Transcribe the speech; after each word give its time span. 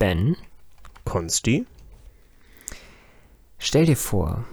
Ben, 0.00 0.34
Konsti? 1.04 1.66
stell 3.58 3.84
dir 3.84 3.98
vor, 3.98 4.46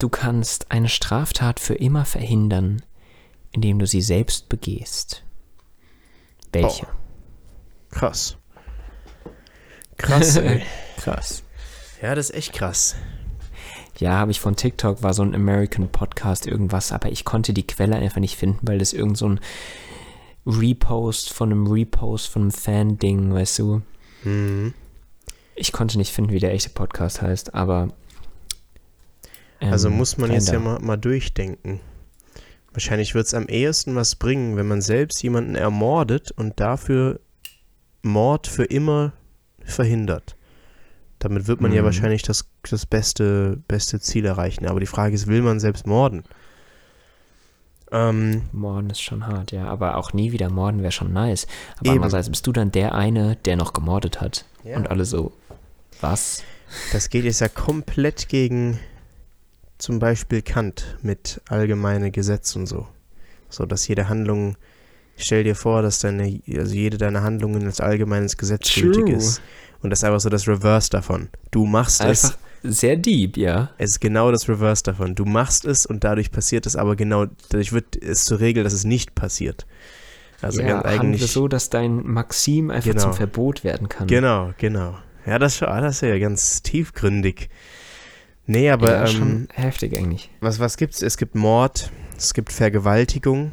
du 0.00 0.08
kannst 0.08 0.72
eine 0.72 0.88
Straftat 0.88 1.60
für 1.60 1.74
immer 1.74 2.04
verhindern, 2.04 2.82
indem 3.52 3.78
du 3.78 3.86
sie 3.86 4.02
selbst 4.02 4.48
begehst. 4.48 5.22
Welche? 6.50 6.88
Krass. 7.90 8.36
Krass, 9.96 10.34
ey. 10.38 10.64
Krass. 10.96 11.44
Ja, 12.02 12.16
das 12.16 12.30
ist 12.30 12.36
echt 12.36 12.52
krass. 12.52 12.96
Ja, 13.98 14.14
habe 14.14 14.32
ich 14.32 14.40
von 14.40 14.56
TikTok, 14.56 15.04
war 15.04 15.14
so 15.14 15.22
ein 15.22 15.36
American 15.36 15.88
Podcast, 15.88 16.48
irgendwas, 16.48 16.90
aber 16.90 17.12
ich 17.12 17.24
konnte 17.24 17.52
die 17.54 17.64
Quelle 17.64 17.94
einfach 17.94 18.20
nicht 18.20 18.36
finden, 18.36 18.66
weil 18.66 18.78
das 18.78 18.92
irgend 18.92 19.18
so 19.18 19.28
ein 19.28 19.40
Repost 20.44 21.32
von 21.32 21.52
einem 21.52 21.68
Repost 21.68 22.26
von 22.28 22.42
einem 22.42 22.50
Fan-Ding, 22.50 23.32
weißt 23.32 23.60
du? 23.60 23.82
Mhm. 24.24 24.74
Ich 25.56 25.72
konnte 25.72 25.98
nicht 25.98 26.12
finden, 26.12 26.32
wie 26.32 26.40
der 26.40 26.52
echte 26.52 26.70
Podcast 26.70 27.22
heißt, 27.22 27.54
aber. 27.54 27.90
ähm, 29.60 29.72
Also 29.72 29.88
muss 29.90 30.18
man 30.18 30.32
jetzt 30.32 30.50
ja 30.50 30.58
mal, 30.58 30.80
mal 30.80 30.96
durchdenken. 30.96 31.80
Wahrscheinlich 32.72 33.14
wird 33.14 33.26
es 33.26 33.34
am 33.34 33.46
ehesten 33.46 33.94
was 33.94 34.16
bringen, 34.16 34.56
wenn 34.56 34.66
man 34.66 34.80
selbst 34.82 35.22
jemanden 35.22 35.54
ermordet 35.54 36.32
und 36.32 36.58
dafür 36.58 37.20
Mord 38.02 38.48
für 38.48 38.64
immer 38.64 39.12
verhindert. 39.64 40.36
Damit 41.20 41.46
wird 41.46 41.60
man 41.60 41.72
ja 41.72 41.82
Mhm. 41.82 41.86
wahrscheinlich 41.86 42.22
das, 42.22 42.46
das 42.68 42.84
beste, 42.84 43.62
beste 43.68 44.00
Ziel 44.00 44.24
erreichen. 44.26 44.66
Aber 44.66 44.80
die 44.80 44.86
Frage 44.86 45.14
ist, 45.14 45.28
will 45.28 45.40
man 45.42 45.60
selbst 45.60 45.86
morden? 45.86 46.24
Ähm, 47.92 48.42
Morden 48.52 48.90
ist 48.90 49.02
schon 49.02 49.26
hart, 49.26 49.52
ja, 49.52 49.66
aber 49.66 49.96
auch 49.96 50.12
nie 50.12 50.32
wieder 50.32 50.50
morden 50.50 50.82
wäre 50.82 50.92
schon 50.92 51.12
nice. 51.12 51.46
Aber 51.76 51.86
Eben. 51.86 51.96
andererseits 51.96 52.30
bist 52.30 52.46
du 52.46 52.52
dann 52.52 52.72
der 52.72 52.94
eine, 52.94 53.36
der 53.44 53.56
noch 53.56 53.72
gemordet 53.72 54.20
hat. 54.20 54.44
Ja. 54.64 54.76
Und 54.76 54.90
alle 54.90 55.04
so, 55.04 55.32
was? 56.00 56.42
das 56.92 57.10
geht 57.10 57.24
jetzt 57.24 57.40
ja 57.40 57.48
komplett 57.48 58.28
gegen 58.28 58.78
zum 59.78 59.98
Beispiel 59.98 60.42
Kant 60.42 60.96
mit 61.02 61.40
allgemeine 61.48 62.10
Gesetz 62.10 62.56
und 62.56 62.66
so. 62.66 62.86
So, 63.48 63.66
dass 63.66 63.86
jede 63.86 64.08
Handlung, 64.08 64.56
stell 65.16 65.44
dir 65.44 65.54
vor, 65.54 65.82
dass 65.82 66.00
deine, 66.00 66.40
also 66.56 66.74
jede 66.74 66.98
deiner 66.98 67.22
Handlungen 67.22 67.66
als 67.66 67.80
allgemeines 67.80 68.36
Gesetz 68.36 68.74
gültig 68.74 69.08
ist. 69.08 69.40
Und 69.82 69.90
das 69.90 70.00
ist 70.00 70.04
einfach 70.04 70.20
so 70.20 70.30
das 70.30 70.48
Reverse 70.48 70.90
davon. 70.90 71.28
Du 71.50 71.66
machst 71.66 72.00
es, 72.00 72.24
Einfach 72.24 72.38
sehr 72.64 72.96
deep, 72.96 73.36
ja. 73.36 73.70
es 73.78 73.90
ist 73.90 74.00
genau 74.00 74.30
das 74.32 74.48
Reverse 74.48 74.82
davon. 74.82 75.14
Du 75.14 75.24
machst 75.24 75.64
es 75.64 75.86
und 75.86 76.02
dadurch 76.04 76.32
passiert 76.32 76.66
es, 76.66 76.74
aber 76.76 76.96
genau, 76.96 77.26
dadurch 77.50 77.72
wird 77.72 77.96
es 78.02 78.24
zur 78.24 78.40
Regel, 78.40 78.64
dass 78.64 78.72
es 78.72 78.84
nicht 78.84 79.14
passiert. 79.14 79.66
Also 80.42 80.60
ja, 80.60 80.82
ganz 80.82 80.84
eigentlich. 80.86 81.30
so, 81.32 81.48
dass 81.48 81.70
dein 81.70 82.06
Maxim 82.06 82.70
einfach 82.70 82.90
Genau. 82.90 83.02
zum 83.02 83.12
Verbot 83.14 83.64
werden 83.64 83.88
kann. 83.88 84.06
Genau, 84.08 84.52
genau. 84.58 84.96
Ja, 85.26 85.38
das, 85.38 85.62
ah, 85.62 85.80
das 85.80 85.96
ist 85.96 86.00
ja 86.02 86.18
ganz 86.18 86.62
tiefgründig. 86.62 87.48
Nee, 88.46 88.70
aber 88.70 88.90
ja, 88.92 89.00
ähm, 89.02 89.06
schon 89.06 89.48
heftig 89.54 89.96
eigentlich. 89.96 90.30
Was, 90.40 90.58
was 90.60 90.76
gibt's? 90.76 91.00
Es 91.00 91.16
gibt 91.16 91.34
Mord, 91.34 91.90
es 92.16 92.34
gibt 92.34 92.52
Vergewaltigung, 92.52 93.52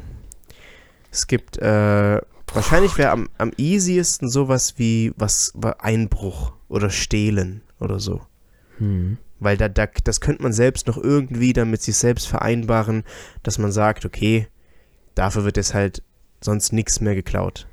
es 1.10 1.26
gibt, 1.26 1.56
äh, 1.58 2.20
wahrscheinlich 2.52 2.98
wäre 2.98 3.10
am, 3.10 3.28
am 3.38 3.52
easiesten 3.56 4.28
sowas 4.28 4.74
wie 4.76 5.12
was, 5.16 5.52
wa- 5.54 5.76
Einbruch 5.78 6.52
oder 6.68 6.90
Stehlen 6.90 7.62
oder 7.80 8.00
so. 8.00 8.20
Hm. 8.82 9.18
Weil 9.38 9.56
da, 9.56 9.68
da, 9.68 9.86
das 10.04 10.20
könnte 10.20 10.42
man 10.42 10.52
selbst 10.52 10.86
noch 10.86 10.98
irgendwie 10.98 11.52
dann 11.52 11.70
mit 11.70 11.82
sich 11.82 11.96
selbst 11.96 12.26
vereinbaren, 12.28 13.04
dass 13.42 13.58
man 13.58 13.72
sagt, 13.72 14.04
okay, 14.04 14.48
dafür 15.14 15.44
wird 15.44 15.56
jetzt 15.56 15.74
halt 15.74 16.02
sonst 16.40 16.72
nichts 16.72 17.00
mehr 17.00 17.14
geklaut. 17.14 17.66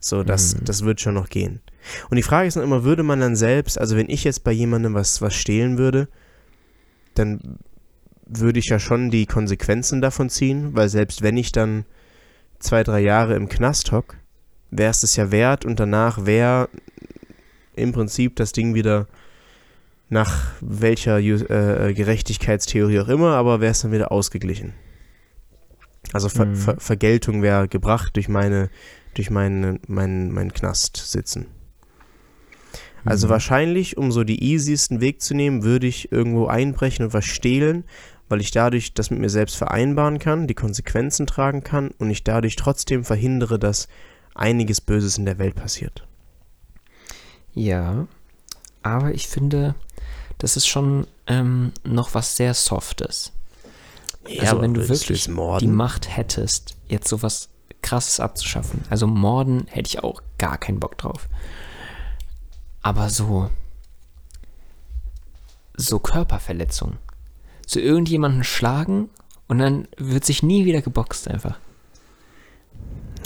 So, 0.00 0.22
das, 0.22 0.54
Mhm. 0.54 0.64
das 0.64 0.84
wird 0.84 1.00
schon 1.00 1.14
noch 1.14 1.28
gehen. 1.28 1.60
Und 2.08 2.16
die 2.16 2.22
Frage 2.22 2.48
ist 2.48 2.56
dann 2.56 2.64
immer, 2.64 2.84
würde 2.84 3.02
man 3.02 3.20
dann 3.20 3.36
selbst, 3.36 3.78
also 3.78 3.96
wenn 3.96 4.08
ich 4.08 4.24
jetzt 4.24 4.44
bei 4.44 4.52
jemandem 4.52 4.94
was, 4.94 5.20
was 5.20 5.34
stehlen 5.34 5.76
würde, 5.78 6.08
dann 7.14 7.58
würde 8.26 8.58
ich 8.58 8.66
ja 8.66 8.78
schon 8.78 9.10
die 9.10 9.26
Konsequenzen 9.26 10.00
davon 10.00 10.30
ziehen, 10.30 10.74
weil 10.74 10.88
selbst 10.88 11.22
wenn 11.22 11.36
ich 11.36 11.50
dann 11.52 11.84
zwei, 12.58 12.82
drei 12.82 13.00
Jahre 13.00 13.34
im 13.34 13.48
Knast 13.48 13.90
hock, 13.92 14.16
wäre 14.70 14.90
es 14.90 15.00
das 15.00 15.16
ja 15.16 15.30
wert 15.30 15.64
und 15.64 15.80
danach 15.80 16.26
wäre 16.26 16.68
im 17.74 17.92
Prinzip 17.92 18.36
das 18.36 18.52
Ding 18.52 18.74
wieder 18.74 19.06
nach 20.08 20.52
welcher 20.60 21.18
Ju 21.18 21.36
äh, 21.36 21.92
Gerechtigkeitstheorie 21.94 23.00
auch 23.00 23.08
immer, 23.08 23.34
aber 23.36 23.60
wäre 23.60 23.72
es 23.72 23.80
dann 23.80 23.92
wieder 23.92 24.10
ausgeglichen. 24.12 24.74
Also 26.12 26.28
Ver 26.28 26.46
Mhm. 26.46 26.56
Ver 26.56 26.76
Vergeltung 26.78 27.42
wäre 27.42 27.68
gebracht 27.68 28.16
durch 28.16 28.28
meine, 28.28 28.70
durch 29.14 29.30
meinen 29.30 29.80
mein, 29.86 30.30
mein 30.32 30.52
Knast 30.52 30.96
sitzen. 30.96 31.46
Also 33.04 33.26
Mhm. 33.26 33.30
wahrscheinlich, 33.30 33.96
um 33.96 34.10
so 34.10 34.24
die 34.24 34.42
easiesten 34.42 35.00
Weg 35.00 35.20
zu 35.22 35.34
nehmen, 35.34 35.62
würde 35.62 35.86
ich 35.86 36.10
irgendwo 36.10 36.46
einbrechen 36.46 37.04
und 37.06 37.14
was 37.14 37.26
stehlen, 37.26 37.84
weil 38.28 38.40
ich 38.40 38.50
dadurch 38.50 38.94
das 38.94 39.10
mit 39.10 39.20
mir 39.20 39.30
selbst 39.30 39.56
vereinbaren 39.56 40.18
kann, 40.18 40.46
die 40.46 40.54
Konsequenzen 40.54 41.26
tragen 41.26 41.62
kann 41.62 41.90
und 41.98 42.10
ich 42.10 42.24
dadurch 42.24 42.56
trotzdem 42.56 43.04
verhindere, 43.04 43.58
dass 43.58 43.88
einiges 44.34 44.80
Böses 44.80 45.18
in 45.18 45.26
der 45.26 45.38
Welt 45.38 45.54
passiert. 45.54 46.06
Ja, 47.54 48.06
aber 48.82 49.12
ich 49.14 49.26
finde, 49.28 49.74
das 50.38 50.56
ist 50.56 50.66
schon 50.66 51.06
ähm, 51.26 51.72
noch 51.84 52.14
was 52.14 52.36
sehr 52.36 52.54
Softes. 52.54 53.32
also 54.40 54.60
wenn 54.60 54.74
du 54.74 54.88
wirklich 54.88 55.24
die? 55.24 55.66
Macht 55.66 56.16
hättest, 56.16 56.76
jetzt 56.88 57.08
sowas 57.08 57.48
krasses 57.82 58.20
abzuschaffen. 58.20 58.82
Also 58.90 59.06
Morden 59.06 59.66
hätte 59.68 59.88
ich 59.88 60.02
auch 60.02 60.22
gar 60.38 60.58
keinen 60.58 60.80
Bock 60.80 60.98
drauf. 60.98 61.28
Aber 62.82 63.08
so 63.10 63.50
so 65.78 65.98
Körperverletzung. 65.98 66.98
So 67.66 67.80
irgendjemanden 67.80 68.44
schlagen 68.44 69.08
und 69.46 69.58
dann 69.58 69.88
wird 69.96 70.24
sich 70.24 70.42
nie 70.42 70.64
wieder 70.64 70.82
geboxt 70.82 71.28
einfach. 71.28 71.58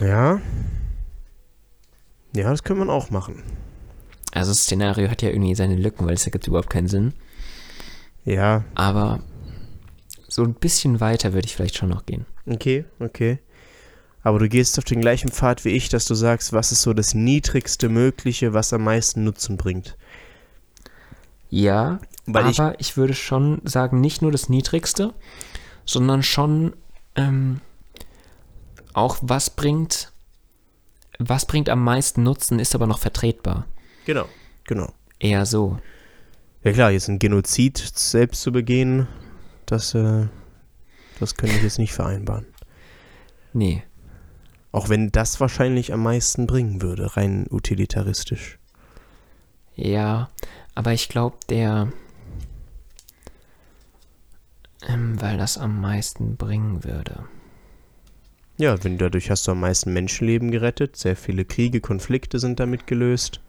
Ja. 0.01 0.41
Ja, 2.35 2.51
das 2.51 2.63
kann 2.63 2.79
man 2.79 2.91
auch 2.91 3.11
machen. 3.11 3.43
Also 4.33 4.51
das 4.51 4.63
Szenario 4.65 5.09
hat 5.09 5.23
ja 5.23 5.29
irgendwie 5.31 5.55
seine 5.55 5.77
Lücken, 5.77 6.07
weil 6.07 6.15
es 6.15 6.25
ergibt 6.25 6.47
überhaupt 6.49 6.71
keinen 6.71 6.89
Sinn. 6.89 7.13
Ja, 8.25 8.65
Aber 8.75 9.21
so 10.29 10.43
ein 10.43 10.55
bisschen 10.55 11.01
weiter 11.01 11.33
würde 11.35 11.47
ich 11.47 11.55
vielleicht 11.55 11.77
schon 11.77 11.91
noch 11.91 12.07
gehen. 12.07 12.27
okay, 12.47 12.85
okay. 12.99 13.39
Aber 14.25 14.39
du 14.39 14.49
gehst 14.49 14.79
auf 14.79 14.85
den 14.85 15.01
gleichen 15.01 15.31
Pfad 15.31 15.65
wie 15.65 15.71
ich, 15.71 15.89
dass 15.89 16.05
du 16.07 16.15
sagst, 16.15 16.53
was 16.53 16.71
ist 16.73 16.83
so 16.83 16.93
das 16.93 17.13
niedrigste 17.13 17.89
Mögliche, 17.89 18.53
was 18.55 18.73
am 18.73 18.85
meisten 18.85 19.25
Nutzen 19.25 19.57
bringt. 19.57 19.97
Ja, 21.51 21.99
Weil 22.27 22.49
ich- 22.49 22.61
aber 22.61 22.79
ich, 22.81 22.97
würde 22.97 23.15
schon 23.15 23.61
sagen, 23.65 24.01
nicht 24.01 24.23
nur 24.23 24.31
das 24.33 24.49
Niedrigste, 24.49 25.13
sondern 25.85 26.23
schon 26.23 26.75
ähm, 27.17 27.61
auch 28.95 29.19
was 29.21 29.51
bringt, 29.51 30.13
was 31.19 31.45
bringt 31.45 31.69
am 31.69 31.83
meisten 31.83 32.23
Nutzen, 32.23 32.59
ist 32.61 32.75
aber 32.77 32.87
noch 32.87 33.01
vertretbar. 33.01 33.67
Genau, 34.05 34.29
genau. 34.65 34.93
Eher 35.19 35.47
so. 35.47 35.79
Ja 36.65 36.73
klar, 36.73 36.91
jetzt 36.91 37.09
ein 37.09 37.19
Genozid 37.19 37.79
selbst 37.79 38.43
zu 38.43 38.53
begehen, 38.53 39.09
das, 39.67 39.95
äh, 39.95 40.27
das 41.19 41.37
könnte 41.37 41.57
ich 41.57 41.63
jetzt 41.63 41.79
nicht 41.79 41.93
vereinbaren. 41.93 42.47
Nee. 43.53 43.83
Auch 44.71 44.89
wenn 44.89 45.11
das 45.11 45.39
wahrscheinlich 45.41 45.93
am 45.93 46.03
meisten 46.03 46.47
bringen 46.47 46.81
würde, 46.81 47.17
rein 47.17 47.47
utilitaristisch. 47.51 48.59
Ja, 49.75 50.31
aber 50.75 50.93
ich 50.93 51.09
glaube, 51.09 51.37
der. 51.49 51.93
Ähm, 54.89 55.21
weil 55.21 55.39
das 55.39 55.59
am 55.59 55.81
meisten 55.81 56.37
bringen 56.37 56.85
würde. 56.85 57.25
Ja, 58.59 58.83
wenn 58.85 58.99
dadurch 58.99 59.31
hast 59.31 59.47
du 59.47 59.53
am 59.53 59.61
meisten 59.61 59.93
Menschenleben 59.93 60.51
gerettet, 60.51 60.97
sehr 60.97 61.17
viele 61.17 61.45
Kriege, 61.45 61.81
Konflikte 61.81 62.39
sind 62.39 62.61
damit 62.61 62.87
gelöst. 62.87 63.41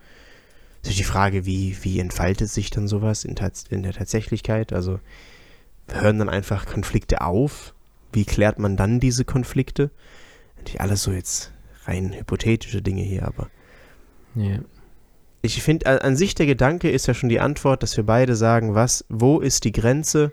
Ist 0.83 0.99
die 0.99 1.03
Frage, 1.03 1.45
wie, 1.45 1.77
wie 1.83 2.00
entfaltet 2.00 2.50
sich 2.50 2.69
dann 2.69 2.88
sowas 2.88 3.24
in, 3.25 3.35
in 3.69 3.83
der 3.83 3.94
Tatsächlichkeit? 3.94 4.74
Also 4.74 5.00
hören 5.89 6.19
dann 6.19 6.30
einfach 6.30 6.65
Konflikte 6.65 7.21
auf? 7.21 7.74
Wie 8.12 8.25
klärt 8.25 8.59
man 8.59 8.75
dann 8.77 9.00
diese 9.00 9.25
Konflikte? 9.25 9.91
Natürlich 10.57 10.81
alles 10.81 11.03
so 11.03 11.12
jetzt 11.12 11.51
rein 11.85 12.13
hypothetische 12.13 12.81
Dinge 12.81 13.01
hier, 13.01 13.25
aber 13.25 13.50
Ja. 14.35 14.59
ich 15.41 15.62
finde, 15.63 15.85
an- 15.88 16.00
an 16.00 16.15
sich 16.15 16.35
der 16.35 16.45
Gedanke 16.45 16.89
ist 16.89 17.07
ja 17.07 17.13
schon 17.13 17.29
die 17.29 17.39
Antwort, 17.39 17.81
dass 17.83 17.97
wir 17.97 18.06
beide 18.06 18.36
sagen, 18.36 18.75
was, 18.75 19.06
wo 19.09 19.39
ist 19.39 19.63
die 19.65 19.71
Grenze 19.71 20.31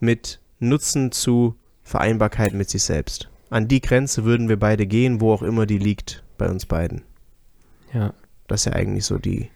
mit 0.00 0.40
Nutzen 0.58 1.10
zu 1.12 1.54
Vereinbarkeit 1.82 2.52
mit 2.54 2.68
sich 2.70 2.82
selbst? 2.82 3.28
An 3.50 3.66
die 3.66 3.80
Grenze 3.80 4.24
würden 4.24 4.48
wir 4.48 4.58
beide 4.58 4.86
gehen, 4.86 5.20
wo 5.20 5.32
auch 5.32 5.42
immer 5.42 5.66
die 5.66 5.78
liegt 5.78 6.22
bei 6.38 6.48
uns 6.48 6.66
beiden. 6.66 7.02
Ja. 7.92 8.14
Das 8.46 8.60
ist 8.60 8.64
ja 8.66 8.72
eigentlich 8.72 9.04
so 9.04 9.18
die, 9.18 9.48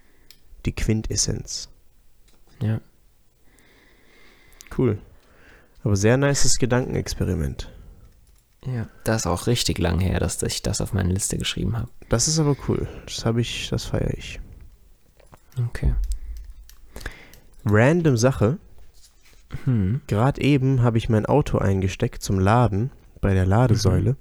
die 0.67 0.75
Quintessenz. 0.75 1.69
Ja. 2.61 2.81
Cool. 4.77 4.99
Aber 5.83 5.97
sehr 5.97 6.17
nices 6.17 6.59
Gedankenexperiment. 6.59 7.71
Ja. 8.67 8.89
Das 9.05 9.23
ist 9.23 9.27
auch 9.27 9.47
richtig 9.47 9.79
lang 9.79 10.01
her, 10.01 10.19
dass 10.19 10.43
ich 10.43 10.63
das 10.63 10.81
auf 10.81 10.93
meine 10.93 11.13
Liste 11.13 11.37
geschrieben 11.37 11.77
habe. 11.77 11.91
Das 12.09 12.29
ist 12.29 12.39
aber 12.39 12.57
cool. 12.69 12.89
Das 13.05 13.27
habe 13.27 13.41
ich, 13.41 13.69
das 13.69 13.85
feiere 13.85 14.15
ich. 14.15 14.41
Okay. 15.69 15.95
Random 17.67 18.17
Sache. 18.17 18.59
Hm. 19.65 20.01
Gerade 20.07 20.41
eben 20.41 20.83
habe 20.83 20.99
ich 20.99 21.09
mein 21.09 21.27
Auto 21.27 21.59
eingesteckt 21.59 22.23
zum 22.23 22.41
Laden 22.41 22.91
bei 23.21 23.35
der 23.35 23.47
Ladesäule. 23.47 24.17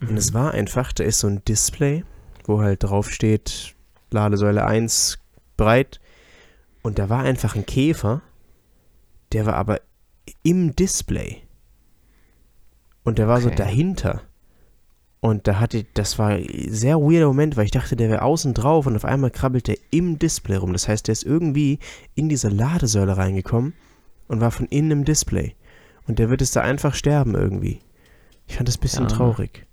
Und 0.00 0.16
es 0.16 0.34
war 0.34 0.52
einfach, 0.52 0.92
da 0.92 1.04
ist 1.04 1.20
so 1.20 1.26
ein 1.26 1.44
Display, 1.44 2.04
wo 2.44 2.60
halt 2.60 2.82
drauf 2.82 3.10
steht, 3.10 3.74
Ladesäule 4.10 4.66
1 4.66 5.18
breit. 5.56 6.00
Und 6.82 6.98
da 6.98 7.08
war 7.08 7.20
einfach 7.22 7.56
ein 7.56 7.66
Käfer, 7.66 8.22
der 9.32 9.46
war 9.46 9.54
aber 9.54 9.80
im 10.42 10.74
Display. 10.76 11.42
Und 13.04 13.18
der 13.18 13.28
war 13.28 13.40
so 13.40 13.48
Okay. 13.48 13.56
dahinter. 13.56 14.22
Und 15.20 15.48
da 15.48 15.58
hatte, 15.58 15.84
das 15.94 16.18
war 16.18 16.28
ein 16.30 16.46
sehr 16.68 16.98
weirder 17.00 17.26
Moment, 17.26 17.56
weil 17.56 17.64
ich 17.64 17.70
dachte, 17.72 17.96
der 17.96 18.08
wäre 18.10 18.22
außen 18.22 18.54
drauf 18.54 18.86
und 18.86 18.94
auf 18.94 19.04
einmal 19.04 19.30
krabbelt 19.30 19.66
der 19.66 19.78
im 19.90 20.18
Display 20.18 20.56
rum. 20.56 20.72
Das 20.72 20.86
heißt, 20.88 21.08
der 21.08 21.14
ist 21.14 21.24
irgendwie 21.24 21.78
in 22.14 22.28
diese 22.28 22.48
Ladesäule 22.48 23.16
reingekommen 23.16 23.72
und 24.28 24.40
war 24.40 24.50
von 24.52 24.66
innen 24.66 24.90
im 24.92 25.04
Display. 25.04 25.56
Und 26.06 26.18
der 26.20 26.30
wird 26.30 26.42
es 26.42 26.52
da 26.52 26.60
einfach 26.60 26.94
sterben 26.94 27.34
irgendwie. 27.34 27.80
Ich 28.46 28.56
fand 28.56 28.68
das 28.68 28.76
ein 28.76 28.80
bisschen 28.82 29.08
Ja. 29.08 29.16
traurig. 29.16 29.66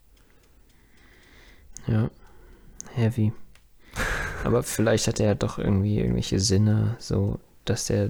Ja. 1.85 2.09
Heavy. 2.95 3.33
Aber 4.44 4.63
vielleicht 4.63 5.07
hat 5.07 5.19
er 5.19 5.28
ja 5.28 5.36
doch 5.36 5.57
irgendwie 5.57 6.00
irgendwelche 6.00 6.40
Sinne, 6.40 6.95
so, 7.00 7.40
dass 7.66 7.88
der. 7.88 8.10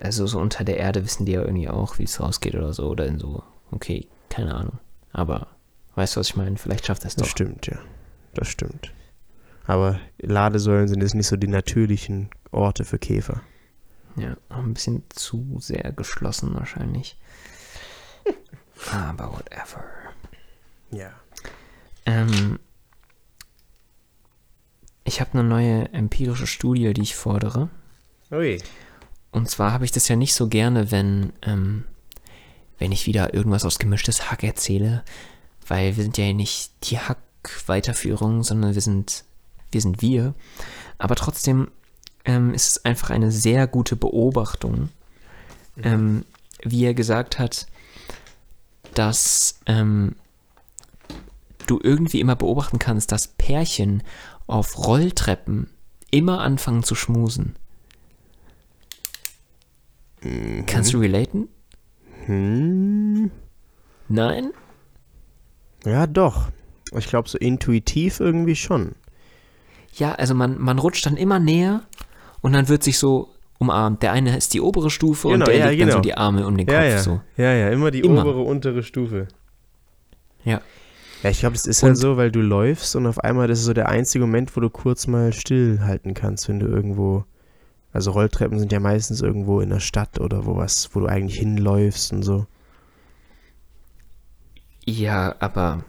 Also 0.00 0.26
so 0.26 0.38
unter 0.38 0.62
der 0.64 0.76
Erde 0.76 1.04
wissen 1.04 1.26
die 1.26 1.32
ja 1.32 1.42
irgendwie 1.42 1.68
auch, 1.68 1.98
wie 1.98 2.04
es 2.04 2.20
rausgeht 2.20 2.54
oder 2.54 2.72
so. 2.72 2.88
Oder 2.88 3.06
in 3.06 3.18
so. 3.18 3.42
Okay, 3.70 4.06
keine 4.30 4.54
Ahnung. 4.54 4.78
Aber 5.12 5.48
weißt 5.96 6.14
du, 6.16 6.20
was 6.20 6.28
ich 6.28 6.36
meine? 6.36 6.56
Vielleicht 6.56 6.86
schafft 6.86 7.02
er 7.02 7.08
es 7.08 7.16
Das 7.16 7.26
doch. 7.26 7.30
stimmt, 7.30 7.66
ja. 7.66 7.78
Das 8.34 8.48
stimmt. 8.48 8.92
Aber 9.66 9.98
Ladesäulen 10.18 10.88
sind 10.88 11.02
jetzt 11.02 11.14
nicht 11.14 11.26
so 11.26 11.36
die 11.36 11.48
natürlichen 11.48 12.30
Orte 12.52 12.84
für 12.84 12.98
Käfer. 12.98 13.42
Ja, 14.16 14.36
auch 14.48 14.58
ein 14.58 14.74
bisschen 14.74 15.02
zu 15.10 15.56
sehr 15.60 15.92
geschlossen 15.92 16.54
wahrscheinlich. 16.54 17.18
Aber 18.92 19.32
whatever. 19.32 19.84
Ja. 20.90 21.10
Ähm, 22.06 22.58
ich 25.08 25.20
habe 25.20 25.32
eine 25.32 25.42
neue 25.42 25.92
empirische 25.92 26.46
Studie, 26.46 26.92
die 26.94 27.02
ich 27.02 27.16
fordere. 27.16 27.68
Ui. 28.30 28.62
Und 29.32 29.50
zwar 29.50 29.72
habe 29.72 29.84
ich 29.84 29.92
das 29.92 30.08
ja 30.08 30.16
nicht 30.16 30.34
so 30.34 30.48
gerne, 30.48 30.90
wenn, 30.90 31.32
ähm, 31.42 31.84
wenn 32.78 32.92
ich 32.92 33.06
wieder 33.06 33.34
irgendwas 33.34 33.64
aus 33.64 33.78
gemischtes 33.78 34.30
Hack 34.30 34.44
erzähle, 34.44 35.02
weil 35.66 35.96
wir 35.96 36.04
sind 36.04 36.16
ja 36.16 36.32
nicht 36.32 36.72
die 36.84 36.98
Hack-Weiterführung, 36.98 38.42
sondern 38.42 38.74
wir 38.74 38.80
sind, 38.80 39.24
wir 39.72 39.80
sind 39.80 40.00
wir. 40.00 40.34
Aber 40.98 41.14
trotzdem 41.14 41.70
ähm, 42.24 42.54
ist 42.54 42.68
es 42.68 42.84
einfach 42.84 43.10
eine 43.10 43.32
sehr 43.32 43.66
gute 43.66 43.96
Beobachtung, 43.96 44.90
ähm, 45.82 46.24
wie 46.62 46.84
er 46.84 46.94
gesagt 46.94 47.38
hat, 47.38 47.66
dass 48.94 49.60
ähm, 49.66 50.16
du 51.66 51.78
irgendwie 51.82 52.20
immer 52.20 52.36
beobachten 52.36 52.78
kannst, 52.78 53.12
dass 53.12 53.28
Pärchen 53.28 54.02
auf 54.48 54.86
Rolltreppen 54.86 55.70
immer 56.10 56.40
anfangen 56.40 56.82
zu 56.82 56.94
schmusen. 56.94 57.54
Kannst 60.66 60.92
du 60.92 60.98
relaten? 60.98 61.48
Hm. 62.26 63.30
Nein? 64.08 64.50
Ja, 65.84 66.06
doch. 66.06 66.48
Ich 66.96 67.06
glaube, 67.06 67.28
so 67.28 67.38
intuitiv 67.38 68.18
irgendwie 68.18 68.56
schon. 68.56 68.92
Ja, 69.94 70.14
also 70.14 70.34
man, 70.34 70.58
man 70.58 70.78
rutscht 70.78 71.06
dann 71.06 71.16
immer 71.16 71.38
näher 71.38 71.82
und 72.40 72.52
dann 72.52 72.68
wird 72.68 72.82
sich 72.82 72.98
so 72.98 73.28
umarmt. 73.58 74.02
Der 74.02 74.12
eine 74.12 74.36
ist 74.36 74.54
die 74.54 74.60
obere 74.60 74.90
Stufe 74.90 75.28
Genau, 75.28 75.44
und 75.44 75.48
der 75.48 75.58
ja, 75.58 75.68
legt 75.68 75.82
dann 75.82 75.88
so 75.90 75.96
genau. 75.96 76.02
die 76.02 76.14
Arme 76.14 76.46
um 76.46 76.56
den 76.56 76.66
Kopf. 76.66 76.76
Ja, 76.76 76.84
ja. 76.84 76.98
So. 76.98 77.20
Ja, 77.36 77.52
ja, 77.52 77.68
immer 77.70 77.90
die 77.90 78.00
Immer. 78.00 78.22
obere, 78.22 78.40
untere 78.40 78.82
Stufe. 78.82 79.28
Ja. 80.44 80.60
Ja, 81.22 81.30
ich 81.30 81.40
glaube, 81.40 81.54
das 81.54 81.66
ist 81.66 81.82
Und- 81.82 81.88
halt 81.90 81.96
so, 81.98 82.16
weil 82.16 82.30
du 82.30 82.40
läufst 82.40 82.94
und 82.96 83.06
auf 83.06 83.18
einmal, 83.20 83.48
das 83.48 83.58
ist 83.60 83.64
so 83.64 83.72
der 83.72 83.88
einzige 83.88 84.24
Moment, 84.24 84.56
wo 84.56 84.60
du 84.60 84.70
kurz 84.70 85.06
mal 85.06 85.32
stillhalten 85.32 86.14
kannst, 86.14 86.48
wenn 86.48 86.60
du 86.60 86.66
irgendwo. 86.66 87.24
Also 87.92 88.10
Rolltreppen 88.12 88.58
sind 88.58 88.70
ja 88.70 88.80
meistens 88.80 89.22
irgendwo 89.22 89.60
in 89.60 89.70
der 89.70 89.80
Stadt 89.80 90.20
oder 90.20 90.46
wo 90.46 90.56
was, 90.56 90.94
wo 90.94 91.00
du 91.00 91.06
eigentlich 91.06 91.38
hinläufst 91.38 92.12
und 92.12 92.22
so. 92.22 92.46
Ja, 94.84 95.34
aber 95.40 95.84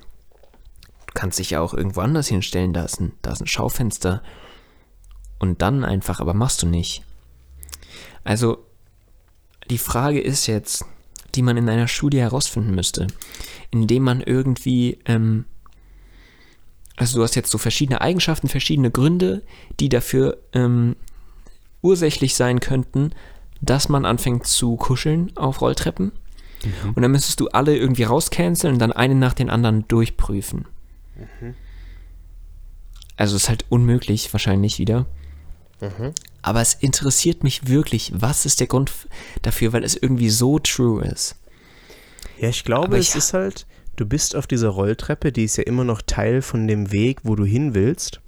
du 1.08 1.14
kannst 1.14 1.40
dich 1.40 1.52
ja 1.52 1.62
auch 1.62 1.74
irgendwo 1.74 2.02
anders 2.02 2.28
hinstellen. 2.28 2.74
Da 2.74 2.84
ist 2.84 3.00
ein, 3.00 3.14
da 3.22 3.32
ist 3.32 3.42
ein 3.42 3.48
Schaufenster. 3.48 4.22
Und 5.40 5.62
dann 5.62 5.86
einfach, 5.86 6.20
aber 6.20 6.34
machst 6.34 6.62
du 6.64 6.68
nicht. 6.68 7.04
Also, 8.24 8.66
die 9.70 9.78
Frage 9.78 10.20
ist 10.20 10.48
jetzt, 10.48 10.84
die 11.36 11.42
man 11.42 11.56
in 11.58 11.70
einer 11.70 11.88
Studie 11.88 12.20
herausfinden 12.20 12.76
müsste, 12.76 13.08
indem 13.72 14.04
man 14.04 14.22
irgendwie, 14.22 15.00
ähm, 15.06 15.46
also 16.96 17.20
du 17.20 17.24
hast 17.24 17.36
jetzt 17.36 17.52
so 17.52 17.58
verschiedene 17.58 18.02
Eigenschaften, 18.02 18.48
verschiedene 18.48 18.92
Gründe, 18.92 19.44
die 19.80 19.90
dafür 19.90 20.38
ähm, 20.54 20.96
ursächlich 21.82 22.36
sein 22.36 22.60
könnten, 22.60 23.12
dass 23.62 23.90
man 23.90 24.06
anfängt 24.06 24.48
zu 24.48 24.76
kuscheln 24.76 25.36
auf 25.36 25.62
Rolltreppen. 25.62 26.12
Und 26.96 27.02
dann 27.02 27.12
müsstest 27.12 27.40
du 27.40 27.48
alle 27.50 27.78
irgendwie 27.78 28.04
rauscanceln 28.04 28.74
und 28.74 28.80
dann 28.80 28.92
einen 28.92 29.20
nach 29.20 29.34
den 29.34 29.50
anderen 29.50 29.88
durchprüfen. 29.88 30.66
Also 33.16 33.36
ist 33.36 33.50
halt 33.50 33.66
unmöglich 33.70 34.32
wahrscheinlich 34.34 34.80
wieder. 34.80 35.06
Aber 36.42 36.62
es 36.62 36.74
interessiert 36.74 37.44
mich 37.44 37.68
wirklich, 37.68 38.12
was 38.16 38.46
ist 38.46 38.60
der 38.60 38.68
Grund 38.68 38.92
dafür, 39.42 39.72
weil 39.74 39.84
es 39.84 39.96
irgendwie 39.96 40.30
so 40.30 40.60
true 40.60 41.04
ist. 41.06 41.36
Ja, 42.40 42.50
ich 42.50 42.64
glaube, 42.64 42.88
Aber 42.88 42.98
es 42.98 43.10
ich- 43.10 43.16
ist 43.16 43.34
halt, 43.34 43.66
du 43.96 44.06
bist 44.06 44.36
auf 44.36 44.48
dieser 44.48 44.70
Rolltreppe, 44.70 45.32
die 45.32 45.44
ist 45.44 45.58
ja 45.58 45.64
immer 45.64 45.84
noch 45.84 46.02
Teil 46.02 46.42
von 46.42 46.68
dem 46.68 46.92
Weg, 46.92 47.20
wo 47.24 47.36
du 47.36 47.46
hin 47.46 47.74
willst. 47.74 48.22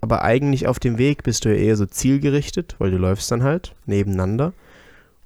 Aber 0.00 0.22
eigentlich 0.22 0.66
auf 0.66 0.78
dem 0.78 0.98
Weg 0.98 1.22
bist 1.22 1.44
du 1.44 1.48
ja 1.50 1.56
eher 1.56 1.76
so 1.76 1.86
zielgerichtet, 1.86 2.76
weil 2.78 2.90
du 2.90 2.98
läufst 2.98 3.30
dann 3.30 3.42
halt 3.42 3.74
nebeneinander. 3.86 4.52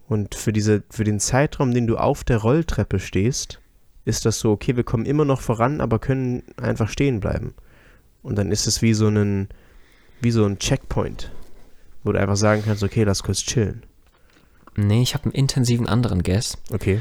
Und 0.09 0.35
für, 0.35 0.53
diese, 0.53 0.83
für 0.91 1.05
den 1.05 1.21
Zeitraum, 1.21 1.73
den 1.75 1.87
du 1.87 1.97
auf 1.97 2.25
der 2.25 2.39
Rolltreppe 2.39 2.99
stehst, 2.99 3.61
ist 4.05 4.25
das 4.25 4.39
so, 4.41 4.53
okay, 4.53 4.75
wir 4.77 4.85
kommen 4.85 5.05
immer 5.05 5.25
noch 5.25 5.41
voran, 5.41 5.81
aber 5.81 5.99
können 5.99 6.43
einfach 6.57 6.89
stehen 6.89 7.21
bleiben. 7.21 7.55
Und 8.23 8.37
dann 8.37 8.51
ist 8.53 8.67
es 8.67 8.81
wie 8.81 8.95
so 8.95 9.09
ein, 9.09 9.49
wie 10.21 10.31
so 10.31 10.45
ein 10.45 10.59
Checkpoint, 10.59 11.31
wo 12.05 12.13
du 12.13 12.21
einfach 12.21 12.37
sagen 12.37 12.63
kannst, 12.65 12.83
okay, 12.83 13.05
lass 13.05 13.23
kurz 13.23 13.41
chillen. 13.41 13.83
Nee, 14.77 15.03
ich 15.03 15.15
habe 15.15 15.25
einen 15.25 15.35
intensiven 15.35 15.87
anderen 15.89 16.23
Guess. 16.23 16.57
Okay. 16.73 17.01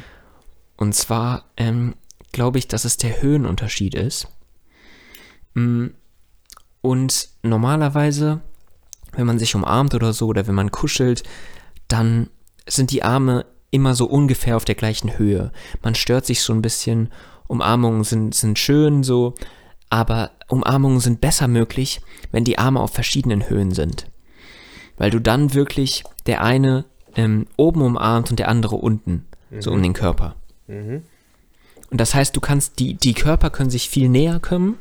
Und 0.77 0.93
zwar 0.93 1.45
ähm, 1.57 1.95
glaube 2.31 2.59
ich, 2.59 2.67
dass 2.67 2.85
es 2.85 2.97
der 2.97 3.21
Höhenunterschied 3.21 3.95
ist. 3.95 4.27
Mm, 5.53 5.87
Und 6.81 7.29
normalerweise, 7.41 8.41
wenn 9.13 9.25
man 9.25 9.39
sich 9.39 9.55
umarmt 9.55 9.93
oder 9.95 10.13
so, 10.13 10.27
oder 10.27 10.47
wenn 10.47 10.55
man 10.55 10.71
kuschelt, 10.71 11.23
dann 11.87 12.29
sind 12.67 12.91
die 12.91 13.03
Arme 13.03 13.45
immer 13.71 13.95
so 13.95 14.05
ungefähr 14.05 14.55
auf 14.55 14.65
der 14.65 14.75
gleichen 14.75 15.17
Höhe. 15.17 15.51
Man 15.81 15.95
stört 15.95 16.25
sich 16.25 16.41
so 16.41 16.53
ein 16.53 16.61
bisschen. 16.61 17.09
Umarmungen 17.47 18.03
sind, 18.03 18.35
sind 18.35 18.59
schön 18.59 19.03
so, 19.03 19.33
aber 19.89 20.31
Umarmungen 20.49 20.99
sind 20.99 21.21
besser 21.21 21.47
möglich, 21.47 22.01
wenn 22.31 22.43
die 22.43 22.57
Arme 22.57 22.81
auf 22.81 22.91
verschiedenen 22.91 23.49
Höhen 23.49 23.71
sind. 23.71 24.11
Weil 24.97 25.11
du 25.11 25.19
dann 25.21 25.53
wirklich 25.53 26.03
der 26.25 26.43
eine 26.43 26.83
ähm, 27.15 27.47
oben 27.55 27.81
umarmt 27.81 28.29
und 28.31 28.39
der 28.39 28.49
andere 28.49 28.75
unten, 28.75 29.25
so 29.61 29.71
um 29.71 29.81
den 29.81 29.93
Körper. 29.93 30.35
Mhm. 30.67 31.03
Und 31.89 32.01
das 32.01 32.13
heißt, 32.13 32.35
du 32.35 32.41
kannst, 32.41 32.79
die, 32.79 32.95
die 32.95 33.13
Körper 33.13 33.49
können 33.49 33.69
sich 33.69 33.89
viel 33.89 34.09
näher 34.09 34.39
kommen, 34.39 34.77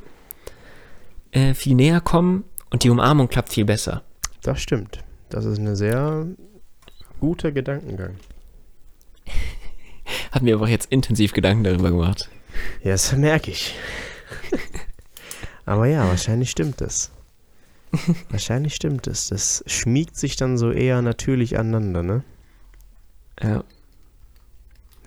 äh, 1.31 1.55
viel 1.55 1.75
näher 1.75 2.00
kommen 2.00 2.45
und 2.71 2.83
die 2.83 2.90
Umarmung 2.90 3.28
klappt 3.28 3.50
viel 3.52 3.64
besser. 3.64 4.02
Das 4.43 4.61
stimmt. 4.61 5.05
Das 5.28 5.45
ist 5.45 5.59
ein 5.59 5.76
sehr 5.76 6.26
guter 7.21 7.52
Gedankengang. 7.52 8.16
Hat 10.33 10.43
mir 10.43 10.55
aber 10.55 10.64
auch 10.64 10.69
jetzt 10.69 10.90
intensiv 10.90 11.33
Gedanken 11.33 11.64
darüber 11.64 11.90
gemacht. 11.90 12.28
Ja, 12.83 12.93
das 12.93 13.12
merke 13.12 13.50
ich. 13.50 13.75
Aber 15.64 15.87
ja, 15.87 16.07
wahrscheinlich 16.07 16.50
stimmt 16.50 16.81
es. 16.81 17.11
Wahrscheinlich 18.31 18.75
stimmt 18.75 19.07
es. 19.07 19.28
Das 19.28 19.64
schmiegt 19.66 20.16
sich 20.16 20.37
dann 20.37 20.59
so 20.59 20.71
eher 20.71 21.02
natürlich 21.02 21.59
aneinander, 21.59 22.02
ne? 22.02 22.25
Ja, 23.43 23.64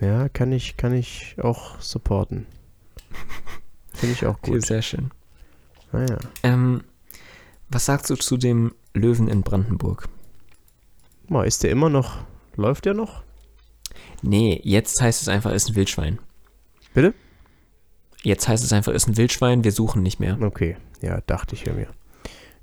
Ja, 0.00 0.28
kann 0.28 0.52
ich, 0.52 0.76
kann 0.76 0.94
ich 0.94 1.36
auch 1.42 1.80
supporten. 1.80 2.46
Finde 3.94 4.14
ich 4.14 4.26
auch 4.26 4.38
okay, 4.38 4.52
gut. 4.52 4.66
sehr 4.66 4.82
schön. 4.82 5.10
Naja. 5.92 6.18
Ähm, 6.42 6.84
was 7.68 7.86
sagst 7.86 8.08
du 8.10 8.16
zu 8.16 8.36
dem 8.36 8.72
Löwen 8.94 9.28
in 9.28 9.42
Brandenburg? 9.42 10.08
Mal, 11.28 11.46
ist 11.46 11.62
der 11.62 11.70
immer 11.70 11.90
noch. 11.90 12.18
Läuft 12.56 12.86
der 12.86 12.94
noch? 12.94 13.22
Nee, 14.22 14.60
jetzt 14.64 15.00
heißt 15.00 15.22
es 15.22 15.28
einfach, 15.28 15.52
ist 15.52 15.68
ein 15.68 15.76
Wildschwein. 15.76 16.18
Bitte? 16.94 17.14
Jetzt 18.22 18.48
heißt 18.48 18.64
es 18.64 18.72
einfach, 18.72 18.92
ist 18.92 19.06
ein 19.06 19.16
Wildschwein, 19.16 19.64
wir 19.64 19.72
suchen 19.72 20.02
nicht 20.02 20.18
mehr. 20.20 20.40
Okay. 20.40 20.76
Ja, 21.00 21.20
dachte 21.26 21.54
ich 21.54 21.64
ja 21.64 21.72
mir. 21.72 21.88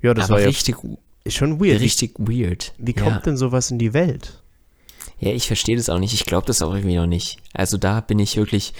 Ja, 0.00 0.14
das 0.14 0.26
aber 0.26 0.34
war 0.34 0.40
ja. 0.40 0.48
richtig, 0.48 0.76
Ist 1.24 1.36
schon 1.36 1.60
weird. 1.60 1.80
Richtig 1.80 2.14
weird. 2.18 2.74
Wie 2.78 2.92
kommt 2.94 3.16
ja. 3.16 3.20
denn 3.20 3.36
sowas 3.36 3.70
in 3.70 3.78
die 3.78 3.92
Welt? 3.92 4.42
Ja, 5.18 5.30
ich 5.30 5.46
verstehe 5.46 5.76
das 5.76 5.88
auch 5.88 5.98
nicht. 5.98 6.14
Ich 6.14 6.24
glaube 6.24 6.46
das 6.46 6.62
auch 6.62 6.74
irgendwie 6.74 6.96
noch 6.96 7.06
nicht. 7.06 7.38
Also 7.52 7.76
da 7.76 8.00
bin 8.00 8.18
ich 8.18 8.36
wirklich 8.36 8.74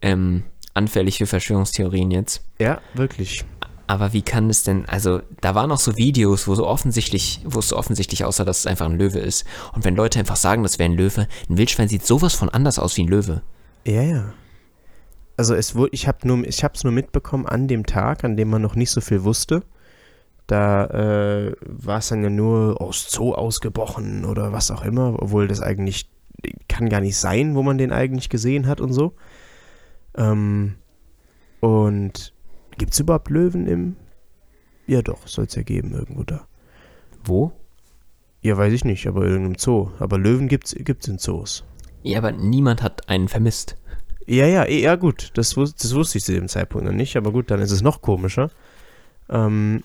ähm, 0.00 0.44
anfällig 0.74 1.18
für 1.18 1.26
Verschwörungstheorien 1.26 2.10
jetzt. 2.10 2.42
Ja, 2.58 2.80
wirklich. 2.94 3.44
Aber 3.86 4.12
wie 4.12 4.22
kann 4.22 4.48
es 4.48 4.62
denn, 4.62 4.86
also 4.86 5.20
da 5.40 5.54
waren 5.54 5.70
auch 5.70 5.78
so 5.78 5.96
Videos, 5.96 6.48
wo 6.48 6.54
so 6.54 6.66
offensichtlich, 6.66 7.40
wo 7.44 7.58
es 7.58 7.68
so 7.68 7.76
offensichtlich 7.76 8.24
aussah, 8.24 8.44
dass 8.44 8.60
es 8.60 8.66
einfach 8.66 8.86
ein 8.86 8.96
Löwe 8.96 9.18
ist. 9.18 9.44
Und 9.74 9.84
wenn 9.84 9.96
Leute 9.96 10.18
einfach 10.18 10.36
sagen, 10.36 10.62
das 10.62 10.78
wäre 10.78 10.90
ein 10.90 10.96
Löwe, 10.96 11.28
ein 11.50 11.58
Wildschwein 11.58 11.88
sieht 11.88 12.06
sowas 12.06 12.32
von 12.32 12.48
anders 12.48 12.78
aus 12.78 12.96
wie 12.96 13.02
ein 13.02 13.08
Löwe. 13.08 13.42
Ja, 13.84 14.02
ja. 14.02 14.32
Also 15.36 15.54
es 15.54 15.74
wurde, 15.74 15.90
ich 15.92 16.06
habe 16.06 16.26
nur, 16.26 16.46
ich 16.46 16.62
habe 16.64 16.74
es 16.74 16.84
nur 16.84 16.92
mitbekommen 16.92 17.46
an 17.46 17.68
dem 17.68 17.84
Tag, 17.84 18.24
an 18.24 18.36
dem 18.36 18.50
man 18.50 18.62
noch 18.62 18.76
nicht 18.76 18.90
so 18.90 19.00
viel 19.00 19.24
wusste. 19.24 19.62
Da 20.52 20.84
äh, 20.84 21.56
war 21.62 22.00
es 22.00 22.08
dann 22.08 22.22
ja 22.22 22.28
nur 22.28 22.78
aus 22.78 23.10
Zoo 23.10 23.32
ausgebrochen 23.32 24.26
oder 24.26 24.52
was 24.52 24.70
auch 24.70 24.84
immer, 24.84 25.14
obwohl 25.22 25.48
das 25.48 25.62
eigentlich 25.62 26.10
kann 26.68 26.90
gar 26.90 27.00
nicht 27.00 27.16
sein, 27.16 27.54
wo 27.54 27.62
man 27.62 27.78
den 27.78 27.90
eigentlich 27.90 28.28
gesehen 28.28 28.66
hat 28.66 28.82
und 28.82 28.92
so. 28.92 29.14
Ähm, 30.14 30.74
und 31.60 32.34
gibt 32.76 32.92
es 32.92 33.00
überhaupt 33.00 33.30
Löwen 33.30 33.66
im? 33.66 33.96
Ja 34.86 35.00
doch, 35.00 35.26
soll 35.26 35.46
es 35.46 35.54
ja 35.54 35.62
geben 35.62 35.94
irgendwo 35.94 36.22
da. 36.22 36.46
Wo? 37.24 37.52
Ja, 38.42 38.58
weiß 38.58 38.74
ich 38.74 38.84
nicht, 38.84 39.06
aber 39.06 39.22
in 39.22 39.30
irgendeinem 39.30 39.58
Zoo. 39.58 39.88
Aber 40.00 40.18
Löwen 40.18 40.48
gibt's, 40.48 40.74
gibt's 40.78 41.08
in 41.08 41.16
Zoos. 41.16 41.64
Ja, 42.02 42.18
aber 42.18 42.32
niemand 42.32 42.82
hat 42.82 43.08
einen 43.08 43.28
vermisst. 43.28 43.78
Ja, 44.26 44.44
ja, 44.44 44.64
eh, 44.64 44.82
ja 44.82 44.96
gut, 44.96 45.30
das, 45.32 45.54
das 45.54 45.94
wusste 45.94 46.18
ich 46.18 46.24
zu 46.24 46.34
dem 46.34 46.48
Zeitpunkt 46.48 46.86
noch 46.86 46.92
nicht, 46.92 47.16
aber 47.16 47.32
gut, 47.32 47.50
dann 47.50 47.60
ist 47.60 47.70
es 47.70 47.80
noch 47.80 48.02
komischer. 48.02 48.50
Ähm, 49.30 49.82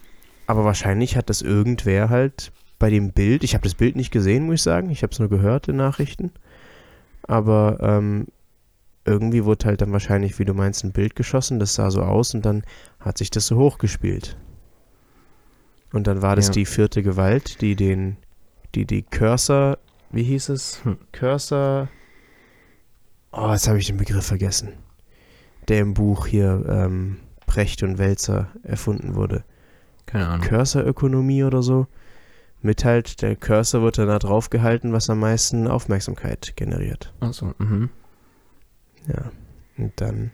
aber 0.47 0.63
wahrscheinlich 0.65 1.15
hat 1.15 1.29
das 1.29 1.41
irgendwer 1.41 2.09
halt 2.09 2.51
bei 2.79 2.89
dem 2.89 3.11
Bild, 3.11 3.43
ich 3.43 3.53
habe 3.53 3.63
das 3.63 3.75
Bild 3.75 3.95
nicht 3.95 4.11
gesehen, 4.11 4.45
muss 4.45 4.55
ich 4.55 4.61
sagen, 4.63 4.89
ich 4.89 5.03
habe 5.03 5.11
es 5.11 5.19
nur 5.19 5.29
gehört 5.29 5.67
in 5.67 5.75
Nachrichten, 5.75 6.31
aber 7.23 7.77
ähm, 7.81 8.27
irgendwie 9.05 9.45
wurde 9.45 9.65
halt 9.65 9.81
dann 9.81 9.91
wahrscheinlich, 9.91 10.37
wie 10.39 10.45
du 10.45 10.53
meinst, 10.53 10.83
ein 10.83 10.91
Bild 10.91 11.15
geschossen, 11.15 11.59
das 11.59 11.75
sah 11.75 11.91
so 11.91 12.01
aus 12.01 12.33
und 12.33 12.45
dann 12.45 12.63
hat 12.99 13.17
sich 13.17 13.29
das 13.29 13.47
so 13.47 13.57
hochgespielt. 13.57 14.37
Und 15.93 16.07
dann 16.07 16.21
war 16.21 16.35
das 16.35 16.47
Ja. 16.47 16.53
die 16.53 16.65
vierte 16.65 17.01
Gewalt, 17.03 17.61
die 17.61 17.75
den, 17.75 18.17
die 18.75 18.85
die 18.85 19.03
Cursor, 19.03 19.77
wie 20.11 20.23
hieß 20.23 20.49
es? 20.49 20.83
Hm. 20.83 20.97
Cursor, 21.13 21.87
oh, 23.31 23.51
jetzt 23.51 23.67
habe 23.67 23.79
ich 23.79 23.87
den 23.87 23.97
Begriff 23.97 24.25
vergessen, 24.25 24.73
der 25.67 25.79
im 25.79 25.93
Buch 25.93 26.27
hier 26.27 26.65
ähm, 26.67 27.17
Brecht 27.45 27.83
und 27.83 27.97
Wälzer 27.97 28.49
erfunden 28.63 29.15
wurde. 29.15 29.43
Keine 30.07 30.27
Ahnung. 30.27 30.47
Cursor-Ökonomie 30.47 31.43
oder 31.43 31.61
so. 31.61 31.85
Mit 32.61 32.83
halt, 32.83 33.21
der 33.21 33.35
Cursor 33.35 33.83
wird 33.83 33.99
dann 33.99 34.07
da 34.07 34.17
drauf 34.17 34.49
gehalten, 34.49 34.91
was 34.91 35.09
am 35.11 35.19
meisten 35.19 35.67
Aufmerksamkeit 35.67 36.53
generiert. 36.55 37.13
Also, 37.19 37.53
mhm. 37.59 37.89
Ja. 39.07 39.31
Und 39.77 39.93
dann 40.01 40.31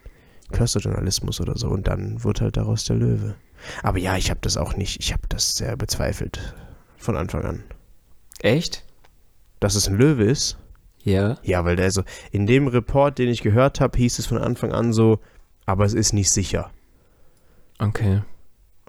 Cursor-Journalismus 0.53 1.42
oder 1.42 1.58
so. 1.58 1.68
Und 1.68 1.88
dann 1.88 2.24
wird 2.24 2.39
halt 2.39 2.56
daraus 2.56 2.86
der 2.86 2.96
Löwe. 2.96 3.36
Aber 3.82 3.98
ja, 3.98 4.15
ich 4.15 4.30
habe 4.30 4.39
das 4.42 4.58
auch 4.58 4.75
nicht, 4.77 5.00
ich 5.01 5.12
habe 5.12 5.24
das 5.27 5.56
sehr 5.56 5.75
bezweifelt. 5.75 6.56
Von 6.98 7.18
Anfang 7.18 7.44
an. 7.44 7.63
Echt? 8.39 8.86
Dass 9.60 9.75
es 9.75 9.88
ein 9.88 9.98
Löwe 9.98 10.24
ist? 10.24 10.58
Ja. 11.03 11.38
Ja, 11.44 11.65
weil 11.65 11.75
der 11.75 11.92
so, 11.92 12.03
in 12.32 12.46
dem 12.46 12.68
Report, 12.68 13.18
den 13.18 13.30
ich 13.30 13.42
gehört 13.42 13.82
habe, 13.82 13.98
hieß 13.98 14.20
es 14.20 14.25
von 14.25 14.38
Anfang 14.38 14.72
an 14.72 14.94
so, 14.94 15.20
aber 15.65 15.84
es 15.86 15.94
ist 15.94 16.13
nicht 16.13 16.30
sicher. 16.30 16.72
Okay. 17.80 18.22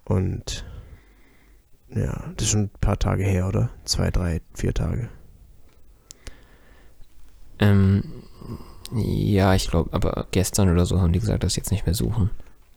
Und 0.04 0.64
ja, 1.88 2.32
das 2.36 2.46
ist 2.46 2.50
schon 2.50 2.62
ein 2.62 2.70
paar 2.80 2.98
Tage 2.98 3.24
her, 3.24 3.46
oder? 3.48 3.70
Zwei, 3.84 4.10
drei, 4.10 4.40
vier 4.54 4.74
Tage. 4.74 5.08
Ähm, 7.58 8.02
ja, 8.92 9.54
ich 9.54 9.68
glaube, 9.68 9.92
aber 9.92 10.26
gestern 10.30 10.70
oder 10.70 10.86
so 10.86 11.00
haben 11.00 11.12
die 11.12 11.20
gesagt, 11.20 11.44
dass 11.44 11.54
sie 11.54 11.60
jetzt 11.60 11.70
nicht 11.70 11.86
mehr 11.86 11.94
suchen. 11.94 12.30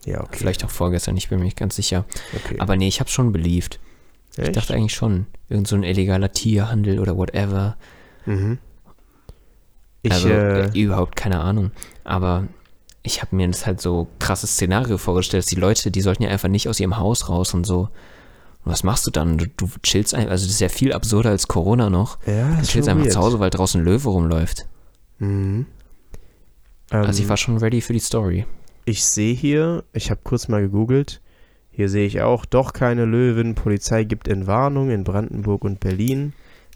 Ja, 0.06 0.22
okay. 0.22 0.38
Vielleicht 0.38 0.64
auch 0.64 0.70
vorgestern, 0.70 1.18
ich 1.18 1.30
bin 1.30 1.40
mir 1.40 1.46
nicht 1.46 1.58
ganz 1.58 1.76
sicher. 1.76 2.06
okay. 2.36 2.58
Aber 2.60 2.76
nee, 2.76 2.88
ich 2.88 3.00
habe 3.00 3.10
schon 3.10 3.32
beliebt. 3.32 3.80
Ich 4.38 4.52
dachte 4.52 4.76
eigentlich 4.76 4.94
schon, 4.94 5.26
irgend 5.50 5.68
so 5.68 5.76
ein 5.76 5.84
illegaler 5.84 6.32
Tierhandel 6.32 7.00
oder 7.00 7.18
whatever. 7.18 7.76
Mhm. 8.28 8.60
Ich, 10.04 10.12
also 10.12 10.30
äh, 10.30 10.68
äh, 10.68 10.80
überhaupt 10.80 11.16
keine 11.16 11.40
Ahnung. 11.40 11.72
Aber 12.04 12.48
ich 13.02 13.22
habe 13.22 13.36
mir 13.36 13.48
das 13.48 13.66
halt 13.66 13.82
so 13.82 14.08
krasses 14.20 14.52
Szenario 14.52 14.98
vorgestellt, 15.00 15.44
dass 15.44 15.50
die 15.50 15.60
Leute, 15.60 15.90
die 15.90 16.02
sollten 16.02 16.24
ja 16.24 16.30
einfach 16.30 16.50
nicht 16.50 16.70
aus 16.70 16.80
ihrem 16.80 16.98
Haus 16.98 17.30
raus 17.30 17.54
und 17.54 17.66
so. 17.66 17.90
Und 18.68 18.74
was 18.74 18.84
machst 18.84 19.08
du 19.08 19.12
dann? 19.12 19.38
Du, 19.38 19.46
du 19.56 19.70
chillst 19.82 20.14
einfach, 20.14 20.32
also 20.32 20.46
das 20.46 20.56
ist 20.56 20.60
ja 20.60 20.68
viel 20.68 20.92
absurder 20.92 21.30
als 21.30 21.48
Corona 21.48 21.90
noch. 21.90 22.18
ja, 22.26 22.50
Du 22.60 22.66
chillst 22.66 22.90
einfach 22.90 23.04
weird. 23.06 23.14
zu 23.14 23.20
Hause, 23.20 23.40
weil 23.40 23.50
draußen 23.50 23.82
Löwe 23.82 24.10
rumläuft. 24.10 24.68
Mhm. 25.20 25.68
Also 26.90 27.20
ich 27.20 27.24
Ähm, 27.26 27.30
war 27.30 27.38
schon 27.38 27.58
ready 27.58 27.80
für 27.80 27.94
die 27.94 28.00
Story. 28.00 28.46
Ich 28.84 29.06
sehe 29.06 29.34
hier, 29.34 29.86
ich 29.94 30.10
habe 30.12 30.20
kurz 30.24 30.50
mal 30.50 30.62
gegoogelt, 30.62 31.22
hier 31.72 31.88
sehe 31.88 32.06
ich 32.06 32.22
auch, 32.22 32.44
doch 32.46 32.74
keine 32.74 33.06
Löwen, 33.06 33.56
Polizei 33.56 34.04
gibt 34.04 34.28
Entwarnung 34.28 34.90
in 34.90 35.04
Brandenburg 35.06 35.64
und 35.64 35.80
Berlin, 35.80 36.34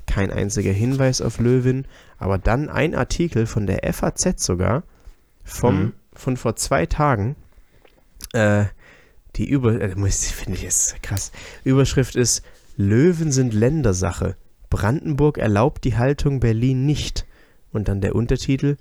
kein 0.07 0.31
einziger 0.31 0.71
Hinweis 0.71 1.21
auf 1.21 1.39
Löwen, 1.39 1.85
aber 2.17 2.37
dann 2.37 2.69
ein 2.69 2.95
Artikel 2.95 3.45
von 3.47 3.67
der 3.67 3.83
FAZ 3.93 4.41
sogar, 4.43 4.83
vom, 5.43 5.79
Mhm. 5.81 5.93
von 6.13 6.37
vor 6.37 6.55
zwei 6.55 6.85
Tagen, 6.85 7.35
äh, 8.33 8.65
die 9.35 9.49
Über, 9.49 9.79
äh, 9.81 9.89
finde 9.89 10.57
ich 10.57 10.63
jetzt 10.63 11.01
krass, 11.01 11.31
Überschrift 11.63 12.15
ist, 12.15 12.43
Löwen 12.77 13.31
sind 13.31 13.53
Ländersache, 13.53 14.35
Brandenburg 14.69 15.37
erlaubt 15.37 15.83
die 15.83 15.97
Haltung 15.97 16.39
Berlin 16.39 16.85
nicht. 16.85 17.27
Und 17.71 17.87
dann 17.87 18.01
der 18.01 18.15
Untertitel, 18.15 18.77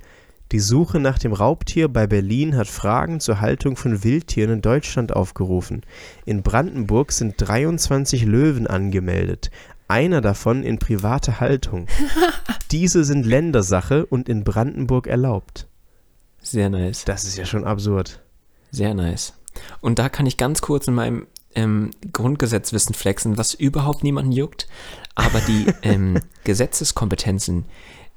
die 0.52 0.59
Suche 0.59 0.99
nach 0.99 1.19
dem 1.19 1.33
Raubtier 1.33 1.88
bei 1.88 2.07
Berlin 2.07 2.57
hat 2.57 2.66
Fragen 2.66 3.21
zur 3.21 3.40
Haltung 3.40 3.76
von 3.76 4.02
Wildtieren 4.02 4.54
in 4.54 4.62
Deutschland 4.62 5.14
aufgerufen. 5.14 5.83
In 6.25 6.42
Brandenburg 6.42 7.12
sind 7.12 7.35
23 7.37 8.25
Löwen 8.25 8.66
angemeldet, 8.66 9.50
einer 9.87 10.21
davon 10.21 10.62
in 10.64 10.78
privater 10.78 11.38
Haltung. 11.38 11.87
Diese 12.73 13.04
sind 13.04 13.26
Ländersache 13.26 14.07
und 14.07 14.28
in 14.28 14.42
Brandenburg 14.42 15.07
erlaubt. 15.07 15.69
Sehr 16.42 16.71
nice. 16.71 17.04
Das 17.04 17.25
ist 17.25 17.37
ja 17.37 17.45
schon 17.45 17.64
absurd. 17.64 18.21
Sehr 18.71 18.95
nice. 18.95 19.35
Und 19.81 19.99
da 19.99 20.09
kann 20.09 20.26
ich 20.26 20.37
ganz 20.37 20.61
kurz 20.61 20.87
in 20.87 20.95
meinem 20.95 21.26
ähm, 21.55 21.90
Grundgesetzwissen 22.12 22.95
flexen, 22.95 23.38
was 23.38 23.55
überhaupt 23.55 24.05
niemanden 24.05 24.33
juckt. 24.33 24.69
Aber 25.14 25.40
die 25.40 25.67
ähm, 25.83 26.21
Gesetzeskompetenzen, 26.45 27.67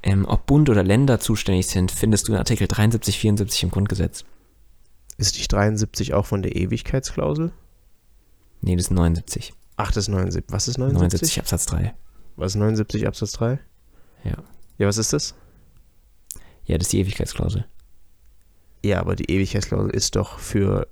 ähm, 0.03 0.25
ob 0.25 0.45
Bund 0.45 0.69
oder 0.69 0.83
Länder 0.83 1.19
zuständig 1.19 1.67
sind, 1.67 1.91
findest 1.91 2.27
du 2.27 2.33
in 2.33 2.38
Artikel 2.38 2.67
73, 2.67 3.19
74 3.19 3.63
im 3.63 3.71
Grundgesetz. 3.71 4.25
Ist 5.17 5.35
nicht 5.35 5.51
73 5.51 6.13
auch 6.13 6.25
von 6.25 6.41
der 6.41 6.55
Ewigkeitsklausel? 6.55 7.51
Nee, 8.62 8.75
das 8.75 8.85
ist 8.85 8.91
79. 8.91 9.53
Ach, 9.75 9.91
das 9.91 10.05
ist 10.05 10.09
79. 10.09 10.43
Was 10.51 10.67
ist 10.67 10.77
79? 10.77 11.19
79 11.21 11.39
Absatz 11.39 11.65
3. 11.67 11.93
Was 12.35 12.51
ist 12.53 12.59
79 12.59 13.07
Absatz 13.07 13.31
3? 13.33 13.59
Ja. 14.23 14.38
Ja, 14.77 14.88
was 14.88 14.97
ist 14.97 15.13
das? 15.13 15.35
Ja, 16.65 16.77
das 16.77 16.88
ist 16.88 16.93
die 16.93 17.00
Ewigkeitsklausel. 17.00 17.65
Ja, 18.83 19.00
aber 19.00 19.15
die 19.15 19.29
Ewigkeitsklausel 19.29 19.91
ist 19.91 20.15
doch 20.15 20.39
für 20.39 20.88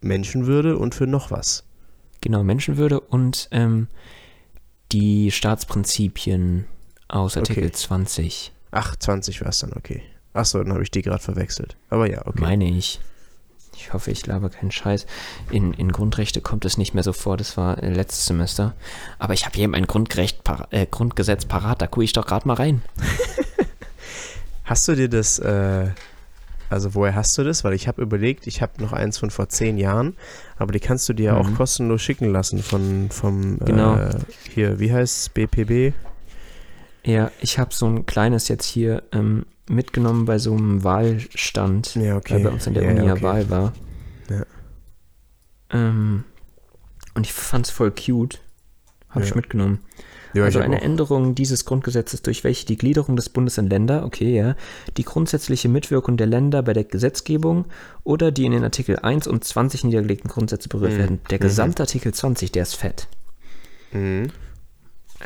Menschenwürde 0.00 0.76
und 0.76 0.94
für 0.94 1.06
noch 1.06 1.30
was. 1.30 1.64
Genau, 2.20 2.42
Menschenwürde 2.42 3.00
und 3.00 3.48
ähm, 3.50 3.88
die 4.92 5.30
Staatsprinzipien 5.30 6.66
aus 7.08 7.36
Artikel 7.36 7.64
Okay. 7.64 7.72
20, 7.72 8.52
Ach, 8.70 8.96
20 8.96 9.40
war 9.40 9.48
es 9.48 9.60
dann, 9.60 9.72
okay. 9.72 10.02
Achso, 10.32 10.62
dann 10.62 10.72
habe 10.72 10.82
ich 10.82 10.90
die 10.90 11.02
gerade 11.02 11.22
verwechselt. 11.22 11.76
Aber 11.88 12.08
ja, 12.08 12.24
okay. 12.26 12.40
meine 12.40 12.68
ich. 12.68 13.00
Ich 13.74 13.92
hoffe, 13.92 14.10
ich 14.10 14.26
laber 14.26 14.50
keinen 14.50 14.70
Scheiß. 14.70 15.06
In, 15.50 15.72
in 15.72 15.90
Grundrechte 15.90 16.40
kommt 16.40 16.64
es 16.64 16.76
nicht 16.76 16.92
mehr 16.92 17.02
so 17.02 17.12
vor, 17.12 17.36
das 17.36 17.56
war 17.56 17.82
äh, 17.82 17.88
letztes 17.88 18.26
Semester. 18.26 18.74
Aber 19.18 19.32
ich 19.32 19.46
habe 19.46 19.56
hier 19.56 19.68
mein 19.68 19.86
Grundrecht, 19.86 20.42
äh, 20.70 20.86
Grundgesetz 20.86 21.46
parat, 21.46 21.80
da 21.80 21.86
gucke 21.86 22.04
ich 22.04 22.12
doch 22.12 22.26
gerade 22.26 22.46
mal 22.46 22.54
rein. 22.54 22.82
Hast 24.64 24.86
du 24.86 24.94
dir 24.94 25.08
das, 25.08 25.38
äh, 25.38 25.88
also 26.70 26.94
woher 26.94 27.14
hast 27.14 27.36
du 27.36 27.44
das? 27.44 27.64
Weil 27.64 27.74
ich 27.74 27.86
habe 27.88 28.00
überlegt, 28.00 28.46
ich 28.46 28.62
habe 28.62 28.80
noch 28.82 28.92
eins 28.92 29.18
von 29.18 29.30
vor 29.30 29.48
zehn 29.48 29.76
Jahren, 29.76 30.16
aber 30.56 30.72
die 30.72 30.80
kannst 30.80 31.08
du 31.08 31.12
dir 31.12 31.32
Mhm. 31.32 31.38
auch 31.38 31.54
kostenlos 31.54 32.00
schicken 32.00 32.30
lassen 32.32 32.62
von, 32.62 33.10
vom, 33.10 33.58
Genau. 33.58 33.96
äh, 33.96 34.10
hier, 34.54 34.78
wie 34.78 34.92
heißt 34.92 35.18
es, 35.18 35.28
BPB? 35.30 35.94
Ja, 37.04 37.30
ich 37.40 37.58
habe 37.58 37.74
so 37.74 37.86
ein 37.86 38.06
kleines 38.06 38.48
jetzt 38.48 38.66
hier 38.66 39.02
ähm, 39.12 39.46
mitgenommen 39.68 40.24
bei 40.26 40.38
so 40.38 40.54
einem 40.54 40.84
Wahlstand, 40.84 41.94
Ja, 41.96 42.16
okay. 42.16 42.34
weil 42.34 42.40
bei 42.44 42.50
uns 42.50 42.66
in 42.66 42.74
der 42.74 42.84
ja, 42.84 42.90
Uni 42.90 43.06
ja 43.06 43.12
okay. 43.14 43.22
Wahl 43.22 43.50
war. 43.50 43.72
Ja. 44.28 44.44
Ähm, 45.70 46.24
und 47.14 47.26
ich 47.26 47.32
fand's 47.32 47.70
voll 47.70 47.90
cute. 47.90 48.40
Habe 49.08 49.24
ich 49.24 49.30
Ja. 49.30 49.36
mitgenommen. 49.36 49.80
Ja, 50.32 50.44
also 50.44 50.60
eine 50.60 50.76
auch. 50.78 50.82
Änderung 50.82 51.34
dieses 51.34 51.64
Grundgesetzes, 51.64 52.22
durch 52.22 52.44
welche 52.44 52.66
die 52.66 52.76
Gliederung 52.76 53.16
des 53.16 53.28
Bundes 53.28 53.58
in 53.58 53.68
Länder, 53.68 54.04
okay, 54.04 54.36
ja, 54.36 54.54
die 54.96 55.02
grundsätzliche 55.04 55.68
Mitwirkung 55.68 56.16
der 56.16 56.26
Länder 56.28 56.62
bei 56.62 56.72
der 56.72 56.84
Gesetzgebung 56.84 57.64
oder 58.04 58.30
die 58.30 58.44
in 58.44 58.52
den 58.52 58.62
Artikel 58.64 58.98
1 59.00 59.26
und 59.26 59.42
20 59.44 59.84
niedergelegten 59.84 60.30
Grundsätze 60.30 60.68
berührt 60.68 60.92
Mhm. 60.92 60.98
werden. 60.98 61.20
Der 61.30 61.38
Mhm. 61.38 61.42
gesamte 61.42 61.82
Artikel 61.82 62.14
20, 62.14 62.52
der 62.52 62.62
ist 62.62 62.74
fett. 62.76 63.08
Mhm. 63.92 64.30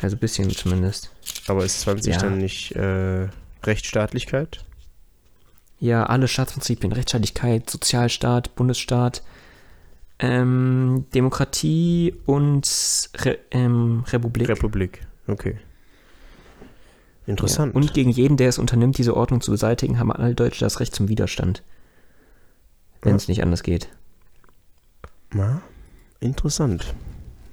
Also 0.01 0.15
ein 0.15 0.19
bisschen 0.19 0.49
zumindest. 0.49 1.11
Aber 1.47 1.63
ist 1.63 1.81
20 1.81 2.15
Ja. 2.15 2.21
dann 2.21 2.37
nicht 2.39 2.71
äh, 2.75 3.27
Rechtsstaatlichkeit? 3.63 4.63
Ja, 5.79 6.03
alle 6.05 6.27
Staatsprinzipien, 6.27 6.91
Rechtsstaatlichkeit, 6.93 7.69
Sozialstaat, 7.69 8.55
Bundesstaat, 8.55 9.21
ähm, 10.19 11.05
Demokratie 11.13 12.15
und 12.25 13.09
Re 13.17 13.37
ähm, 13.51 14.03
Republik. 14.07 14.47
Republik. 14.49 15.01
Okay. 15.27 15.57
Interessant. 17.27 17.73
Ja. 17.73 17.81
Und 17.81 17.93
gegen 17.93 18.11
jeden, 18.11 18.37
der 18.37 18.49
es 18.49 18.59
unternimmt, 18.59 18.97
diese 18.97 19.15
Ordnung 19.15 19.41
zu 19.41 19.51
beseitigen, 19.51 19.99
haben 19.99 20.11
alle 20.11 20.35
Deutsche 20.35 20.63
das 20.63 20.79
Recht 20.79 20.93
zum 20.95 21.09
Widerstand. 21.09 21.63
Wenn 23.01 23.11
Ja. 23.11 23.15
es 23.17 23.27
nicht 23.27 23.41
anders 23.41 23.63
geht. 23.63 23.89
Na, 25.33 25.61
interessant. 26.19 26.93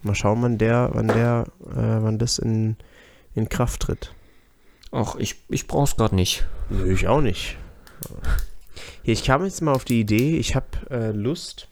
Mal 0.02 0.14
schauen, 0.14 0.42
wann 0.42 0.58
der, 0.58 0.90
wann 0.92 1.08
der, 1.08 1.46
äh, 1.70 2.02
wann 2.02 2.18
das 2.18 2.38
in, 2.38 2.76
in 3.34 3.48
Kraft 3.48 3.82
tritt. 3.82 4.14
Ach, 4.90 5.16
ich, 5.16 5.36
ich 5.48 5.66
brauch's 5.66 5.96
gerade 5.96 6.14
nicht. 6.14 6.46
Nö, 6.68 6.92
ich 6.92 7.08
auch 7.08 7.22
nicht. 7.22 7.56
Hier, 9.04 9.14
ich 9.14 9.24
kam 9.24 9.44
jetzt 9.44 9.62
mal 9.62 9.72
auf 9.72 9.84
die 9.84 10.00
Idee, 10.00 10.36
ich 10.36 10.54
habe 10.54 10.66
äh, 10.90 11.10
Lust 11.12 11.68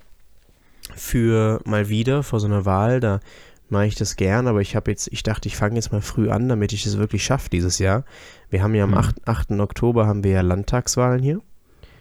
für 0.96 1.60
mal 1.64 1.88
wieder 1.88 2.22
vor 2.22 2.40
so 2.40 2.46
einer 2.46 2.64
Wahl, 2.64 3.00
da 3.00 3.20
mache 3.68 3.86
ich 3.86 3.94
das 3.94 4.16
gern, 4.16 4.46
aber 4.48 4.60
ich 4.60 4.74
habe 4.74 4.90
jetzt, 4.90 5.08
ich 5.12 5.22
dachte, 5.22 5.48
ich 5.48 5.56
fange 5.56 5.76
jetzt 5.76 5.92
mal 5.92 6.00
früh 6.00 6.30
an, 6.30 6.48
damit 6.48 6.72
ich 6.72 6.86
es 6.86 6.98
wirklich 6.98 7.24
schaffe 7.24 7.50
dieses 7.50 7.78
Jahr. 7.78 8.04
Wir 8.50 8.62
haben 8.62 8.74
ja 8.74 8.84
am 8.84 8.90
Mhm. 8.90 8.96
8, 8.98 9.28
8. 9.28 9.50
Oktober 9.60 10.06
haben 10.06 10.24
wir 10.24 10.32
ja 10.32 10.40
Landtagswahlen 10.40 11.22
hier, 11.22 11.40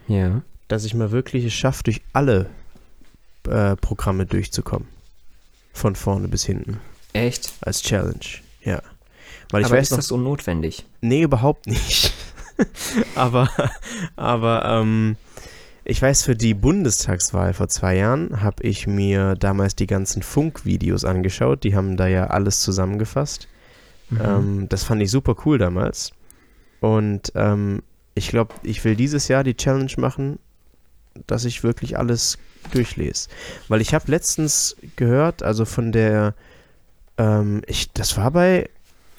Ja. 0.07 0.41
dass 0.67 0.83
ich 0.85 0.93
mal 0.95 1.11
wirklich 1.11 1.45
es 1.45 1.53
schaffe, 1.53 1.83
durch 1.83 2.01
alle 2.13 2.47
äh, 3.47 3.75
Programme 3.75 4.25
durchzukommen. 4.25 4.87
Von 5.73 5.95
vorne 5.95 6.27
bis 6.27 6.43
hinten. 6.45 6.79
Echt? 7.13 7.53
Als 7.61 7.81
Challenge, 7.83 8.19
ja. 8.63 8.81
Weil 9.51 9.61
ich 9.61 9.67
Aber 9.67 9.77
weiß 9.77 9.83
ist 9.87 9.91
noch, 9.91 9.97
das 9.99 10.07
so 10.07 10.17
notwendig? 10.17 10.85
Nee, 11.01 11.21
überhaupt 11.21 11.65
nicht. 11.67 12.13
aber 13.15 13.49
aber 14.15 14.65
ähm, 14.65 15.15
ich 15.89 16.01
weiß, 16.01 16.23
für 16.23 16.35
die 16.35 16.53
Bundestagswahl 16.53 17.53
vor 17.53 17.67
zwei 17.67 17.97
Jahren 17.97 18.41
habe 18.41 18.63
ich 18.63 18.85
mir 18.85 19.35
damals 19.35 19.75
die 19.75 19.87
ganzen 19.87 20.21
Funkvideos 20.21 21.03
angeschaut. 21.03 21.63
Die 21.63 21.75
haben 21.75 21.97
da 21.97 22.07
ja 22.07 22.27
alles 22.27 22.59
zusammengefasst. 22.61 23.47
Mhm. 24.09 24.19
Ähm, 24.23 24.69
das 24.69 24.83
fand 24.83 25.01
ich 25.01 25.09
super 25.09 25.35
cool 25.45 25.57
damals. 25.57 26.11
Und 26.79 27.31
ähm, 27.35 27.81
ich 28.13 28.29
glaube, 28.29 28.53
ich 28.63 28.83
will 28.85 28.95
dieses 28.95 29.27
Jahr 29.27 29.43
die 29.43 29.55
Challenge 29.55 29.91
machen, 29.97 30.39
dass 31.27 31.45
ich 31.45 31.63
wirklich 31.63 31.97
alles 31.97 32.37
durchlese. 32.71 33.29
Weil 33.67 33.81
ich 33.81 33.93
habe 33.93 34.11
letztens 34.11 34.77
gehört, 34.95 35.41
also 35.43 35.65
von 35.65 35.91
der, 35.91 36.35
ähm, 37.17 37.61
ich, 37.65 37.91
das 37.93 38.15
war 38.15 38.31
bei, 38.31 38.69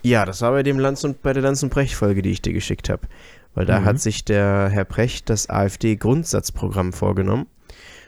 ja, 0.03 0.25
das 0.25 0.41
war 0.41 0.53
bei 0.53 0.63
dem 0.63 0.79
Lanz 0.79 1.05
und 1.05 1.21
bei 1.23 1.33
der 1.33 1.43
Lanz 1.43 1.63
und 1.63 1.71
Brecht 1.71 1.95
Folge, 1.95 2.23
die 2.23 2.31
ich 2.31 2.43
dir 2.43 2.53
geschickt 2.53 2.89
habe. 2.89 3.09
Weil 3.55 3.67
da 3.67 3.81
Mhm. 3.81 3.85
hat 3.85 4.01
sich 4.01 4.25
der 4.25 4.69
Herr 4.71 4.85
Brecht 4.85 5.29
das 5.29 5.49
AfD-Grundsatzprogramm 5.51 6.93
vorgenommen. 6.93 7.47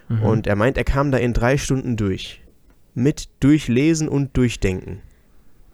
Mhm. 0.09 0.23
Und 0.23 0.47
er 0.47 0.57
meint, 0.57 0.77
er 0.77 0.85
kam 0.85 1.11
da 1.11 1.19
in 1.19 1.33
drei 1.33 1.57
Stunden 1.59 1.97
durch. 1.97 2.41
Mit 2.95 3.29
Durchlesen 3.41 4.09
und 4.09 4.37
Durchdenken. 4.37 5.01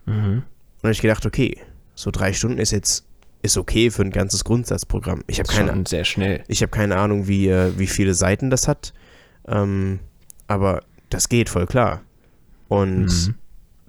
Mhm. 0.06 0.42
Und 0.82 0.90
ich 0.90 1.00
gedacht, 1.00 1.26
okay, 1.26 1.58
so 1.94 2.10
drei 2.10 2.32
Stunden 2.32 2.58
ist 2.58 2.70
jetzt 2.70 3.04
ist 3.40 3.56
okay 3.56 3.90
für 3.90 4.02
ein 4.02 4.10
ganzes 4.10 4.42
Grundsatzprogramm. 4.42 5.22
Ich 5.28 5.38
habe 5.38 5.48
keine, 5.48 5.84
sehr 5.86 6.04
schnell. 6.04 6.42
ich 6.48 6.60
hab 6.62 6.72
keine 6.72 6.96
Ahnung, 6.96 7.28
wie, 7.28 7.48
äh, 7.48 7.72
wie 7.78 7.86
viele 7.86 8.14
Seiten 8.14 8.50
das 8.50 8.66
hat. 8.66 8.92
Ähm, 9.46 10.00
aber 10.48 10.82
das 11.08 11.28
geht 11.28 11.48
voll 11.48 11.66
klar. 11.66 12.02
Und 12.66 13.04
Mhm. 13.06 13.34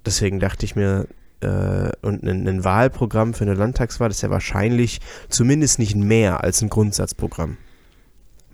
deswegen 0.06 0.38
dachte 0.38 0.64
ich 0.64 0.76
mir, 0.76 1.06
äh, 1.40 1.90
und 2.02 2.22
ein, 2.22 2.46
ein 2.48 2.64
Wahlprogramm 2.64 3.34
für 3.34 3.44
eine 3.44 3.54
Landtagswahl 3.54 4.10
ist 4.10 4.22
ja 4.22 4.30
wahrscheinlich 4.30 5.00
zumindest 5.28 5.78
nicht 5.78 5.96
mehr 5.96 6.42
als 6.44 6.62
ein 6.62 6.68
Grundsatzprogramm. 6.68 7.56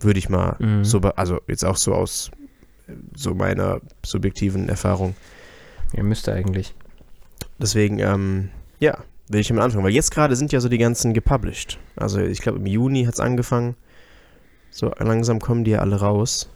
Würde 0.00 0.18
ich 0.18 0.28
mal 0.28 0.56
Mhm. 0.58 0.84
so, 0.84 1.00
also 1.00 1.40
jetzt 1.48 1.64
auch 1.64 1.76
so 1.76 1.94
aus 1.94 2.30
so 3.14 3.34
meiner 3.34 3.80
subjektiven 4.04 4.68
Erfahrung. 4.68 5.14
Ja, 5.92 6.02
müsste 6.02 6.32
eigentlich. 6.32 6.74
Deswegen, 7.58 7.98
ähm, 7.98 8.50
ja, 8.78 8.98
will 9.28 9.40
ich 9.40 9.50
am 9.50 9.58
Anfang, 9.58 9.82
weil 9.82 9.92
jetzt 9.92 10.10
gerade 10.10 10.36
sind 10.36 10.52
ja 10.52 10.60
so 10.60 10.68
die 10.68 10.78
ganzen 10.78 11.14
gepublished. 11.14 11.78
Also 11.96 12.20
ich 12.20 12.40
glaube 12.40 12.58
im 12.58 12.66
Juni 12.66 13.04
hat 13.04 13.14
es 13.14 13.20
angefangen. 13.20 13.74
So 14.70 14.92
langsam 14.98 15.40
kommen 15.40 15.64
die 15.64 15.72
ja 15.72 15.78
alle 15.80 15.96
raus. 15.96 16.50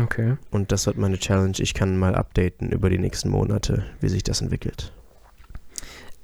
Okay. 0.00 0.36
Und 0.50 0.72
das 0.72 0.86
wird 0.86 0.96
meine 0.96 1.18
Challenge. 1.18 1.54
Ich 1.58 1.74
kann 1.74 1.96
mal 1.96 2.14
updaten 2.14 2.70
über 2.70 2.90
die 2.90 2.98
nächsten 2.98 3.28
Monate, 3.28 3.84
wie 4.00 4.08
sich 4.08 4.22
das 4.24 4.40
entwickelt. 4.40 4.92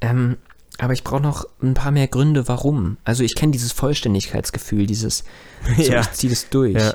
Ähm, 0.01 0.37
aber 0.79 0.93
ich 0.95 1.05
brauche 1.05 1.21
noch 1.23 1.45
ein 1.63 1.75
paar 1.75 1.91
mehr 1.91 2.09
Gründe, 2.09 2.49
warum. 2.49 2.97
Also 3.05 3.23
ich 3.23 3.35
kenne 3.35 3.53
dieses 3.53 3.73
Vollständigkeitsgefühl, 3.73 4.87
dieses, 4.87 5.25
so, 5.77 5.83
Ja. 5.93 6.01
ich 6.01 6.13
ziehe 6.13 6.31
das 6.31 6.49
durch. 6.49 6.75
Ja. 6.75 6.95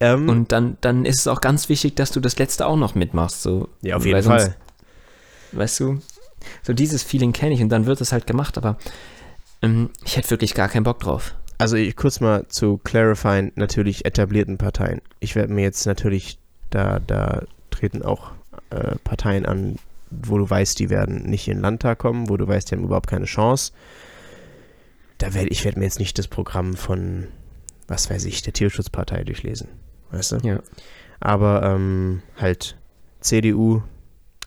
Ähm, 0.00 0.28
Und 0.28 0.52
dann, 0.52 0.76
dann 0.80 1.04
ist 1.04 1.20
es 1.20 1.26
auch 1.28 1.40
ganz 1.40 1.68
wichtig, 1.68 1.96
dass 1.96 2.10
du 2.10 2.20
das 2.20 2.38
letzte 2.38 2.66
auch 2.66 2.76
noch 2.76 2.94
mitmachst. 2.94 3.42
So. 3.42 3.68
ja, 3.82 3.96
auf 3.96 4.04
jeden 4.04 4.20
sonst- 4.22 4.42
Fall. 4.44 4.56
Weißt 5.52 5.80
du, 5.80 6.00
so 6.62 6.72
dieses 6.74 7.02
Feeling 7.02 7.32
kenne 7.32 7.54
ich 7.54 7.62
und 7.62 7.68
dann 7.70 7.86
wird 7.86 8.00
es 8.00 8.12
halt 8.12 8.26
gemacht, 8.26 8.58
aber 8.58 8.76
ähm, 9.62 9.90
ich 10.04 10.16
hätte 10.16 10.30
wirklich 10.30 10.54
gar 10.54 10.68
keinen 10.68 10.82
Bock 10.82 11.00
drauf. 11.00 11.34
Also 11.58 11.76
ich 11.76 11.96
kurz 11.96 12.20
mal 12.20 12.46
zu 12.48 12.76
clarifyen, 12.78 13.52
natürlich 13.54 14.04
etablierten 14.04 14.58
Parteien. 14.58 15.00
Ich 15.20 15.34
werde 15.36 15.54
mir 15.54 15.62
jetzt 15.62 15.86
natürlich, 15.86 16.38
da, 16.68 16.98
da 16.98 17.44
treten 17.70 18.02
auch 18.02 18.32
äh, 18.70 18.96
Parteien 19.04 19.46
an, 19.46 19.76
wo 20.10 20.38
du 20.38 20.48
weißt, 20.48 20.78
die 20.78 20.90
werden 20.90 21.24
nicht 21.24 21.48
in 21.48 21.54
den 21.54 21.62
Landtag 21.62 21.98
kommen, 21.98 22.28
wo 22.28 22.36
du 22.36 22.46
weißt, 22.46 22.70
die 22.70 22.76
haben 22.76 22.84
überhaupt 22.84 23.08
keine 23.08 23.24
Chance. 23.24 23.72
Da 25.18 25.34
werde 25.34 25.48
ich 25.48 25.64
werde 25.64 25.78
mir 25.78 25.86
jetzt 25.86 25.98
nicht 25.98 26.18
das 26.18 26.28
Programm 26.28 26.74
von, 26.74 27.28
was 27.88 28.10
weiß 28.10 28.24
ich, 28.26 28.42
der 28.42 28.52
Tierschutzpartei 28.52 29.24
durchlesen. 29.24 29.68
Weißt 30.10 30.32
du? 30.32 30.36
Ja. 30.42 30.60
Aber 31.20 31.62
ähm, 31.62 32.22
halt 32.36 32.76
CDU, 33.20 33.82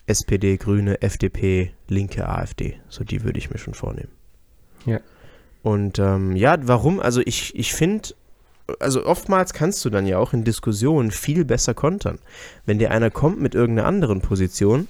SPD, 0.06 0.58
Grüne, 0.58 1.02
FDP, 1.02 1.74
Linke, 1.88 2.28
AfD. 2.28 2.80
So 2.90 3.04
die 3.04 3.24
würde 3.24 3.40
ich 3.40 3.50
mir 3.50 3.58
schon 3.58 3.74
vornehmen. 3.74 4.12
Ja. 4.86 5.00
Und 5.62 6.00
ähm, 6.00 6.36
ja, 6.36 6.58
warum? 6.62 7.00
Also 7.00 7.22
ich, 7.26 7.56
ich 7.56 7.74
finde, 7.74 8.10
also 8.80 9.06
oftmals 9.06 9.54
kannst 9.54 9.84
du 9.84 9.90
dann 9.90 10.06
ja 10.06 10.18
auch 10.18 10.34
in 10.34 10.44
Diskussionen 10.44 11.12
viel 11.12 11.46
besser 11.46 11.74
kontern. 11.74 12.20
Wenn 12.66 12.80
dir 12.80 12.92
einer 12.92 13.12
kommt 13.12 13.42
mit 13.42 13.56
irgendeiner 13.56 13.88
anderen 13.88 14.22
Position, 14.22 14.88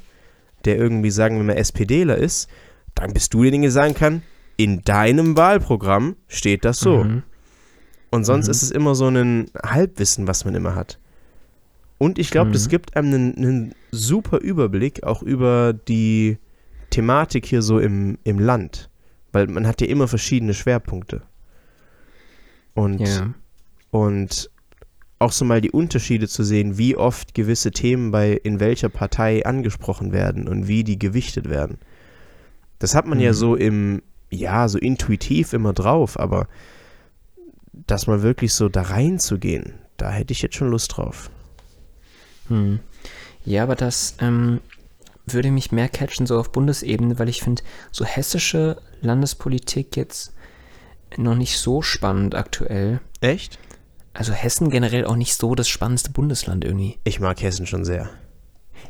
der 0.66 0.78
irgendwie, 0.78 1.12
sagen 1.12 1.38
wir 1.38 1.44
mal, 1.44 1.58
SPDler 1.58 2.18
ist, 2.18 2.50
dann 2.96 3.14
bist 3.14 3.34
du 3.34 3.44
derjenige, 3.44 3.64
der 3.68 3.72
sagen 3.72 3.94
kann, 3.94 4.22
in 4.58 4.82
deinem 4.82 5.38
Wahlprogramm 5.38 6.16
steht 6.28 6.66
das 6.66 6.80
so. 6.80 7.04
Mhm. 7.04 7.24
Und 8.12 8.26
sonst 8.26 8.48
Mhm. 8.48 8.52
ist 8.52 8.62
es 8.64 8.72
immer 8.72 8.96
so 8.96 9.08
ein 9.08 9.50
Halbwissen, 9.64 10.28
was 10.28 10.44
man 10.46 10.56
immer 10.56 10.76
hat. 10.76 11.00
Und 11.98 12.18
ich 12.20 12.32
glaube, 12.32 12.52
das 12.52 12.66
Mhm. 12.66 12.70
gibt 12.70 12.96
einem 12.96 13.14
einen, 13.14 13.36
einen 13.38 13.76
super 13.92 14.40
Überblick 14.40 15.04
auch 15.04 15.22
über 15.22 15.74
die 15.74 16.38
Thematik 16.90 17.46
hier 17.46 17.62
so 17.62 17.80
im, 17.80 18.18
im 18.24 18.40
Land. 18.40 18.90
Weil 19.32 19.48
man 19.48 19.68
hat 19.68 19.80
ja 19.82 19.88
immer 19.88 20.08
verschiedene 20.08 20.54
Schwerpunkte. 20.54 21.22
Und, 22.74 23.00
Ja. 23.02 23.34
und 23.92 24.50
auch 25.20 25.32
so 25.34 25.44
mal 25.46 25.62
die 25.62 25.72
Unterschiede 25.72 26.28
zu 26.28 26.44
sehen, 26.44 26.78
wie 26.78 26.96
oft 26.96 27.34
gewisse 27.34 27.72
Themen 27.72 28.12
bei 28.12 28.32
in 28.32 28.60
welcher 28.60 28.90
Partei 28.90 29.46
angesprochen 29.46 30.12
werden 30.14 30.48
und 30.48 30.68
wie 30.68 30.84
die 30.86 30.98
gewichtet 30.98 31.50
werden. 31.50 31.78
Das 32.80 32.96
hat 32.96 33.06
man 33.06 33.20
ja 33.20 33.32
Mhm. 33.32 33.36
so 33.36 33.56
im, 33.56 34.02
ja, 34.30 34.68
so 34.70 34.78
intuitiv 34.78 35.52
immer 35.54 35.74
drauf, 35.74 36.18
aber 36.18 36.48
das 37.74 38.08
mal 38.08 38.22
wirklich 38.22 38.54
so 38.54 38.70
da 38.70 38.84
reinzugehen, 38.84 39.74
da 39.98 40.10
hätte 40.12 40.32
ich 40.32 40.42
jetzt 40.42 40.56
schon 40.56 40.70
Lust 40.70 40.96
drauf. 40.96 41.30
Hm. 42.48 42.80
Ja, 43.46 43.64
aber 43.64 43.76
das 43.76 44.16
ähm, 44.20 44.62
würde 45.26 45.52
mich 45.52 45.72
mehr 45.72 45.90
catchen, 45.90 46.26
so 46.26 46.40
auf 46.40 46.52
Bundesebene, 46.52 47.20
weil 47.20 47.30
ich 47.30 47.42
finde, 47.42 47.62
so 47.92 48.06
hessische 48.06 48.82
Landespolitik 49.02 49.98
jetzt 49.98 50.34
noch 51.18 51.36
nicht 51.36 51.58
so 51.58 51.82
spannend 51.82 52.36
aktuell. 52.36 53.02
Echt? 53.22 53.60
Also 54.20 54.34
Hessen 54.34 54.70
generell 54.70 55.06
auch 55.06 55.16
nicht 55.16 55.34
so 55.36 55.56
das 55.56 55.70
spannendste 55.70 56.10
Bundesland 56.12 56.66
irgendwie. 56.66 57.00
Ich 57.06 57.22
mag 57.22 57.42
Hessen 57.42 57.66
schon 57.66 57.86
sehr. 57.86 58.10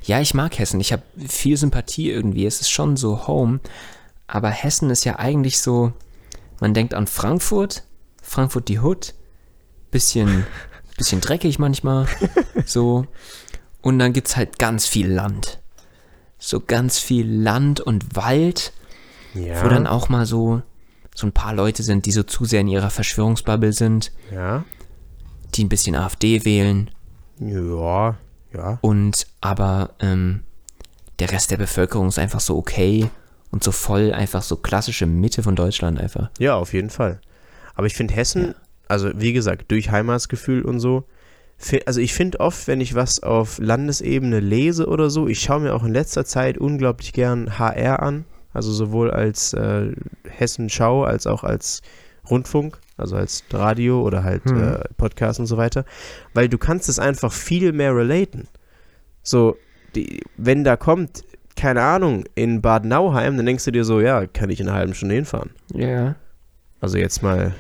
Ja, 0.04 0.20
ich 0.20 0.34
mag 0.34 0.58
Hessen. 0.58 0.80
Ich 0.80 0.92
habe 0.92 1.04
viel 1.28 1.56
Sympathie 1.56 2.10
irgendwie. 2.10 2.48
Es 2.48 2.62
ist 2.62 2.72
schon 2.72 2.98
so 2.98 3.28
Home. 3.28 3.60
Aber 4.26 4.50
Hessen 4.50 4.90
ist 4.90 5.04
ja 5.04 5.20
eigentlich 5.20 5.60
so, 5.60 5.94
man 6.60 6.74
denkt 6.74 6.96
an 6.96 7.06
Frankfurt, 7.06 7.84
Frankfurt 8.24 8.70
die 8.70 8.80
Hood, 8.80 9.14
bisschen, 9.92 10.48
bisschen 10.98 11.22
dreckig 11.22 11.60
manchmal, 11.60 12.08
so. 12.66 13.06
Und 13.84 14.00
dann 14.00 14.14
gibt's 14.14 14.36
halt 14.36 14.58
ganz 14.58 14.88
viel 14.88 15.12
Land. 15.12 15.60
So 16.40 16.60
ganz 16.60 16.98
viel 16.98 17.32
Land 17.32 17.82
und 17.82 18.16
Wald, 18.16 18.74
Ja. 19.36 19.64
wo 19.64 19.68
dann 19.70 19.86
auch 19.86 20.10
mal 20.10 20.26
so, 20.26 20.64
so 21.14 21.28
ein 21.28 21.34
paar 21.34 21.54
Leute 21.54 21.84
sind, 21.84 22.08
die 22.08 22.12
so 22.14 22.24
zu 22.24 22.46
sehr 22.46 22.62
in 22.62 22.68
ihrer 22.68 22.90
Verschwörungsbubble 22.90 23.74
sind, 23.74 24.12
ja. 24.32 24.64
Die 25.60 25.66
ein 25.66 25.70
bisschen 25.70 25.96
AfD 25.96 26.46
wählen. 26.46 26.90
Ja. 27.40 28.16
Ja. 28.54 28.80
Und 28.82 29.28
aber 29.42 29.92
ähm, 30.00 30.42
der 31.20 31.32
Rest 31.32 31.52
der 31.52 31.58
Bevölkerung 31.58 32.08
ist 32.08 32.18
einfach 32.18 32.40
so 32.40 32.58
okay 32.58 33.10
Und 33.52 33.64
so 33.64 33.72
voll 33.72 34.14
einfach 34.14 34.42
so 34.44 34.56
klassische 34.58 35.06
Mitte 35.06 35.44
von 35.44 35.56
Deutschland 35.56 36.00
einfach. 36.00 36.30
Ja, 36.40 36.56
auf 36.56 36.74
jeden 36.74 36.90
Fall. 36.90 37.20
Aber 37.76 37.88
ich 37.88 37.94
finde 37.96 38.14
Hessen, 38.16 38.48
Ja. 38.50 38.56
also 38.88 39.10
wie 39.16 39.34
gesagt, 39.34 39.72
durch 39.72 39.90
Heimatsgefühl 39.92 40.62
und 40.64 40.80
so, 40.80 41.04
also 41.86 42.00
ich 42.00 42.14
finde 42.14 42.40
oft, 42.40 42.68
wenn 42.68 42.80
ich 42.80 42.96
was 42.96 43.22
auf 43.22 43.58
Landesebene 43.60 44.40
lese 44.40 44.88
oder 44.88 45.10
so, 45.10 45.28
ich 45.28 45.40
schaue 45.42 45.60
mir 45.62 45.74
auch 45.76 45.84
in 45.84 45.92
letzter 45.94 46.26
Zeit 46.26 46.58
unglaublich 46.58 47.12
gern 47.12 47.58
HR 47.60 48.02
an, 48.02 48.26
also 48.54 48.72
sowohl 48.72 49.12
als 49.12 49.54
äh, 49.54 49.92
Hessenschau 50.28 51.04
als 51.04 51.28
auch 51.28 51.44
als 51.44 51.82
Rundfunk, 52.30 52.80
also 53.00 53.16
als 53.16 53.44
Radio 53.52 54.02
oder 54.02 54.24
halt 54.24 54.44
Hm. 54.46 54.62
äh, 54.64 54.80
Podcast 54.98 55.40
und 55.40 55.46
so 55.48 55.58
weiter, 55.58 55.86
weil 56.34 56.50
du 56.50 56.58
kannst 56.58 56.90
es 56.90 57.00
einfach 57.00 57.32
viel 57.32 57.72
mehr 57.74 57.96
relaten. 57.96 58.48
So, 59.24 59.58
die, 59.96 60.22
wenn 60.38 60.64
da 60.64 60.78
kommt, 60.78 61.24
keine 61.56 61.82
Ahnung, 61.82 62.24
in 62.36 62.62
Bad 62.62 62.86
Nauheim, 62.86 63.36
dann 63.38 63.46
denkst 63.46 63.66
du 63.66 63.72
dir 63.72 63.84
so, 63.84 64.00
ja, 64.00 64.26
kann 64.28 64.50
ich 64.50 64.60
in 64.62 64.68
einer 64.70 64.78
halben 64.78 64.94
Stunde 64.94 65.16
hinfahren. 65.16 65.52
Ja. 65.74 66.16
Also 66.82 66.98
jetzt 66.98 67.22
mal 67.24 67.54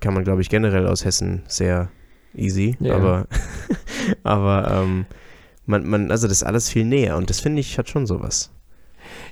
kann 0.00 0.14
man, 0.14 0.24
glaube 0.24 0.42
ich, 0.42 0.48
generell 0.50 0.86
aus 0.86 1.04
Hessen 1.04 1.42
sehr 1.46 1.88
easy, 2.34 2.76
Ja. 2.80 2.96
aber, 2.96 3.26
aber 4.24 4.70
ähm, 4.82 5.06
man, 5.66 5.86
man, 5.88 6.10
also 6.10 6.26
das 6.26 6.38
ist 6.38 6.42
alles 6.42 6.68
viel 6.68 6.84
näher 6.84 7.16
und 7.16 7.30
das 7.30 7.40
finde 7.40 7.60
ich 7.60 7.78
hat 7.78 7.88
schon 7.88 8.06
sowas. 8.06 8.50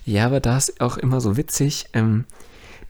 Ja, 0.04 0.26
aber 0.26 0.40
da 0.40 0.56
ist 0.56 0.80
auch 0.80 0.96
immer 0.96 1.20
so 1.20 1.36
witzig, 1.36 1.86
ähm, 1.92 2.24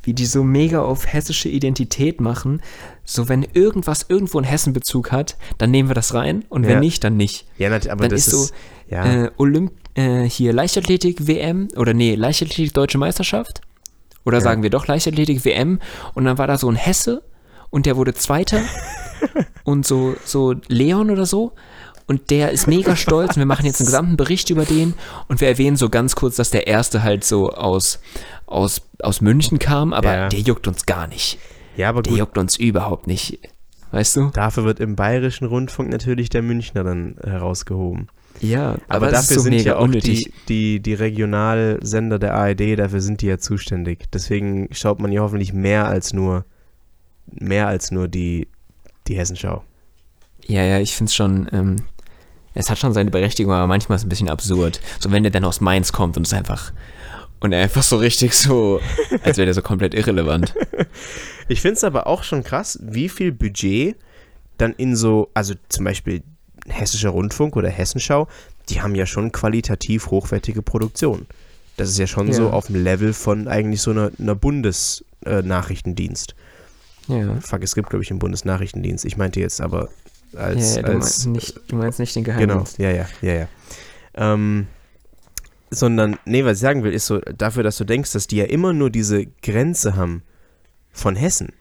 wie 0.03 0.15
die 0.15 0.27
so 0.27 0.43
mega 0.43 0.83
auf 0.83 1.07
hessische 1.07 1.49
Identität 1.49 2.21
machen. 2.21 2.61
So, 3.05 3.29
wenn 3.29 3.47
irgendwas 3.55 4.07
irgendwo 4.09 4.38
einen 4.38 4.47
Hessen-Bezug 4.47 5.12
hat, 5.12 5.37
dann 5.59 5.71
nehmen 5.71 5.88
wir 5.88 5.95
das 5.95 6.15
rein 6.15 6.45
und 6.49 6.65
wenn 6.65 6.75
Ja. 6.75 6.81
nicht, 6.81 7.05
dann 7.05 7.17
nicht. 7.17 7.47
Ja, 7.59 7.69
aber 7.69 7.79
Dann 7.79 8.11
das 8.11 8.27
ist 8.27 8.31
so, 8.31 8.45
ist, 8.45 8.55
ja, 8.88 9.25
Äh, 9.27 9.31
Olymp 9.37 9.73
äh, 9.95 10.23
hier 10.25 10.53
Leichtathletik-WM 10.53 11.69
oder 11.77 11.95
nee, 11.95 12.15
Leichtathletik-Deutsche 12.15 12.99
Meisterschaft. 12.99 13.61
Oder 14.25 14.38
Ja. 14.38 14.45
sagen 14.45 14.62
wir 14.62 14.71
doch 14.71 14.87
Leichtathletik-WM. 14.87 15.81
Und 16.15 16.25
dann 16.25 16.38
war 16.38 16.47
da 16.47 16.59
so 16.59 16.69
ein 16.69 16.77
Hesse 16.77 17.23
und 17.71 17.87
der 17.87 17.97
wurde 17.97 18.15
Zweiter. 18.15 18.61
und 19.65 19.87
so, 19.87 20.17
so 20.25 20.55
Leon 20.69 21.11
oder 21.11 21.27
so. 21.27 21.53
Und 22.07 22.31
der 22.31 22.51
ist 22.51 22.67
mega 22.67 22.97
stolz 22.97 23.31
und 23.31 23.38
wir 23.38 23.47
machen 23.47 23.65
jetzt 23.67 23.81
einen 23.81 23.87
gesamten 23.87 24.17
Bericht 24.17 24.51
über 24.51 24.65
den 24.65 24.95
und 25.29 25.41
wir 25.41 25.49
erwähnen 25.49 25.77
so 25.77 25.88
ganz 25.88 26.15
kurz, 26.17 26.37
dass 26.37 26.51
der 26.51 26.67
erste 26.67 27.03
halt 27.03 27.25
so 27.25 27.51
aus, 27.51 28.01
aus, 28.47 28.83
aus 29.03 29.21
München 29.21 29.59
kam, 29.59 29.93
aber 29.93 30.12
Ja. 30.15 30.29
der 30.29 30.41
juckt 30.41 30.67
uns 30.69 30.87
gar 30.87 31.07
nicht. 31.07 31.38
ja, 31.77 31.88
aber 31.88 32.03
Der 32.03 32.11
gut, 32.11 32.19
juckt 32.19 32.38
uns 32.38 32.57
überhaupt 32.57 33.07
nicht. 33.07 33.38
Weißt 33.93 34.17
du? 34.17 34.31
dafür 34.33 34.65
wird 34.65 34.81
im 34.81 34.97
bayerischen 34.97 35.47
Rundfunk 35.47 35.91
natürlich 35.91 36.31
der 36.31 36.41
Münchner 36.43 36.83
dann 36.83 37.17
herausgehoben. 37.23 38.09
Ja, 38.41 38.77
Aber, 38.88 39.07
ist 39.09 39.12
dafür 39.15 39.37
so 39.37 39.43
sind 39.43 39.61
ja 39.61 39.77
auch 39.77 39.83
unnötig. 39.85 40.25
die, 40.49 40.79
die, 40.79 40.81
die 40.81 40.95
Regionalsender 40.95 42.19
der 42.19 42.35
ARD, 42.35 42.79
dafür 42.79 43.01
sind 43.03 43.21
die 43.21 43.27
ja 43.27 43.38
zuständig. 43.38 44.11
Deswegen 44.11 44.69
schaut 44.73 44.99
man 45.01 45.12
ja 45.12 45.21
hoffentlich 45.21 45.53
mehr 45.53 45.87
als 45.87 46.12
nur, 46.15 46.47
mehr 47.27 47.69
als 47.69 47.91
nur 47.91 48.09
die, 48.09 48.49
die 49.07 49.17
Hessenschau. 49.17 49.62
Ja, 50.46 50.62
ja, 50.64 50.78
ich 50.81 50.94
finde 50.96 51.09
es 51.11 51.14
schon, 51.14 51.48
ähm, 51.52 51.76
es 52.55 52.68
hat 52.70 52.78
schon 52.78 52.92
seine 52.92 53.11
Berechtigung, 53.11 53.52
aber 53.52 53.66
manchmal 53.66 53.96
ist 53.96 54.02
es 54.02 54.07
ein 54.07 54.09
bisschen 54.11 54.28
absurd. 54.28 54.81
So, 55.00 55.11
wenn 55.12 55.22
der 55.22 55.33
dann 55.33 55.44
aus 55.44 55.61
Mainz 55.61 55.92
kommt 55.92 56.16
und 56.16 56.24
ist 56.24 56.35
einfach, 56.35 56.72
und 57.40 57.52
er 57.52 57.62
einfach 57.62 57.83
so 57.83 57.96
richtig 57.96 58.35
so, 58.35 58.81
als 59.24 59.37
wäre 59.37 59.46
der 59.46 59.55
so 59.55 59.62
komplett 59.62 59.94
irrelevant. 59.94 60.55
Ich 61.48 61.61
finde 61.61 61.76
es 61.76 61.85
aber 61.85 62.07
auch 62.07 62.22
schon 62.22 62.44
krass, 62.44 62.78
wie 62.83 63.09
viel 63.09 63.33
Budget 63.33 63.96
dann 64.59 64.72
in 64.74 64.94
so, 64.96 65.31
also 65.35 65.55
zum 65.68 65.85
Beispiel 65.85 66.22
Hessischer 66.68 67.09
Rundfunk 67.11 67.57
oder 67.57 67.68
Hessenschau, 67.68 68.28
die 68.68 68.81
haben 68.83 68.94
ja 68.94 69.07
schon 69.07 69.33
qualitativ 69.33 70.09
hochwertige 70.09 70.62
Produktion. 70.62 71.26
Das 71.76 71.88
ist 71.88 71.98
ja 71.98 72.07
schon 72.07 72.28
Ja. 72.28 72.35
so 72.35 72.50
auf 72.50 72.66
dem 72.66 72.76
Level 72.85 73.12
von 73.12 73.48
eigentlich 73.48 73.81
so 73.83 73.90
einer, 73.90 74.12
einer 74.20 74.35
Bundesnachrichtendienst. 75.24 76.35
Ja. 77.09 77.40
Fuck, 77.40 77.62
es 77.64 77.74
gibt, 77.74 77.90
glaube 77.90 78.05
ich, 78.05 78.11
einen 78.11 78.20
Bundesnachrichtendienst. 78.20 79.05
Ich 79.05 79.16
meinte 79.16 79.40
jetzt 79.40 79.61
aber 79.61 79.88
als. 80.37 80.77
ja, 80.77 80.83
ja, 80.83 80.87
du, 80.87 80.92
als 80.92 81.27
meinst 81.27 81.27
nicht, 81.27 81.61
du 81.71 81.77
meinst 81.77 81.99
nicht 81.99 82.16
den 82.16 82.25
Genau, 82.25 82.37
Geheimdienst. 82.38 82.79
ja, 82.79 82.90
ja, 82.90 83.07
ja, 83.21 83.33
ja. 83.35 83.49
Ähm, 84.14 84.66
sondern, 85.71 86.18
nee, 86.27 86.45
was 86.45 86.59
ich 86.59 86.61
sagen 86.61 86.83
will, 86.85 86.92
ist 86.92 87.07
so, 87.07 87.18
dafür, 87.21 87.62
dass 87.62 87.79
du 87.79 87.85
denkst, 87.85 88.12
dass 88.12 88.27
die 88.27 88.37
ja 88.37 88.45
immer 88.45 88.73
nur 88.73 88.90
diese 88.90 89.27
Grenze 89.42 89.97
haben 89.97 90.23
von 90.90 91.16
Hessen, 91.16 91.53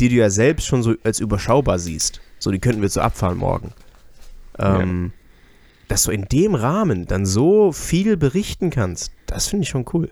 die 0.00 0.08
du 0.10 0.16
ja 0.16 0.28
selbst 0.28 0.66
schon 0.66 0.82
so 0.82 0.94
als 1.02 1.18
überschaubar 1.20 1.78
siehst. 1.78 2.20
So, 2.38 2.50
die 2.50 2.58
könnten 2.58 2.82
wir 2.82 2.88
so 2.90 3.00
abfahren 3.00 3.38
morgen. 3.38 3.72
Ähm, 4.58 5.12
Dass 5.88 6.04
du 6.04 6.10
in 6.10 6.26
dem 6.26 6.54
Rahmen 6.54 7.06
dann 7.06 7.24
so 7.24 7.72
viel 7.72 8.16
berichten 8.18 8.68
kannst, 8.70 9.12
das 9.26 9.46
finde 9.46 9.62
ich 9.62 9.70
schon 9.70 9.86
cool. 9.94 10.10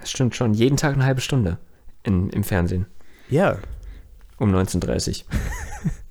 Das 0.00 0.10
stimmt 0.10 0.36
schon. 0.36 0.54
Jeden 0.54 0.76
Tag 0.76 0.94
eine 0.94 1.04
halbe 1.04 1.20
Stunde 1.22 1.58
in, 2.04 2.30
im 2.30 2.44
Fernsehen. 2.44 2.86
Ja. 3.28 3.58
Um 4.38 4.54
19.30 4.54 5.24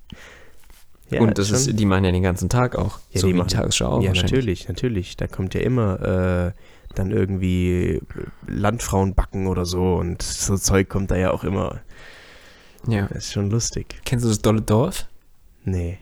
ja 1.14 1.20
Und 1.20 1.38
das 1.38 1.48
schon- 1.48 1.56
ist, 1.56 1.78
die 1.78 1.84
machen 1.86 2.04
ja 2.04 2.12
den 2.12 2.22
ganzen 2.22 2.48
Tag 2.48 2.76
auch. 2.76 2.98
Ja, 3.12 3.20
so 3.20 3.26
die 3.26 3.32
wie 3.34 3.38
machen- 3.38 3.48
die 3.48 3.54
Tagesschau 3.54 3.86
auch 3.88 4.02
Ja, 4.02 4.12
natürlich, 4.12 4.68
natürlich. 4.68 5.16
Da 5.16 5.26
kommt 5.26 5.54
ja 5.54 5.60
immer 5.60 6.00
äh, 6.54 6.60
dann 6.94 7.10
irgendwie 7.10 8.00
Landfrauen 8.46 9.14
backen 9.14 9.46
oder 9.46 9.64
so 9.66 9.94
und 9.96 10.22
so 10.22 10.56
Zeug 10.56 10.88
kommt 10.88 11.10
da 11.10 11.16
ja 11.16 11.30
auch 11.32 11.42
immer. 11.44 11.80
Ja. 12.86 13.06
Das 13.12 13.24
ist 13.26 13.32
schon 13.32 13.50
lustig. 13.50 13.96
Kennst 14.04 14.24
du 14.24 14.28
das 14.28 14.40
Dolle 14.42 14.60
Dorf? 14.60 15.06
Nee. 15.64 15.98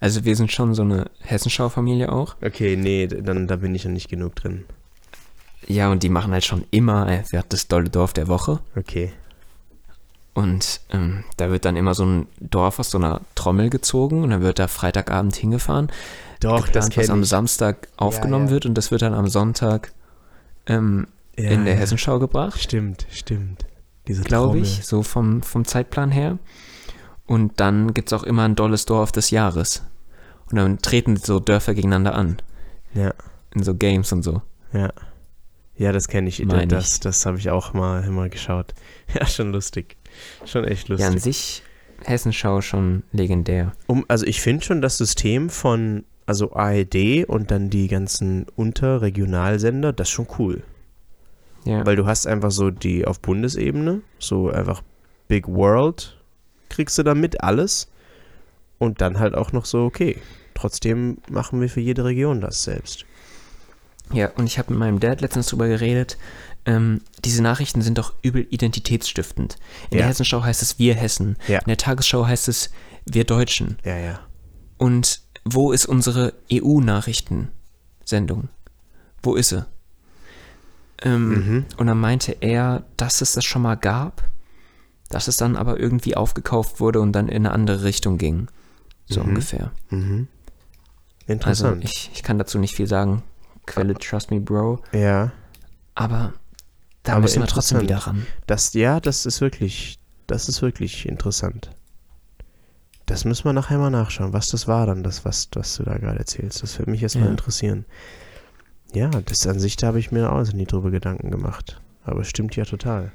Also 0.00 0.24
wir 0.24 0.36
sind 0.36 0.52
schon 0.52 0.74
so 0.74 0.82
eine 0.82 1.10
Hessenschau-Familie 1.22 2.12
auch. 2.12 2.36
Okay, 2.44 2.76
nee, 2.76 3.06
dann 3.06 3.46
da 3.48 3.56
bin 3.56 3.74
ich 3.74 3.84
ja 3.84 3.90
nicht 3.90 4.08
genug 4.08 4.34
drin. 4.36 4.64
Ja, 5.66 5.90
und 5.90 6.02
die 6.02 6.10
machen 6.10 6.32
halt 6.32 6.44
schon 6.44 6.64
immer 6.70 7.08
äh, 7.08 7.22
das 7.48 7.68
Dolle 7.68 7.88
Dorf 7.88 8.12
der 8.12 8.28
Woche. 8.28 8.60
Okay. 8.76 9.12
Und 10.34 10.80
ähm, 10.90 11.22
da 11.36 11.50
wird 11.50 11.64
dann 11.64 11.76
immer 11.76 11.94
so 11.94 12.04
ein 12.04 12.26
Dorf 12.40 12.80
aus 12.80 12.90
so 12.90 12.98
einer 12.98 13.20
Trommel 13.36 13.70
gezogen 13.70 14.24
und 14.24 14.30
dann 14.30 14.42
wird 14.42 14.58
da 14.58 14.66
Freitagabend 14.66 15.36
hingefahren. 15.36 15.90
Doch, 16.40 16.68
das 16.68 16.86
geplant, 16.86 16.96
was 16.96 17.10
am 17.10 17.22
ich. 17.22 17.28
Samstag 17.28 17.88
aufgenommen 17.96 18.46
ja. 18.46 18.50
wird 18.50 18.66
und 18.66 18.74
das 18.74 18.90
wird 18.90 19.02
dann 19.02 19.14
am 19.14 19.28
Sonntag 19.28 19.92
ähm, 20.66 21.06
Ja, 21.38 21.50
in 21.50 21.64
der 21.64 21.74
ja. 21.74 21.80
Hessenschau 21.80 22.18
gebracht, 22.18 22.60
Stimmt, 22.60 23.06
stimmt. 23.10 23.64
Diese 24.08 24.22
glaube 24.22 24.58
ich, 24.58 24.84
so 24.84 25.02
vom, 25.02 25.42
vom 25.42 25.64
Zeitplan 25.64 26.10
her. 26.10 26.38
Und 27.26 27.58
dann 27.60 27.94
gibt 27.94 28.08
es 28.08 28.12
auch 28.12 28.24
immer 28.24 28.42
ein 28.42 28.54
dolles 28.56 28.84
Dorf 28.84 29.12
des 29.12 29.30
Jahres. 29.30 29.82
Und 30.50 30.56
dann 30.56 30.78
treten 30.80 31.16
so 31.16 31.40
Dörfer 31.40 31.74
gegeneinander 31.74 32.14
an. 32.14 32.36
Ja, 32.92 33.14
In 33.54 33.62
so 33.62 33.74
Games 33.74 34.12
und 34.12 34.22
so. 34.24 34.42
ja. 34.72 34.92
Ja, 35.76 35.90
das 35.90 36.06
kenne 36.06 36.28
ich. 36.28 36.44
Mein 36.44 36.68
das 36.68 37.00
das 37.00 37.26
habe 37.26 37.38
ich 37.38 37.50
auch 37.50 37.72
mal 37.72 38.04
immer 38.04 38.28
geschaut. 38.28 38.74
Ja, 39.14 39.26
schon 39.26 39.50
lustig. 39.52 39.96
Schon 40.44 40.64
echt 40.64 40.88
Ja, 40.88 41.06
an 41.06 41.14
lustig. 41.14 41.22
sich 41.22 41.62
Hessenschau 42.04 42.60
schon 42.60 43.02
legendär. 43.12 43.72
Um, 43.86 44.04
also 44.08 44.26
ich 44.26 44.40
finde 44.40 44.64
schon 44.64 44.82
das 44.82 44.98
System 44.98 45.50
von 45.50 46.04
also 46.26 46.52
ARD 46.54 47.26
und 47.26 47.50
dann 47.50 47.70
die 47.70 47.88
ganzen 47.88 48.46
Unterregionalsender, 48.56 49.92
das 49.92 50.08
ist 50.08 50.12
schon 50.12 50.26
cool. 50.38 50.62
Ja. 51.64 51.84
Weil 51.84 51.96
du 51.96 52.06
hast 52.06 52.26
einfach 52.26 52.50
so 52.50 52.70
die 52.70 53.06
auf 53.06 53.20
Bundesebene, 53.20 54.02
so 54.18 54.50
einfach 54.50 54.82
Big 55.28 55.48
World, 55.48 56.18
kriegst 56.68 56.98
du 56.98 57.02
damit 57.02 57.42
alles. 57.42 57.88
Und 58.78 59.00
dann 59.00 59.18
halt 59.18 59.34
auch 59.34 59.52
noch 59.52 59.64
so, 59.64 59.84
okay, 59.84 60.18
trotzdem 60.52 61.18
machen 61.30 61.60
wir 61.60 61.68
für 61.70 61.80
jede 61.80 62.04
Region 62.04 62.40
das 62.40 62.64
selbst. 62.64 63.06
Ja, 64.12 64.30
und 64.36 64.46
ich 64.46 64.58
habe 64.58 64.72
mit 64.72 64.80
meinem 64.80 65.00
Dad 65.00 65.20
letztens 65.20 65.46
drüber 65.46 65.68
geredet. 65.68 66.18
Ähm, 66.66 67.02
diese 67.24 67.42
Nachrichten 67.42 67.82
sind 67.82 67.98
doch 67.98 68.14
übel 68.22 68.46
identitätsstiftend. 68.50 69.56
In 69.90 69.98
Ja. 69.98 70.02
der 70.02 70.08
Hessenschau 70.08 70.42
heißt 70.42 70.62
es 70.62 70.78
Wir 70.78 70.94
Hessen. 70.94 71.36
Ja. 71.46 71.58
In 71.58 71.66
der 71.68 71.76
Tagesschau 71.76 72.26
heißt 72.26 72.48
es 72.48 72.70
Wir 73.04 73.24
Deutschen. 73.24 73.76
Ja, 73.84 73.96
ja. 73.98 74.20
Und 74.78 75.20
wo 75.44 75.72
ist 75.72 75.84
unsere 75.86 76.32
EU-Nachrichtensendung? 76.50 78.48
Wo 79.22 79.34
ist 79.34 79.50
sie? 79.50 79.64
Ähm, 81.02 81.28
Mhm. 81.28 81.64
Und 81.76 81.86
dann 81.86 82.00
meinte 82.00 82.36
er, 82.40 82.84
dass 82.96 83.20
es 83.20 83.32
das 83.32 83.44
schon 83.44 83.62
mal 83.62 83.74
gab, 83.76 84.24
dass 85.10 85.28
es 85.28 85.36
dann 85.36 85.56
aber 85.56 85.78
irgendwie 85.78 86.16
aufgekauft 86.16 86.80
wurde 86.80 87.00
und 87.00 87.12
dann 87.12 87.28
in 87.28 87.36
eine 87.46 87.52
andere 87.52 87.84
Richtung 87.84 88.16
ging. 88.18 88.48
So 89.06 89.20
Mhm. 89.22 89.28
ungefähr. 89.30 89.70
Mhm. 89.90 90.28
Also 91.26 91.32
Interessant. 91.32 91.84
ich, 91.84 92.10
ich 92.14 92.22
kann 92.22 92.38
dazu 92.38 92.58
nicht 92.58 92.74
viel 92.74 92.86
sagen. 92.86 93.22
Quelle 93.66 93.94
Trust 93.94 94.30
Me 94.30 94.40
Bro. 94.40 94.80
ja. 94.92 95.32
Aber 95.96 96.32
da 97.04 97.18
müssen 97.20 97.40
wir 97.40 97.46
trotzdem 97.46 97.80
wieder 97.80 97.98
ran. 97.98 98.26
Das, 98.46 98.74
ja, 98.74 98.98
das 99.00 99.24
ist 99.26 99.40
wirklich, 99.40 99.98
das 100.26 100.48
ist 100.48 100.60
wirklich 100.62 101.06
interessant. 101.08 101.70
Das 103.06 103.24
müssen 103.24 103.44
wir 103.44 103.52
nachher 103.52 103.78
mal 103.78 103.90
nachschauen, 103.90 104.32
was 104.32 104.48
das 104.48 104.66
war 104.66 104.86
dann, 104.86 105.02
das, 105.02 105.24
was, 105.24 105.48
was 105.54 105.76
du 105.76 105.82
da 105.84 105.98
gerade 105.98 106.18
erzählst. 106.18 106.62
Das 106.62 106.78
würde 106.78 106.90
mich 106.90 107.02
jetzt 107.02 107.16
mal 107.16 107.24
Ja. 107.26 107.30
interessieren. 107.30 107.84
Ja, 108.94 109.08
das 109.10 109.46
an 109.46 109.58
sich, 109.58 109.76
da 109.76 109.88
habe 109.88 109.98
ich 109.98 110.10
mir 110.12 110.32
auch 110.32 110.52
nie 110.52 110.64
drüber 110.66 110.90
Gedanken 110.90 111.30
gemacht. 111.30 111.80
Aber 112.04 112.20
es 112.20 112.28
stimmt 112.28 112.56
ja 112.56 112.64
total. 112.64 113.12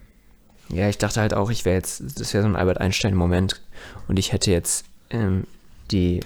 Ja, 0.71 0.87
ich 0.89 0.97
dachte 0.99 1.19
halt 1.21 1.33
auch, 1.33 1.49
ich 1.49 1.65
wäre 1.65 1.75
jetzt, 1.77 2.01
das 2.19 2.33
wäre 2.33 2.43
so 2.43 2.49
ein 2.49 2.55
Albert 2.55 2.79
Einstein-Moment 2.79 3.61
und 4.07 4.19
ich 4.19 4.31
hätte 4.33 4.51
jetzt 4.51 4.85
ähm, 5.09 5.45
die 5.89 6.19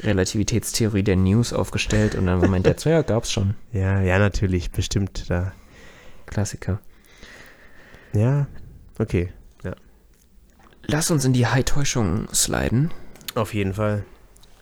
Relativitätstheorie 0.00 1.02
der 1.04 1.16
News 1.16 1.52
aufgestellt 1.52 2.14
und 2.16 2.26
dann 2.26 2.40
war 2.40 2.48
mein 2.48 2.62
Dad 2.64 2.80
so, 2.80 2.90
ja, 2.90 3.02
gab's 3.02 3.30
schon. 3.30 3.54
Ja, 3.72 4.00
ja, 4.00 4.18
natürlich, 4.18 4.70
bestimmt. 4.72 5.26
Da 5.28 5.52
Klassiker. 6.26 6.80
Ja, 8.12 8.46
okay. 8.98 9.32
Lass 10.86 11.10
uns 11.10 11.24
in 11.24 11.32
die 11.32 11.46
High-Täuschung 11.46 12.28
sliden. 12.32 12.92
Auf 13.34 13.54
jeden 13.54 13.74
Fall. 13.74 14.04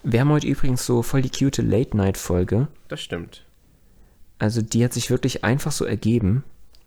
Wir 0.05 0.21
haben 0.21 0.31
heute 0.31 0.47
übrigens 0.47 0.87
so 0.87 1.03
voll 1.03 1.23
die 1.23 1.31
cute 1.31 1.59
Late-Night-Folge. 1.59 2.69
Das 2.89 3.01
stimmt. 3.01 3.45
Also 4.39 4.63
die 4.63 4.85
hat 4.85 4.93
sich 4.93 5.11
wirklich 5.11 5.45
einfach 5.45 5.73
so 5.73 5.85
ergeben. 5.85 6.45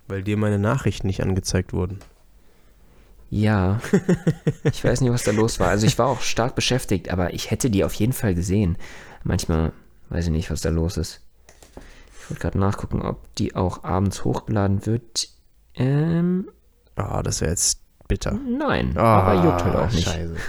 Weil 0.07 0.23
dir 0.23 0.37
meine 0.37 0.59
Nachrichten 0.59 1.07
nicht 1.07 1.21
angezeigt 1.21 1.73
wurden. 1.73 1.99
Ja, 3.29 3.81
ich 4.63 4.83
weiß 4.83 5.01
nicht, 5.01 5.11
was 5.11 5.23
da 5.23 5.31
los 5.31 5.59
war. 5.59 5.69
Also 5.69 5.87
ich 5.87 5.97
war 5.97 6.07
auch 6.07 6.21
stark 6.21 6.55
beschäftigt, 6.55 7.09
aber 7.09 7.33
ich 7.33 7.51
hätte 7.51 7.69
die 7.69 7.83
auf 7.83 7.93
jeden 7.93 8.13
Fall 8.13 8.35
gesehen. 8.35 8.77
Manchmal 9.23 9.73
weiß 10.09 10.25
ich 10.25 10.31
nicht, 10.31 10.51
was 10.51 10.61
da 10.61 10.69
los 10.69 10.97
ist. 10.97 11.21
Ich 12.25 12.31
wollte 12.31 12.41
gerade 12.41 12.57
nachgucken, 12.59 13.01
ob 13.03 13.33
die 13.35 13.55
auch 13.55 13.83
abends 13.83 14.23
hochgeladen 14.25 14.85
wird. 14.85 15.29
Ähm, 15.75 16.49
Ah, 16.95 17.21
das 17.21 17.41
wäre 17.41 17.51
jetzt 17.51 17.81
bitter. 18.07 18.31
nein, 18.33 18.93
Ah, 18.97 19.19
aber 19.21 19.43
juckt 19.43 19.63
halt 19.63 19.75
auch 19.75 19.91
nicht. 19.91 20.07
Scheiße. 20.07 20.35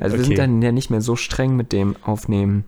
Also 0.00 0.14
wir 0.16 0.20
Okay. 0.24 0.28
sind 0.28 0.38
dann 0.38 0.62
ja 0.62 0.72
nicht 0.72 0.88
mehr 0.90 1.02
so 1.02 1.16
streng 1.16 1.54
mit 1.54 1.70
dem 1.72 1.96
Aufnehmen. 2.02 2.64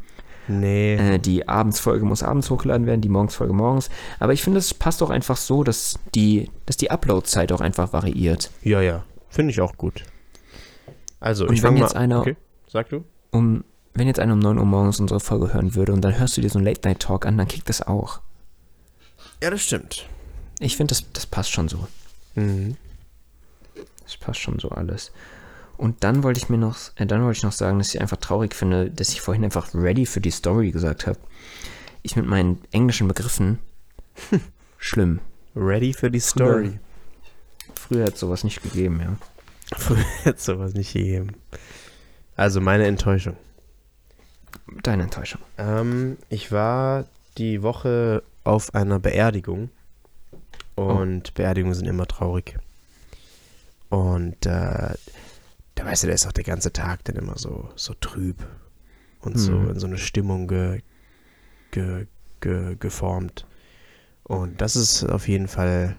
Nee. 0.47 0.95
Äh, 0.97 1.19
die 1.19 1.49
Abendsfolge 1.49 2.05
muss 2.05 2.23
abends 2.23 2.51
hochgeladen 2.51 2.87
werden, 2.87 3.01
die 3.01 3.09
Morgensfolge 3.09 3.55
morgens. 3.55 3.89
Aber 4.21 4.35
ich 4.35 4.43
finde, 4.43 4.59
es 4.59 4.75
passt 4.75 5.03
auch 5.03 5.09
einfach 5.11 5.37
so, 5.39 5.65
dass 5.65 5.99
die, 6.15 6.51
dass 6.67 6.77
die 6.77 6.91
Upload-Zeit 6.91 7.51
auch 7.53 7.63
einfach 7.63 7.93
variiert. 7.95 8.51
Ja, 8.63 8.83
ja. 8.83 9.05
Finde 9.31 9.53
ich 9.53 9.61
auch 9.63 9.77
gut. 9.79 10.05
Also, 11.19 11.47
Und 11.47 11.55
ich 11.55 11.63
wenn 11.63 11.77
jetzt 11.79 11.95
mal 11.95 12.01
einer- 12.01 12.21
Okay, 12.21 12.37
sag 12.71 12.89
du? 12.91 13.05
Um, 13.31 13.65
wenn 13.95 14.07
jetzt 14.07 14.21
einer 14.21 14.35
um 14.35 14.39
9 14.39 14.59
Uhr 14.59 14.65
morgens 14.65 15.01
unsere 15.01 15.21
Folge 15.21 15.53
hören 15.53 15.75
würde 15.75 15.93
und 15.93 16.03
dann 16.03 16.19
hörst 16.19 16.37
du 16.37 16.41
dir 16.41 16.51
so 16.51 16.59
einen 16.59 16.67
Late-Night-Talk 16.67 17.27
an, 17.27 17.39
dann 17.39 17.49
kickt 17.49 17.69
das 17.69 17.83
auch. 17.83 18.21
Ja, 19.43 19.51
das 19.51 19.63
stimmt. 19.63 20.07
Ich 20.61 20.77
finde, 20.77 20.95
das, 20.95 21.05
das 21.13 21.27
passt 21.27 21.53
schon 21.53 21.69
so. 21.69 21.87
Mhm. 22.35 22.77
Das 24.05 24.17
passt 24.17 24.41
schon 24.41 24.59
so 24.59 24.71
alles. 24.71 25.13
Und 25.77 26.03
dann 26.03 26.25
wollte 26.25 26.39
ich 26.39 26.49
mir 26.49 26.59
noch, 26.59 26.77
äh, 26.97 27.07
dann 27.07 27.23
wollte 27.23 27.39
ich 27.39 27.43
noch 27.45 27.53
sagen, 27.53 27.79
dass 27.79 27.95
ich 27.95 28.01
einfach 28.01 28.17
traurig 28.17 28.55
finde, 28.55 28.91
dass 28.91 29.11
ich 29.11 29.21
vorhin 29.21 29.45
einfach 29.45 29.73
ready 29.75 30.07
für 30.07 30.21
die 30.21 30.33
Story 30.33 30.73
gesagt 30.73 31.07
habe. 31.07 31.19
Ich 32.03 32.17
mit 32.17 32.27
meinen 32.27 32.61
englischen 32.73 33.07
Begriffen 33.07 33.59
schlimm. 34.79 35.21
Ready 35.55 35.93
für 35.93 36.11
die 36.11 36.21
Story. 36.21 36.79
Früher 37.75 38.07
hat 38.07 38.19
sowas 38.19 38.45
nicht 38.45 38.63
gegeben, 38.63 39.01
ja. 39.01 39.17
Früher 39.77 40.05
hätte 40.25 40.41
sowas 40.41 40.75
nicht 40.75 40.93
gegeben. 40.93 41.37
Also, 42.37 42.61
meine 42.61 42.87
Enttäuschung. 42.87 43.37
Deine 44.83 45.05
Enttäuschung. 45.05 45.41
Ähm, 45.57 46.19
ich 46.29 46.53
war 46.53 47.07
die 47.37 47.63
Woche 47.63 48.23
auf 48.45 48.75
einer 48.75 48.99
Beerdigung. 48.99 49.71
Und 50.75 51.35
Beerdigungen 51.35 51.75
sind 51.75 51.87
immer 51.87 52.07
traurig. 52.07 52.57
Und 53.89 54.47
äh, 54.47 54.95
da 55.75 55.85
weißt 55.85 56.03
du, 56.05 56.07
da 56.09 56.13
ist 56.13 56.27
auch 56.27 56.33
der 56.33 56.45
ganze 56.45 56.73
Tag 56.73 57.05
dann 57.05 57.17
immer 57.17 57.37
so, 57.37 57.69
so 57.75 57.95
trüb 57.95 58.47
und 59.21 59.39
so 59.39 59.53
Mhm. 59.53 59.71
in 59.71 59.79
so 59.81 59.87
eine 59.87 59.99
Stimmung 59.99 60.47
ge, 60.47 60.83
ge, 61.73 62.07
ge, 62.41 62.77
geformt. 62.79 63.47
Und 64.23 64.61
das 64.61 64.77
ist 64.77 65.05
auf 65.05 65.27
jeden 65.27 65.49
Fall 65.49 65.97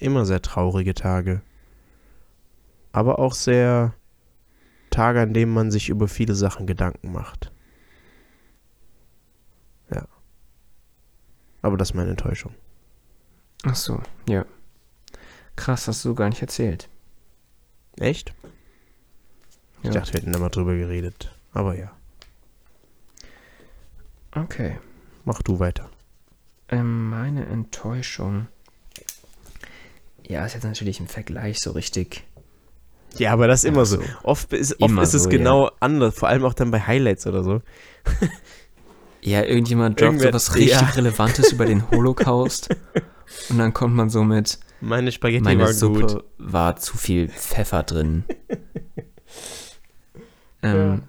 immer 0.00 0.26
sehr 0.26 0.42
traurige 0.42 0.94
Tage. 0.94 1.40
Aber 2.92 3.18
auch 3.18 3.32
sehr 3.34 3.94
Tage, 4.90 5.20
an 5.20 5.32
denen 5.34 5.52
man 5.52 5.70
sich 5.70 5.88
über 5.88 6.08
viele 6.08 6.34
Sachen 6.34 6.66
Gedanken 6.66 7.12
macht. 7.12 7.52
Aber 11.62 11.76
das 11.76 11.90
ist 11.90 11.94
meine 11.94 12.10
Enttäuschung. 12.10 12.54
Ach 13.64 13.74
so, 13.74 14.00
ja. 14.28 14.44
Krass, 15.56 15.88
hast 15.88 16.04
du 16.04 16.14
gar 16.14 16.28
nicht 16.28 16.40
erzählt. 16.42 16.88
Echt? 17.98 18.32
Ich 19.82 19.86
Ja. 19.88 19.92
dachte, 19.92 20.12
wir 20.12 20.20
hätten 20.20 20.32
da 20.32 20.38
mal 20.38 20.48
drüber 20.50 20.74
geredet. 20.76 21.32
Aber 21.52 21.76
ja, 21.76 21.90
Okay. 24.34 24.78
mach 25.24 25.42
du 25.42 25.58
weiter. 25.58 25.90
Ähm, 26.68 27.08
meine 27.10 27.46
Enttäuschung. 27.46 28.46
Ja, 30.22 30.44
ist 30.44 30.54
jetzt 30.54 30.64
natürlich 30.64 31.00
im 31.00 31.08
Vergleich 31.08 31.58
so 31.60 31.70
richtig. 31.72 32.24
Ja, 33.16 33.32
aber 33.32 33.46
das 33.48 33.64
ist 33.64 33.70
immer 33.70 33.86
so. 33.86 33.96
so. 33.96 34.02
Oft 34.22 34.52
ist, 34.52 34.74
oft 34.80 34.90
Immer 34.90 35.02
ist 35.02 35.14
es 35.14 35.24
so, 35.24 35.28
genau 35.30 35.70
anders, 35.80 36.14
vor 36.14 36.28
allem 36.28 36.44
auch 36.44 36.52
dann 36.52 36.70
bei 36.70 36.80
Highlights 36.80 37.26
oder 37.26 37.42
so. 37.42 37.62
Ja, 39.22 39.42
irgendjemand 39.42 40.00
droppt 40.00 40.12
Irgendwer- 40.14 40.28
so 40.28 40.32
was 40.34 40.54
richtig 40.54 40.72
ja. 40.80 40.86
Relevantes 40.88 41.52
über 41.52 41.66
den 41.66 41.88
Holocaust. 41.90 42.68
Und 43.50 43.58
dann 43.58 43.74
kommt 43.74 43.94
man 43.94 44.08
so 44.10 44.22
mit, 44.24 44.58
Meine 44.80 45.12
Spaghetti 45.12 45.42
meine 45.44 45.64
waren 45.64 45.74
Suppe 45.74 46.00
gut. 46.00 46.24
war 46.38 46.76
zu 46.76 46.96
viel 46.96 47.28
Pfeffer 47.28 47.82
drin. 47.82 48.24
ähm, 50.62 51.02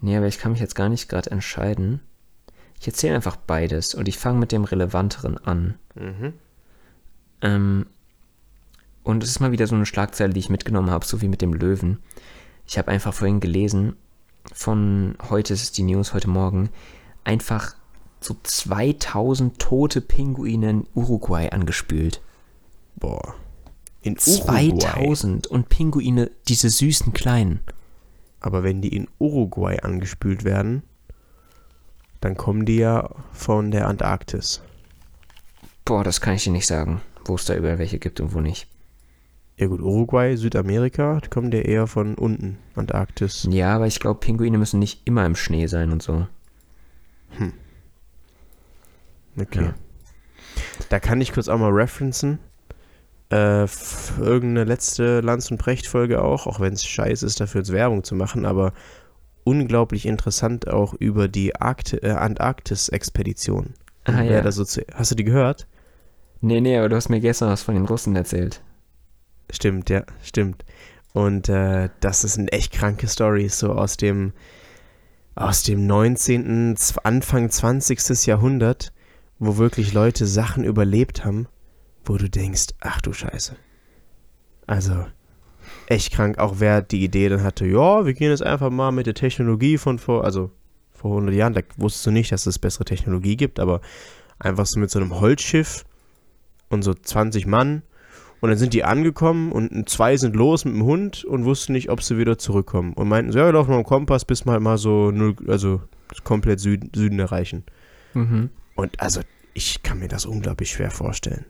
Nee, 0.00 0.16
aber 0.16 0.26
ich 0.26 0.38
kann 0.38 0.52
mich 0.52 0.60
jetzt 0.60 0.74
gar 0.76 0.88
nicht 0.90 1.08
gerade 1.08 1.30
entscheiden. 1.30 2.00
Ich 2.78 2.86
erzähle 2.86 3.14
einfach 3.16 3.36
beides 3.36 3.94
und 3.94 4.06
ich 4.08 4.18
fange 4.18 4.38
mit 4.38 4.52
dem 4.52 4.64
Relevanteren 4.64 5.38
an. 5.38 5.74
Mhm. 5.94 6.34
Ähm, 7.40 7.86
und 9.02 9.22
es 9.24 9.30
ist 9.30 9.40
mal 9.40 9.52
wieder 9.52 9.66
so 9.66 9.74
eine 9.74 9.86
Schlagzeile, 9.86 10.34
die 10.34 10.40
ich 10.40 10.50
mitgenommen 10.50 10.90
habe, 10.90 11.06
so 11.06 11.22
wie 11.22 11.28
mit 11.28 11.40
dem 11.40 11.54
Löwen. 11.54 11.98
Ich 12.66 12.76
habe 12.76 12.90
einfach 12.90 13.14
vorhin 13.14 13.40
gelesen, 13.40 13.96
von 14.52 15.16
heute 15.30 15.54
ist 15.54 15.62
es 15.62 15.72
die 15.72 15.82
News, 15.84 16.12
heute 16.12 16.28
Morgen, 16.28 16.68
einfach 17.26 17.74
so 18.20 18.36
2000 18.42 19.58
tote 19.58 20.00
Pinguine 20.00 20.70
in 20.70 20.86
Uruguay 20.94 21.50
angespült. 21.50 22.22
Boah. 22.96 23.34
In 24.00 24.16
Uruguay. 24.16 24.70
2000 24.78 25.46
und 25.48 25.68
Pinguine, 25.68 26.30
diese 26.48 26.70
süßen 26.70 27.12
kleinen. 27.12 27.60
Aber 28.40 28.62
wenn 28.62 28.80
die 28.80 28.94
in 28.94 29.08
Uruguay 29.18 29.78
angespült 29.82 30.44
werden, 30.44 30.82
dann 32.20 32.36
kommen 32.36 32.64
die 32.64 32.76
ja 32.76 33.10
von 33.32 33.70
der 33.70 33.88
Antarktis. 33.88 34.62
Boah, 35.84 36.04
das 36.04 36.20
kann 36.20 36.34
ich 36.34 36.44
dir 36.44 36.52
nicht 36.52 36.66
sagen, 36.66 37.00
wo 37.24 37.34
es 37.34 37.44
da 37.44 37.54
überall 37.54 37.78
welche 37.78 37.98
gibt 37.98 38.20
und 38.20 38.34
wo 38.34 38.40
nicht. 38.40 38.68
Ja 39.56 39.68
gut, 39.68 39.80
Uruguay, 39.80 40.36
Südamerika, 40.36 41.20
die 41.20 41.28
kommen 41.28 41.50
ja 41.50 41.60
eher 41.60 41.86
von 41.86 42.14
unten, 42.14 42.58
Antarktis. 42.74 43.48
Ja, 43.50 43.74
aber 43.74 43.86
ich 43.86 44.00
glaube, 44.00 44.20
Pinguine 44.20 44.58
müssen 44.58 44.78
nicht 44.78 45.02
immer 45.06 45.24
im 45.24 45.34
Schnee 45.34 45.66
sein 45.66 45.92
und 45.92 46.02
so. 46.02 46.26
Okay. 49.38 49.64
Ja. 49.64 49.74
Da 50.88 51.00
kann 51.00 51.20
ich 51.20 51.32
kurz 51.32 51.48
auch 51.48 51.58
mal 51.58 51.70
referenzen. 51.70 52.38
Äh, 53.30 53.66
irgendeine 54.20 54.64
letzte 54.64 55.20
Lanz- 55.20 55.50
und 55.50 55.58
Brecht-Folge 55.58 56.22
auch, 56.22 56.46
auch 56.46 56.60
wenn 56.60 56.74
es 56.74 56.84
scheiße 56.84 57.26
ist, 57.26 57.40
dafür 57.40 57.62
jetzt 57.62 57.72
Werbung 57.72 58.04
zu 58.04 58.14
machen, 58.14 58.46
aber 58.46 58.72
unglaublich 59.42 60.06
interessant 60.06 60.68
auch 60.68 60.94
über 60.94 61.26
die 61.26 61.56
Arkti 61.56 61.96
äh, 61.96 62.12
Antarktis-Expedition. 62.12 63.74
Ah, 64.04 64.22
ja. 64.22 64.40
da 64.40 64.52
so 64.52 64.64
zu, 64.64 64.82
hast 64.94 65.10
du 65.10 65.16
die 65.16 65.24
gehört? 65.24 65.66
Nee, 66.40 66.60
nee, 66.60 66.78
aber 66.78 66.88
du 66.88 66.96
hast 66.96 67.08
mir 67.08 67.20
gestern 67.20 67.48
was 67.48 67.62
von 67.62 67.74
den 67.74 67.86
Russen 67.86 68.14
erzählt. 68.14 68.60
Stimmt, 69.50 69.90
ja, 69.90 70.04
stimmt. 70.22 70.64
Und 71.12 71.48
äh, 71.48 71.88
das 72.00 72.20
sind 72.20 72.52
echt 72.52 72.72
kranke 72.72 73.08
Stories, 73.08 73.58
so 73.58 73.72
aus 73.72 73.96
dem, 73.96 74.32
aus 75.36 75.62
dem 75.62 75.86
19., 75.86 76.76
Z- 76.76 77.04
Anfang 77.04 77.50
20. 77.50 78.26
Jahrhundert, 78.26 78.92
wo 79.38 79.58
wirklich 79.58 79.92
Leute 79.92 80.26
Sachen 80.26 80.64
überlebt 80.64 81.24
haben, 81.24 81.46
wo 82.04 82.16
du 82.16 82.28
denkst, 82.28 82.68
ach 82.80 83.00
du 83.02 83.12
Scheiße. 83.12 83.54
Also, 84.66 85.06
echt 85.86 86.12
krank. 86.12 86.38
Auch 86.38 86.54
wer 86.58 86.80
die 86.82 87.04
Idee 87.04 87.28
dann 87.28 87.42
hatte, 87.42 87.66
ja, 87.66 88.06
wir 88.06 88.14
gehen 88.14 88.30
jetzt 88.30 88.42
einfach 88.42 88.70
mal 88.70 88.90
mit 88.92 89.06
der 89.06 89.14
Technologie 89.14 89.78
von 89.78 89.98
vor, 89.98 90.24
also 90.24 90.50
vor 90.92 91.10
100 91.12 91.34
Jahren, 91.34 91.52
da 91.52 91.60
wusstest 91.76 92.06
du 92.06 92.10
nicht, 92.10 92.32
dass 92.32 92.46
es 92.46 92.58
bessere 92.58 92.86
Technologie 92.86 93.36
gibt, 93.36 93.60
aber 93.60 93.82
einfach 94.38 94.64
so 94.66 94.80
mit 94.80 94.90
so 94.90 94.98
einem 94.98 95.20
Holzschiff 95.20 95.84
und 96.70 96.82
so 96.82 96.94
20 96.94 97.46
Mann 97.46 97.82
und 98.40 98.50
dann 98.50 98.58
sind 98.58 98.74
die 98.74 98.84
angekommen 98.84 99.52
und 99.52 99.88
zwei 99.88 100.16
sind 100.16 100.36
los 100.36 100.64
mit 100.64 100.74
dem 100.74 100.84
Hund 100.84 101.24
und 101.24 101.44
wussten 101.44 101.72
nicht, 101.72 101.90
ob 101.90 102.02
sie 102.02 102.18
wieder 102.18 102.38
zurückkommen. 102.38 102.92
Und 102.92 103.08
meinten, 103.08 103.32
so, 103.32 103.38
ja, 103.38 103.46
wir 103.46 103.52
laufen 103.52 103.70
mal 103.70 103.78
im 103.78 103.84
Kompass, 103.84 104.24
bis 104.24 104.44
wir 104.44 104.52
halt 104.52 104.62
mal 104.62 104.78
so 104.78 105.10
null, 105.10 105.34
also 105.48 105.80
komplett 106.24 106.60
Süden, 106.60 106.90
Süden 106.94 107.18
erreichen. 107.18 107.64
Mhm. 108.14 108.50
Und 108.74 109.00
also, 109.00 109.20
ich 109.54 109.82
kann 109.82 109.98
mir 109.98 110.08
das 110.08 110.26
unglaublich 110.26 110.70
schwer 110.70 110.90
vorstellen. 110.90 111.46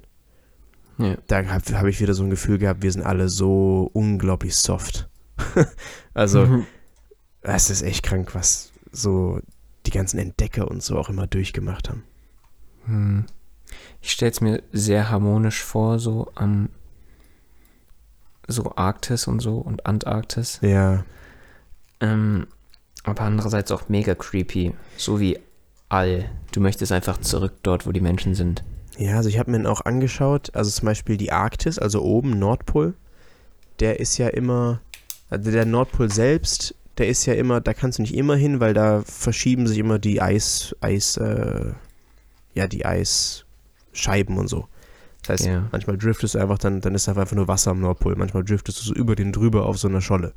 Ja. 0.98 1.16
Da 1.26 1.44
habe 1.44 1.78
hab 1.78 1.86
ich 1.86 2.00
wieder 2.00 2.14
so 2.14 2.22
ein 2.22 2.30
Gefühl 2.30 2.58
gehabt, 2.58 2.82
wir 2.82 2.92
sind 2.92 3.02
alle 3.02 3.28
so 3.28 3.90
unglaublich 3.92 4.56
soft. 4.56 5.08
also, 6.14 6.46
Mhm. 6.46 6.66
es 7.42 7.68
ist 7.68 7.82
echt 7.82 8.04
krank, 8.04 8.34
was 8.34 8.72
so 8.92 9.40
die 9.84 9.90
ganzen 9.90 10.18
Entdecker 10.18 10.68
und 10.68 10.82
so 10.82 10.96
auch 10.98 11.08
immer 11.08 11.26
durchgemacht 11.26 11.90
haben. 11.90 12.04
Hm. 12.86 13.24
Ich 14.00 14.12
stelle 14.12 14.30
es 14.30 14.40
mir 14.40 14.62
sehr 14.72 15.10
harmonisch 15.10 15.62
vor, 15.62 15.98
so 15.98 16.30
am 16.34 16.68
so 18.48 18.72
Arktis 18.76 19.26
und 19.26 19.40
so 19.40 19.58
und 19.58 19.86
Antarktis. 19.86 20.60
Ja, 20.62 21.04
Ähm, 22.00 22.46
aber 23.04 23.22
andererseits 23.22 23.70
auch 23.70 23.88
mega 23.88 24.14
creepy. 24.14 24.74
So 24.96 25.20
wie 25.20 25.38
all. 25.88 26.28
Du 26.52 26.60
möchtest 26.60 26.92
einfach 26.92 27.18
zurück 27.18 27.54
dort, 27.62 27.86
wo 27.86 27.92
die 27.92 28.00
Menschen 28.00 28.34
sind. 28.34 28.64
Ja, 28.98 29.16
also 29.16 29.28
ich 29.28 29.38
habe 29.38 29.50
mir 29.50 29.70
auch 29.70 29.84
angeschaut, 29.84 30.54
also 30.54 30.70
zum 30.70 30.86
Beispiel 30.86 31.16
die 31.16 31.30
Arktis, 31.30 31.78
also 31.78 32.02
oben 32.02 32.38
Nordpol, 32.38 32.94
der 33.78 34.00
ist 34.00 34.16
ja 34.16 34.28
immer, 34.28 34.80
also 35.28 35.50
der 35.50 35.66
Nordpol 35.66 36.10
selbst, 36.10 36.74
der 36.96 37.08
ist 37.08 37.26
ja 37.26 37.34
immer, 37.34 37.60
da 37.60 37.74
kannst 37.74 37.98
du 37.98 38.02
nicht 38.02 38.14
immer 38.14 38.36
hin, 38.36 38.58
weil 38.58 38.72
da 38.72 39.02
verschieben 39.02 39.66
sich 39.66 39.78
immer 39.78 39.98
die 39.98 40.22
Eis, 40.22 40.74
Eis, 40.80 41.18
äh, 41.18 41.72
ja, 42.54 42.66
die 42.66 42.86
Eisscheiben 43.96 44.36
und 44.38 44.48
so. 44.48 44.68
Das 45.22 45.30
heißt, 45.40 45.46
Ja. 45.46 45.68
manchmal 45.72 45.96
driftest 45.98 46.34
du 46.34 46.38
einfach, 46.38 46.58
dann, 46.58 46.80
dann 46.80 46.94
ist 46.94 47.08
einfach 47.08 47.32
nur 47.32 47.48
Wasser 47.48 47.72
am 47.72 47.80
Nordpol, 47.80 48.14
manchmal 48.16 48.44
driftest 48.44 48.80
du 48.80 48.84
so 48.84 48.94
über 48.94 49.16
den 49.16 49.32
drüber 49.32 49.66
auf 49.66 49.78
so 49.78 49.88
einer 49.88 50.00
Scholle. 50.00 50.34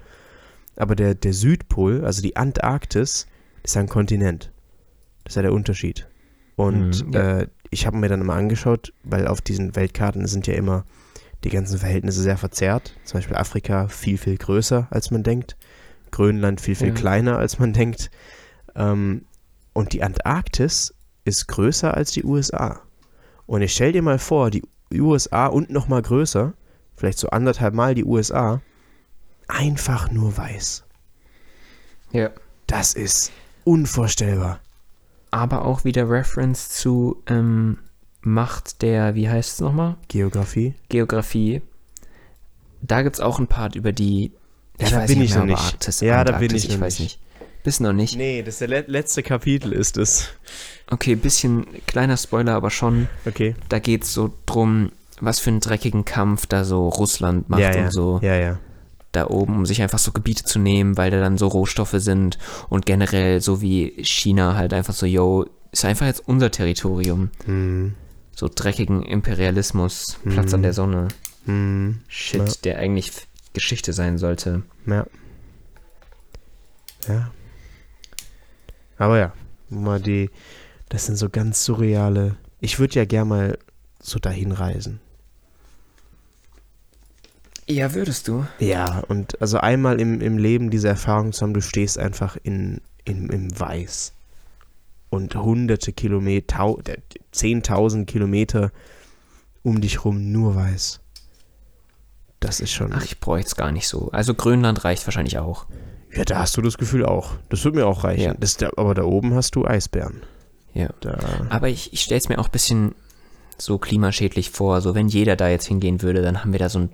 Aber 0.75 0.95
der, 0.95 1.13
der 1.13 1.33
Südpol, 1.33 2.05
also 2.05 2.21
die 2.21 2.37
Antarktis, 2.37 3.27
ist 3.63 3.75
ja 3.75 3.81
ein 3.81 3.89
Kontinent. 3.89 4.51
Das 5.25 5.33
ist 5.33 5.35
ja 5.35 5.41
der 5.43 5.53
Unterschied. 5.53 6.07
Und 6.55 7.05
Mhm, 7.05 7.13
äh, 7.13 7.47
ich 7.69 7.85
habe 7.85 7.97
mir 7.97 8.07
dann 8.09 8.21
immer 8.21 8.33
angeschaut, 8.33 8.93
weil 9.03 9.27
auf 9.27 9.41
diesen 9.41 9.75
Weltkarten 9.75 10.25
sind 10.27 10.47
ja 10.47 10.55
immer 10.55 10.85
die 11.43 11.49
ganzen 11.49 11.77
Verhältnisse 11.77 12.21
sehr 12.21 12.37
verzerrt. 12.37 12.95
Zum 13.05 13.17
Beispiel 13.19 13.35
Afrika 13.37 13.87
viel, 13.87 14.17
viel 14.17 14.37
größer, 14.37 14.87
als 14.89 15.11
man 15.11 15.23
denkt. 15.23 15.55
Grönland 16.11 16.59
viel, 16.61 16.75
viel 16.75 16.87
Ja. 16.89 16.93
kleiner, 16.93 17.37
als 17.37 17.59
man 17.59 17.73
denkt. 17.73 18.09
Ähm, 18.75 19.25
und 19.73 19.93
die 19.93 20.01
Antarktis 20.03 20.93
ist 21.25 21.47
größer 21.47 21.93
als 21.93 22.11
die 22.11 22.23
USA. 22.23 22.81
Und 23.49 23.63
ich 23.63 23.73
stell 23.73 23.91
dir 23.93 24.03
mal 24.03 24.19
vor, 24.19 24.51
die 24.51 24.61
USA 24.93 25.47
und 25.47 25.71
noch 25.71 25.87
mal 25.87 26.03
größer, 26.03 26.53
vielleicht 26.95 27.17
so 27.17 27.31
anderthalb 27.31 27.73
Mal 27.73 27.95
die 27.95 28.05
USA, 28.05 28.61
einfach 29.47 30.11
nur 30.11 30.37
weiß. 30.37 30.83
Ja. 32.11 32.29
Das 32.67 32.93
ist 32.93 33.31
unvorstellbar. 33.63 34.59
Aber 35.31 35.65
auch 35.65 35.83
wieder 35.83 36.07
Reference 36.07 36.69
zu 36.69 37.23
ähm, 37.25 37.79
Macht 38.21 38.83
der, 38.83 39.15
wie 39.15 39.27
heißt 39.27 39.53
es 39.53 39.59
nochmal? 39.61 39.97
Geografie. 40.09 40.75
Geografie. 40.89 41.63
Da 42.83 43.01
gibt 43.01 43.15
es 43.15 43.19
auch 43.19 43.39
einen 43.39 43.47
Part 43.47 43.73
über 43.75 43.91
die. 43.93 44.31
Ja, 44.79 44.89
da 44.91 44.97
weiß 44.97 45.09
bin 45.09 45.21
ich 45.23 45.33
noch 45.33 45.45
nicht. 45.45 45.57
Arktis, 45.59 46.01
Ja, 46.01 46.23
da 46.23 46.33
bin 46.33 46.51
Antarktis, 46.51 46.63
ich 46.65 46.69
ich 46.69 46.79
weiß 46.79 46.99
nicht. 46.99 47.19
nicht. 47.19 47.28
Bist 47.63 47.81
noch 47.81 47.93
nicht? 47.93 48.15
Nee, 48.15 48.41
das 48.41 48.61
ist 48.61 48.69
der 48.69 48.83
letzte 48.87 49.21
Kapitel 49.23 49.73
ist 49.73 49.97
es. 49.97 50.29
Okay, 50.89 51.15
bisschen 51.15 51.65
kleiner 51.87 52.17
Spoiler, 52.17 52.53
aber 52.55 52.69
schon. 52.69 53.07
Okay. 53.25 53.55
Da 53.67 53.79
geht 53.79 54.03
es 54.03 54.13
so 54.13 54.33
drum, 54.45 54.91
was 55.19 55.39
für 55.39 55.49
einen 55.49 55.59
dreckigen 55.59 56.05
Kampf 56.05 56.45
da 56.47 56.63
so 56.63 56.87
Russland 56.89 57.49
macht 57.49 57.61
ja, 57.61 57.75
ja. 57.75 57.83
und 57.83 57.91
so. 57.91 58.19
Ja, 58.23 58.35
ja. 58.35 58.59
da 59.11 59.27
oben, 59.27 59.55
um 59.55 59.65
sich 59.65 59.81
einfach 59.81 59.99
so 59.99 60.11
Gebiete 60.11 60.45
zu 60.45 60.57
nehmen, 60.59 60.95
weil 60.97 61.11
da 61.11 61.19
dann 61.19 61.37
so 61.37 61.47
Rohstoffe 61.47 61.95
sind 61.95 62.37
und 62.69 62.85
generell 62.85 63.41
so 63.41 63.61
wie 63.61 63.93
China 64.03 64.55
halt 64.55 64.71
einfach 64.73 64.93
so, 64.93 65.05
yo, 65.05 65.45
ist 65.71 65.83
einfach 65.85 66.05
jetzt 66.05 66.27
unser 66.27 66.51
Territorium. 66.51 67.29
Hm. 67.45 67.93
So 68.35 68.49
dreckigen 68.53 69.03
Imperialismus, 69.03 70.17
Platz 70.23 70.49
Mhm. 70.51 70.55
an 70.55 70.61
der 70.63 70.73
Sonne. 70.73 71.07
Hm. 71.45 71.99
Shit, 72.07 72.39
Ja. 72.39 72.53
der 72.63 72.77
eigentlich 72.79 73.11
Geschichte 73.53 73.91
sein 73.93 74.17
sollte. 74.17 74.63
Ja. 74.85 75.05
Ja. 77.07 77.31
Aber 78.99 79.17
ja, 79.17 79.33
mal 79.69 79.99
die, 79.99 80.29
das 80.89 81.07
sind 81.07 81.15
so 81.15 81.29
ganz 81.29 81.65
surreale. 81.65 82.35
Ich 82.59 82.77
würde 82.77 82.95
ja 82.95 83.05
gern 83.05 83.29
mal 83.29 83.57
so 83.99 84.19
dahin 84.19 84.51
reisen. 84.51 84.99
Ja, 87.67 87.93
würdest 87.93 88.27
du? 88.27 88.45
Ja, 88.59 88.99
und 89.07 89.39
also 89.41 89.59
einmal 89.59 90.01
im, 90.01 90.21
im 90.21 90.37
Leben 90.37 90.69
diese 90.71 90.87
Erfahrung 90.87 91.33
zu 91.33 91.41
haben, 91.43 91.53
du 91.53 91.61
stehst 91.61 91.99
einfach 91.99 92.35
in, 92.41 92.81
in, 93.05 93.29
im 93.29 93.59
Weiß. 93.59 94.13
Und 95.11 95.35
hunderte 95.35 95.93
Kilometer, 95.93 96.57
tau- 96.57 96.79
10.000 97.33 98.05
Kilometer 98.05 98.71
um 99.63 99.81
dich 99.81 100.03
rum 100.03 100.31
nur 100.31 100.55
Weiß. 100.55 100.99
Das 102.39 102.59
ist 102.59 102.71
schon. 102.71 102.91
Ach, 102.93 103.03
ich 103.03 103.19
bräuchte 103.19 103.47
es 103.47 103.55
gar 103.55 103.71
nicht 103.71 103.87
so. 103.87 104.09
Also 104.11 104.33
Grönland 104.33 104.83
reicht 104.83 105.05
wahrscheinlich 105.05 105.37
auch. 105.37 105.67
Ja, 106.13 106.23
da 106.25 106.39
hast 106.39 106.57
du 106.57 106.61
das 106.61 106.77
Gefühl 106.77 107.05
auch. 107.05 107.33
Das 107.49 107.63
wird 107.65 107.75
mir 107.75 107.85
auch 107.85 108.03
reichen. 108.03 108.23
Ja. 108.23 108.33
Das, 108.33 108.57
da, 108.57 108.71
aber 108.77 108.95
da 108.95 109.03
oben 109.03 109.33
hast 109.35 109.55
du 109.55 109.65
Eisbären. 109.65 110.21
Ja. 110.73 110.89
Da, 111.01 111.19
Aber 111.49 111.69
ich, 111.69 111.93
ich 111.93 112.01
stelle 112.01 112.19
es 112.19 112.29
mir 112.29 112.39
auch 112.39 112.47
ein 112.47 112.51
bisschen 112.51 112.95
so 113.57 113.77
klimaschädlich 113.77 114.49
vor. 114.49 114.81
So, 114.81 114.95
wenn 114.95 115.07
jeder 115.07 115.35
da 115.35 115.49
jetzt 115.49 115.67
hingehen 115.67 116.01
würde, 116.01 116.21
dann 116.21 116.41
haben 116.41 116.51
wir 116.51 116.59
da 116.59 116.69
so 116.69 116.79
einen 116.79 116.89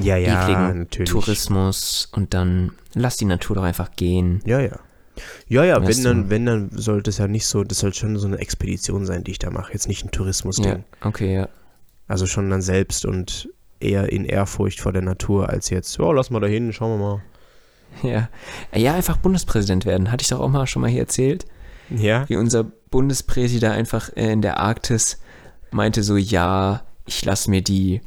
ja, 0.00 0.16
ja, 0.16 0.42
ekligen 0.42 0.78
natürlich. 0.80 1.10
Tourismus 1.10 2.08
und 2.12 2.34
dann 2.34 2.72
lass 2.94 3.16
die 3.16 3.24
Natur 3.24 3.56
doch 3.56 3.62
einfach 3.62 3.90
gehen. 3.96 4.40
Ja, 4.44 4.60
ja. 4.60 4.78
Ja, 5.46 5.64
ja, 5.64 5.80
Weißt 5.80 5.98
wenn 5.98 6.04
du? 6.04 6.08
dann, 6.08 6.30
wenn 6.30 6.46
dann 6.46 6.70
sollte 6.72 7.10
es 7.10 7.18
ja 7.18 7.28
nicht 7.28 7.46
so, 7.46 7.62
das 7.62 7.78
soll 7.78 7.94
schon 7.94 8.16
so 8.18 8.26
eine 8.26 8.38
Expedition 8.38 9.06
sein, 9.06 9.24
die 9.24 9.32
ich 9.32 9.38
da 9.38 9.50
mache. 9.50 9.72
Jetzt 9.72 9.88
nicht 9.88 10.04
ein 10.04 10.10
Tourismusding. 10.10 10.64
Ja, 10.64 10.78
okay, 11.02 11.34
ja. 11.34 11.48
Also 12.08 12.26
schon 12.26 12.50
dann 12.50 12.62
selbst 12.62 13.04
und 13.06 13.48
eher 13.80 14.10
in 14.10 14.24
Ehrfurcht 14.24 14.80
vor 14.80 14.92
der 14.92 15.02
Natur 15.02 15.48
als 15.48 15.70
jetzt, 15.70 15.98
oh, 16.00 16.12
lass 16.12 16.30
mal 16.30 16.40
da 16.40 16.46
hin, 16.46 16.72
schauen 16.72 16.98
wir 16.98 17.04
mal. 17.06 17.22
Ja. 18.02 18.28
Ja, 18.74 18.94
einfach 18.94 19.16
Bundespräsident 19.16 19.86
werden. 19.86 20.10
Hatte 20.12 20.22
ich 20.22 20.28
doch 20.28 20.40
auch 20.40 20.48
mal 20.48 20.66
schon 20.66 20.82
mal 20.82 20.90
hier 20.90 21.00
erzählt. 21.00 21.46
Ja? 21.90 22.28
Wie 22.28 22.36
unser 22.36 22.64
Bundespräsident 22.90 23.72
einfach 23.74 24.10
äh, 24.16 24.32
in 24.32 24.42
der 24.42 24.58
Arktis 24.58 25.20
meinte 25.70 26.02
so, 26.02 26.16
ja, 26.16 26.82
ich 27.06 27.24
lasse 27.24 27.50
mir 27.50 27.62
die, 27.62 28.00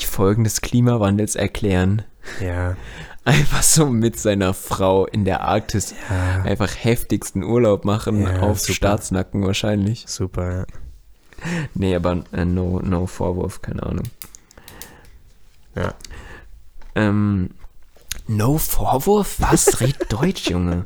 die 0.00 0.04
Folgen 0.06 0.44
des 0.44 0.60
Klimawandels 0.60 1.34
erklären. 1.36 2.02
Ja. 2.40 2.76
Einfach 3.24 3.62
so 3.62 3.86
mit 3.86 4.18
seiner 4.18 4.52
Frau 4.52 5.06
in 5.06 5.24
der 5.24 5.42
Arktis 5.42 5.94
Ja. 6.10 6.42
einfach 6.42 6.72
heftigsten 6.76 7.44
Urlaub 7.44 7.84
machen, 7.84 8.22
Ja, 8.22 8.40
auf 8.40 8.58
super. 8.58 8.72
Staatsnacken 8.72 9.44
wahrscheinlich. 9.46 10.04
Super, 10.08 10.52
ja. 10.52 10.66
Nee, 11.74 11.94
aber 11.94 12.24
äh, 12.32 12.44
no, 12.44 12.80
no 12.82 13.06
Vorwurf, 13.06 13.62
keine 13.62 13.84
Ahnung. 13.84 14.04
Ja. 15.76 15.94
Ähm, 16.96 17.31
no 18.36 18.58
Vorwurf? 18.58 19.36
Was? 19.40 19.80
Red 19.80 19.96
Deutsch, 20.12 20.48
Junge. 20.50 20.84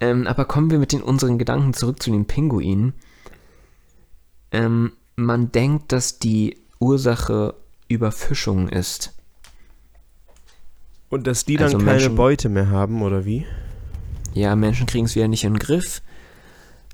Ähm, 0.00 0.26
aber 0.26 0.44
kommen 0.44 0.70
wir 0.70 0.78
mit 0.78 0.92
den 0.92 1.02
unseren 1.02 1.38
Gedanken 1.38 1.72
zurück 1.74 2.02
zu 2.02 2.10
den 2.10 2.26
Pinguinen. 2.26 2.94
Ähm, 4.52 4.92
man 5.16 5.50
denkt, 5.52 5.92
dass 5.92 6.18
die 6.18 6.58
Ursache 6.78 7.54
Überfischung 7.88 8.68
ist. 8.68 9.12
Und 11.08 11.26
dass 11.26 11.44
die 11.44 11.56
dann 11.56 11.66
Also 11.66 11.78
keine 11.78 11.90
Menschen- 11.92 12.14
Beute 12.16 12.48
mehr 12.48 12.68
haben, 12.70 13.02
oder 13.02 13.24
wie? 13.24 13.46
Ja, 14.34 14.54
Menschen 14.56 14.86
kriegen 14.86 15.06
es 15.06 15.14
wieder 15.14 15.28
nicht 15.28 15.44
in 15.44 15.54
den 15.54 15.58
Griff, 15.58 16.02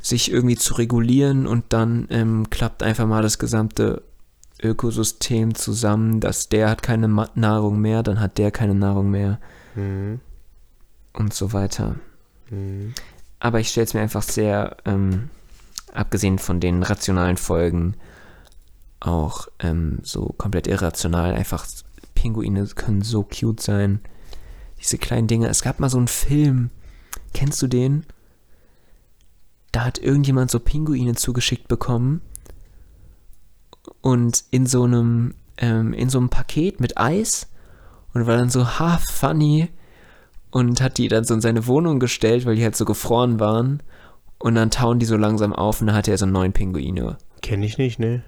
sich 0.00 0.30
irgendwie 0.30 0.56
zu 0.56 0.74
regulieren 0.74 1.46
und 1.46 1.64
dann 1.70 2.06
ähm, 2.10 2.48
klappt 2.50 2.82
einfach 2.84 3.06
mal 3.06 3.22
das 3.22 3.38
gesamte 3.38 4.02
Ökosystem 4.62 5.54
zusammen, 5.54 6.20
dass 6.20 6.48
der 6.48 6.70
hat 6.70 6.82
keine 6.82 7.08
Nahrung 7.34 7.80
mehr, 7.80 8.02
dann 8.02 8.20
hat 8.20 8.38
der 8.38 8.50
keine 8.50 8.74
Nahrung 8.74 9.10
mehr 9.10 9.38
Mhm. 9.74 10.20
und 11.14 11.32
so 11.34 11.52
weiter. 11.52 11.96
Mhm. 12.50 12.94
Aber 13.40 13.58
ich 13.60 13.68
stelle 13.70 13.84
es 13.86 13.94
mir 13.94 14.00
einfach 14.00 14.22
sehr, 14.22 14.76
ähm, 14.84 15.30
abgesehen 15.92 16.38
von 16.38 16.60
den 16.60 16.82
rationalen 16.82 17.36
Folgen, 17.36 17.94
auch 19.00 19.48
ähm, 19.58 19.98
so 20.02 20.26
komplett 20.38 20.66
irrational. 20.68 21.34
Einfach 21.34 21.66
Pinguine 22.14 22.66
können 22.66 23.02
so 23.02 23.24
cute 23.24 23.60
sein. 23.60 24.00
Diese 24.80 24.96
kleinen 24.98 25.26
Dinge. 25.26 25.48
Es 25.48 25.62
gab 25.62 25.80
mal 25.80 25.90
so 25.90 25.98
einen 25.98 26.08
Film. 26.08 26.70
Kennst 27.34 27.60
du 27.62 27.66
den? 27.66 28.04
Da 29.72 29.84
hat 29.84 29.98
irgendjemand 29.98 30.50
so 30.50 30.60
Pinguine 30.60 31.14
zugeschickt 31.14 31.66
bekommen. 31.66 32.20
Und 34.00 34.44
in 34.50 34.66
so 34.66 34.84
einem, 34.84 35.34
ähm, 35.58 35.92
in 35.92 36.08
so 36.08 36.18
einem 36.18 36.28
Paket 36.28 36.80
mit 36.80 36.98
Eis. 36.98 37.48
Und 38.14 38.26
war 38.26 38.36
dann 38.36 38.50
so, 38.50 38.78
ha, 38.78 38.98
funny 38.98 39.70
und 40.52 40.82
hat 40.82 40.98
die 40.98 41.08
dann 41.08 41.24
so 41.24 41.34
in 41.34 41.40
seine 41.40 41.66
Wohnung 41.66 41.98
gestellt, 41.98 42.44
weil 42.44 42.56
die 42.56 42.62
halt 42.62 42.76
so 42.76 42.84
gefroren 42.84 43.40
waren. 43.40 43.82
Und 44.38 44.54
dann 44.54 44.70
tauen 44.70 44.98
die 44.98 45.06
so 45.06 45.16
langsam 45.16 45.52
auf 45.52 45.80
und 45.80 45.86
dann 45.88 45.96
hatte 45.96 46.10
er 46.10 46.18
so 46.18 46.26
neun 46.26 46.52
Pinguine. 46.52 47.16
Kenn 47.40 47.62
ich 47.62 47.78
nicht, 47.78 47.98
ne? 47.98 48.22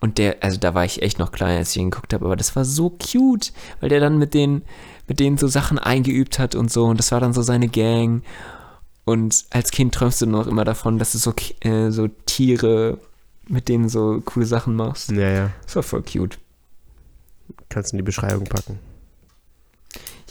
Und 0.00 0.18
der, 0.18 0.42
also 0.42 0.58
da 0.58 0.74
war 0.74 0.84
ich 0.84 1.02
echt 1.02 1.18
noch 1.18 1.32
klein, 1.32 1.56
als 1.56 1.70
ich 1.70 1.80
ihn 1.80 1.90
geguckt 1.90 2.12
habe, 2.12 2.24
aber 2.26 2.36
das 2.36 2.54
war 2.56 2.64
so 2.64 2.90
cute, 2.90 3.52
weil 3.80 3.88
der 3.88 4.00
dann 4.00 4.18
mit 4.18 4.34
denen, 4.34 4.62
mit 5.06 5.20
denen 5.20 5.38
so 5.38 5.46
Sachen 5.46 5.78
eingeübt 5.78 6.38
hat 6.38 6.54
und 6.54 6.70
so. 6.70 6.84
Und 6.84 6.98
das 6.98 7.12
war 7.12 7.20
dann 7.20 7.32
so 7.32 7.42
seine 7.42 7.68
Gang. 7.68 8.22
Und 9.04 9.44
als 9.50 9.70
Kind 9.70 9.94
träumst 9.94 10.20
du 10.20 10.26
noch 10.26 10.48
immer 10.48 10.64
davon, 10.64 10.98
dass 10.98 11.12
du 11.12 11.18
so, 11.18 11.32
äh, 11.60 11.90
so 11.90 12.08
Tiere 12.08 12.98
mit 13.48 13.68
denen 13.68 13.88
so 13.88 14.20
coole 14.24 14.46
Sachen 14.46 14.74
machst. 14.74 15.10
Ja, 15.10 15.28
ja. 15.30 15.50
Das 15.64 15.76
war 15.76 15.82
voll 15.82 16.02
cute. 16.02 16.38
Kannst 17.68 17.92
in 17.92 17.98
die 17.98 18.02
Beschreibung 18.02 18.44
packen. 18.44 18.78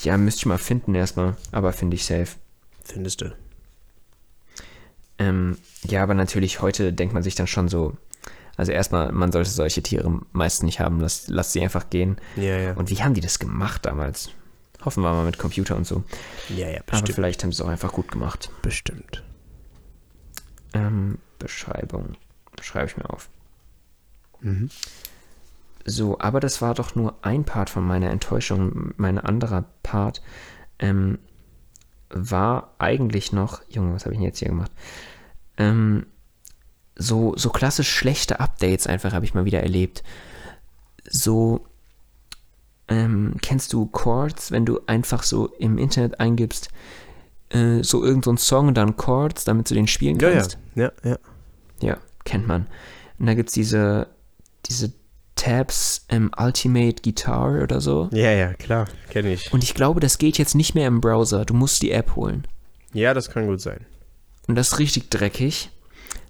Ja, 0.03 0.17
müsste 0.17 0.39
ich 0.39 0.45
mal 0.45 0.57
finden 0.57 0.93
erstmal, 0.95 1.35
aber 1.51 1.71
finde 1.73 1.95
ich 1.95 2.05
safe. 2.05 2.35
Findest 2.83 3.21
du. 3.21 3.35
Ähm, 5.17 5.57
ja, 5.83 6.03
aber 6.03 6.13
natürlich 6.13 6.61
heute 6.61 6.91
denkt 6.91 7.13
man 7.13 7.23
sich 7.23 7.35
dann 7.35 7.47
schon 7.47 7.69
so, 7.69 7.95
also 8.57 8.71
erstmal, 8.71 9.11
man 9.11 9.31
sollte 9.31 9.49
solche 9.49 9.81
Tiere 9.81 10.21
meist 10.33 10.63
nicht 10.63 10.79
haben, 10.81 10.99
lass, 10.99 11.27
lass 11.27 11.53
sie 11.53 11.61
einfach 11.61 11.89
gehen. 11.89 12.17
Ja, 12.35 12.57
ja. 12.57 12.73
Und 12.73 12.89
wie 12.89 13.01
haben 13.01 13.13
die 13.13 13.21
das 13.21 13.39
gemacht 13.39 13.85
damals? 13.85 14.29
Hoffen 14.83 15.03
wir 15.03 15.13
mal 15.13 15.25
mit 15.25 15.37
Computer 15.37 15.75
und 15.77 15.87
so. 15.87 16.03
ja, 16.49 16.67
ja, 16.69 16.77
Aber 16.81 16.91
bestimmt. 16.91 17.13
vielleicht 17.15 17.43
haben 17.43 17.51
sie 17.51 17.61
es 17.61 17.65
auch 17.65 17.71
einfach 17.71 17.93
gut 17.93 18.11
gemacht. 18.11 18.49
Bestimmt. 18.61 19.23
Ähm, 20.73 21.17
Beschreibung. 21.39 22.17
Schreibe 22.61 22.87
ich 22.87 22.97
mir 22.97 23.09
auf. 23.09 23.29
Mhm. 24.41 24.69
So, 25.85 26.19
aber 26.19 26.39
das 26.39 26.61
war 26.61 26.73
doch 26.73 26.95
nur 26.95 27.15
ein 27.21 27.43
Part 27.43 27.69
von 27.69 27.85
meiner 27.85 28.09
Enttäuschung. 28.09 28.93
Mein 28.97 29.19
anderer 29.19 29.65
Part 29.83 30.21
ähm, 30.79 31.19
war 32.09 32.73
eigentlich 32.79 33.31
noch, 33.31 33.61
Junge, 33.69 33.93
was 33.93 34.05
habe 34.05 34.13
ich 34.13 34.19
denn 34.19 34.25
jetzt 34.25 34.39
hier 34.39 34.49
gemacht? 34.49 34.71
Ähm, 35.57 36.07
so, 36.95 37.33
so 37.37 37.49
klassisch 37.49 37.89
schlechte 37.89 38.39
Updates 38.39 38.87
einfach 38.87 39.13
habe 39.13 39.25
ich 39.25 39.33
mal 39.33 39.45
wieder 39.45 39.61
erlebt. 39.61 40.03
So, 41.07 41.67
ähm, 42.87 43.35
kennst 43.41 43.73
du 43.73 43.85
Chords, 43.87 44.51
wenn 44.51 44.65
du 44.65 44.79
einfach 44.87 45.23
so 45.23 45.47
im 45.59 45.77
Internet 45.77 46.19
eingibst, 46.19 46.69
äh, 47.49 47.83
so 47.83 48.03
irgendein 48.03 48.37
so 48.37 48.43
Song 48.43 48.67
und 48.69 48.75
dann 48.75 48.95
Chords, 48.97 49.43
damit 49.43 49.69
du 49.69 49.75
den 49.75 49.87
spielen 49.87 50.19
Ja, 50.19 50.29
ja. 50.29 50.35
kannst? 50.35 50.57
Ja, 50.75 50.91
ja. 51.03 51.17
Ja, 51.81 51.97
kennt 52.25 52.47
man. 52.47 52.67
Und 53.17 53.27
da 53.27 53.33
gibt 53.33 53.49
es 53.49 53.53
diese, 53.53 54.07
diese 54.65 54.91
Tabs 55.35 56.05
im 56.09 56.31
Ultimate 56.37 57.01
Guitar 57.01 57.61
oder 57.61 57.79
so. 57.79 58.09
Ja, 58.11 58.31
ja, 58.31 58.53
klar. 58.53 58.87
Kenne 59.09 59.33
ich. 59.33 59.51
Und 59.53 59.63
ich 59.63 59.73
glaube, 59.73 59.99
das 59.99 60.17
geht 60.17 60.37
jetzt 60.37 60.55
nicht 60.55 60.75
mehr 60.75 60.87
im 60.87 61.01
Browser. 61.01 61.45
Du 61.45 61.53
musst 61.53 61.81
die 61.81 61.91
App 61.91 62.15
holen. 62.15 62.45
Ja, 62.93 63.13
das 63.13 63.29
kann 63.29 63.47
gut 63.47 63.61
sein. 63.61 63.85
Und 64.47 64.55
das 64.55 64.73
ist 64.73 64.79
richtig 64.79 65.09
dreckig. 65.09 65.69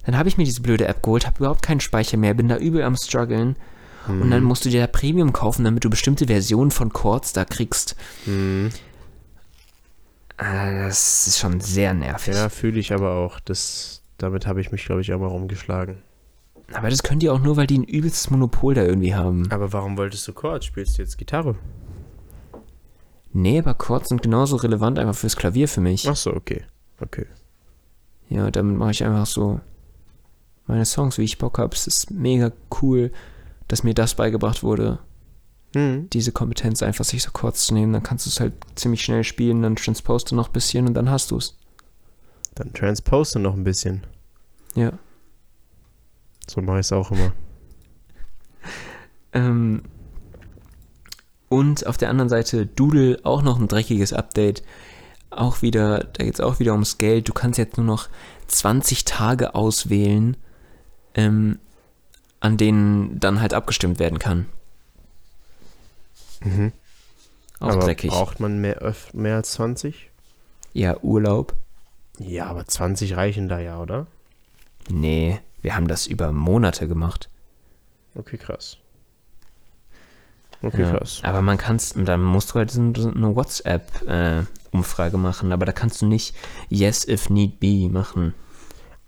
Dann 0.04 0.16
habe 0.16 0.28
ich 0.28 0.36
mir 0.36 0.44
diese 0.44 0.62
blöde 0.62 0.86
App 0.86 1.02
geholt, 1.02 1.26
habe 1.26 1.38
überhaupt 1.38 1.62
keinen 1.62 1.80
Speicher 1.80 2.16
mehr, 2.16 2.34
bin 2.34 2.48
da 2.48 2.56
übel 2.58 2.82
am 2.82 2.96
struggeln. 2.96 3.56
Und 4.08 4.30
dann 4.30 4.44
musst 4.44 4.64
du 4.64 4.68
dir 4.68 4.80
da 4.82 4.86
Premium 4.86 5.32
kaufen, 5.32 5.64
damit 5.64 5.82
du 5.84 5.90
bestimmte 5.90 6.26
Versionen 6.26 6.70
von 6.70 6.92
Chords 6.92 7.32
da 7.32 7.44
kriegst. 7.44 7.96
Mhm. 8.24 8.70
Äh, 10.38 10.84
Das 10.86 11.26
ist 11.26 11.38
schon 11.40 11.60
sehr 11.60 11.92
nervig. 11.92 12.34
Ja, 12.34 12.48
fühle 12.48 12.78
ich 12.78 12.92
aber 12.92 13.12
auch. 13.16 13.40
Das, 13.40 14.02
damit 14.18 14.46
habe 14.46 14.60
ich 14.60 14.72
mich, 14.72 14.84
glaube 14.84 15.00
ich, 15.00 15.12
auch 15.12 15.18
mal 15.20 15.26
rumgeschlagen. 15.28 15.98
Aber 16.72 16.90
das 16.90 17.02
können 17.02 17.20
die 17.20 17.30
auch 17.30 17.40
nur, 17.40 17.56
weil 17.56 17.66
die 17.66 17.78
ein 17.78 17.84
übelstes 17.84 18.30
Monopol 18.30 18.74
da 18.74 18.82
irgendwie 18.82 19.14
haben. 19.14 19.50
Aber 19.52 19.72
warum 19.72 19.96
wolltest 19.96 20.26
du 20.26 20.32
Chords? 20.32 20.66
Spielst 20.66 20.98
du 20.98 21.02
jetzt 21.02 21.16
Gitarre? 21.16 21.54
Nee, 23.32 23.58
aber 23.58 23.74
Chords 23.74 24.08
sind 24.08 24.22
genauso 24.22 24.56
relevant 24.56 24.98
einfach 24.98 25.14
fürs 25.14 25.36
Klavier 25.36 25.68
für 25.68 25.80
mich. 25.80 26.08
Ach 26.08 26.16
so, 26.16 26.32
okay. 26.34 26.64
Okay. 27.00 27.26
Ja, 28.28 28.50
damit 28.50 28.76
mache 28.76 28.90
ich 28.92 29.04
einfach 29.04 29.26
so 29.26 29.60
meine 30.66 30.84
Songs, 30.84 31.18
wie 31.18 31.22
ich 31.24 31.38
Bock 31.38 31.58
habe. 31.58 31.74
Es 31.74 31.86
ist 31.86 32.10
mega 32.10 32.50
cool, 32.82 33.12
dass 33.68 33.84
mir 33.84 33.94
das 33.94 34.14
beigebracht 34.14 34.62
wurde, 34.62 34.98
Mhm. 35.74 36.08
diese 36.10 36.32
Kompetenz 36.32 36.82
einfach 36.82 37.04
sich 37.04 37.22
so 37.22 37.30
kurz 37.32 37.66
zu 37.66 37.74
nehmen. 37.74 37.92
Dann 37.92 38.02
kannst 38.02 38.24
du 38.26 38.30
es 38.30 38.40
halt 38.40 38.54
ziemlich 38.74 39.02
schnell 39.02 39.22
spielen, 39.24 39.62
dann 39.62 39.76
transposte 39.76 40.34
noch 40.34 40.48
ein 40.48 40.52
bisschen 40.52 40.86
und 40.86 40.94
dann 40.94 41.10
hast 41.10 41.30
du 41.30 41.36
es. 41.36 41.58
Dann 42.56 42.72
transposte 42.72 43.38
noch 43.38 43.54
ein 43.54 43.64
bisschen. 43.64 44.02
Ja. 44.74 44.92
So 46.48 46.60
mache 46.60 46.80
ich 46.80 46.86
es 46.86 46.92
auch 46.92 47.10
immer. 47.12 47.32
Ähm, 49.32 49.82
und 51.50 51.86
auf 51.86 51.98
der 51.98 52.08
anderen 52.08 52.30
Seite 52.30 52.64
Doodle 52.64 53.18
auch 53.22 53.42
noch 53.42 53.58
ein 53.58 53.68
dreckiges 53.68 54.14
Update. 54.14 54.62
Auch 55.28 55.60
wieder, 55.60 56.04
da 56.04 56.24
geht 56.24 56.34
es 56.34 56.40
auch 56.40 56.58
wieder 56.58 56.72
ums 56.72 56.96
Geld. 56.96 57.28
Du 57.28 57.34
kannst 57.34 57.58
jetzt 57.58 57.76
nur 57.76 57.84
noch 57.84 58.08
20 58.46 59.04
Tage 59.04 59.54
auswählen, 59.54 60.38
ähm, 61.14 61.58
an 62.40 62.56
denen 62.56 63.20
dann 63.20 63.42
halt 63.42 63.52
abgestimmt 63.52 63.98
werden 63.98 64.18
kann. 64.18 64.46
Mhm. 66.42 66.72
Auch 67.60 67.72
aber 67.72 67.84
dreckig. 67.84 68.10
braucht 68.10 68.40
man 68.40 68.58
mehr, 68.60 68.94
mehr 69.12 69.36
als 69.36 69.50
20? 69.52 70.10
Ja, 70.72 70.98
Urlaub. 71.02 71.54
Ja, 72.18 72.46
aber 72.46 72.66
20 72.66 73.16
reichen 73.16 73.48
da 73.48 73.58
ja, 73.58 73.80
oder? 73.80 74.06
Nee, 74.88 75.40
wir 75.62 75.74
haben 75.74 75.88
das 75.88 76.06
über 76.06 76.32
Monate 76.32 76.88
gemacht. 76.88 77.28
Okay, 78.14 78.38
krass. 78.38 78.78
Okay, 80.62 80.82
Ja, 80.82 80.96
krass. 80.96 81.20
Aber 81.22 81.42
man 81.42 81.58
kann's, 81.58 81.94
dann 81.96 82.22
musst 82.22 82.50
du 82.50 82.54
halt 82.54 82.74
eine 82.74 83.36
WhatsApp-Umfrage 83.36 85.18
machen, 85.18 85.52
aber 85.52 85.66
da 85.66 85.72
kannst 85.72 86.00
du 86.00 86.06
nicht 86.06 86.34
Yes 86.68 87.06
if 87.06 87.28
need 87.28 87.60
be 87.60 87.88
machen. 87.90 88.34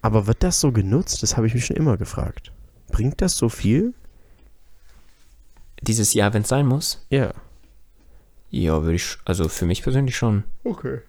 Aber 0.02 0.26
wird 0.26 0.42
das 0.42 0.60
so 0.60 0.72
genutzt? 0.72 1.22
Das 1.22 1.36
habe 1.36 1.46
ich 1.46 1.54
mich 1.54 1.66
schon 1.66 1.76
immer 1.76 1.96
gefragt. 1.96 2.52
Bringt 2.92 3.20
das 3.20 3.36
so 3.36 3.48
viel? 3.48 3.94
Dieses 5.82 6.12
Jahr, 6.14 6.34
wenn 6.34 6.42
es 6.42 6.48
sein 6.48 6.66
muss? 6.66 7.06
Ja. 7.10 7.32
Ja, 8.50 8.82
würde 8.82 8.96
ich, 8.96 9.16
also 9.24 9.48
für 9.48 9.66
mich 9.66 9.82
persönlich 9.82 10.16
schon. 10.16 10.44
Okay. 10.64 11.00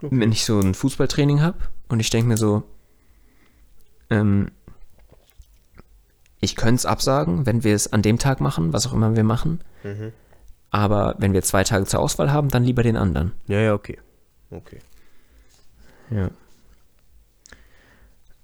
Wenn 0.00 0.32
ich 0.32 0.44
so 0.44 0.60
ein 0.60 0.74
Fußballtraining 0.74 1.40
habe 1.40 1.58
und 1.88 2.00
ich 2.00 2.10
denke 2.10 2.28
mir 2.28 2.36
so, 2.36 2.62
ähm, 4.10 4.50
ich 6.40 6.54
könnte 6.54 6.76
es 6.76 6.86
absagen, 6.86 7.46
wenn 7.46 7.64
wir 7.64 7.74
es 7.74 7.92
an 7.92 8.02
dem 8.02 8.18
Tag 8.18 8.40
machen, 8.40 8.72
was 8.72 8.86
auch 8.86 8.92
immer 8.92 9.16
wir 9.16 9.24
machen. 9.24 9.60
Mhm. 9.82 10.12
Aber 10.70 11.14
wenn 11.18 11.32
wir 11.32 11.42
zwei 11.42 11.64
Tage 11.64 11.86
zur 11.86 12.00
Auswahl 12.00 12.32
haben, 12.32 12.50
dann 12.50 12.64
lieber 12.64 12.82
den 12.82 12.96
anderen. 12.96 13.32
Ja, 13.46 13.58
ja, 13.58 13.74
okay. 13.74 13.98
Okay. 14.50 14.78
Ja. 16.10 16.30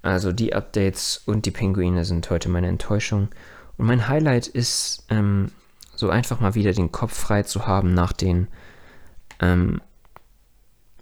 Also 0.01 0.33
die 0.33 0.55
Updates 0.55 1.23
und 1.27 1.47
die 1.47 1.51
Pinguine 1.51 2.05
sind 2.05 2.29
heute 2.31 2.49
meine 2.49 2.69
Enttäuschung. 2.69 3.29
Und 3.77 3.87
mein 3.87 4.09
Highlight 4.09 4.49
ist, 4.49 5.07
ähm, 5.11 5.53
so 5.95 6.11
einfach 6.11 6.41
mal 6.41 6.55
wieder 6.55 6.73
den 6.73 6.91
Kopf 6.91 7.13
frei 7.13 7.45
zu 7.45 7.67
haben 7.67 7.95
nach 7.95 8.13
den, 8.13 8.49
ähm, 9.41 9.81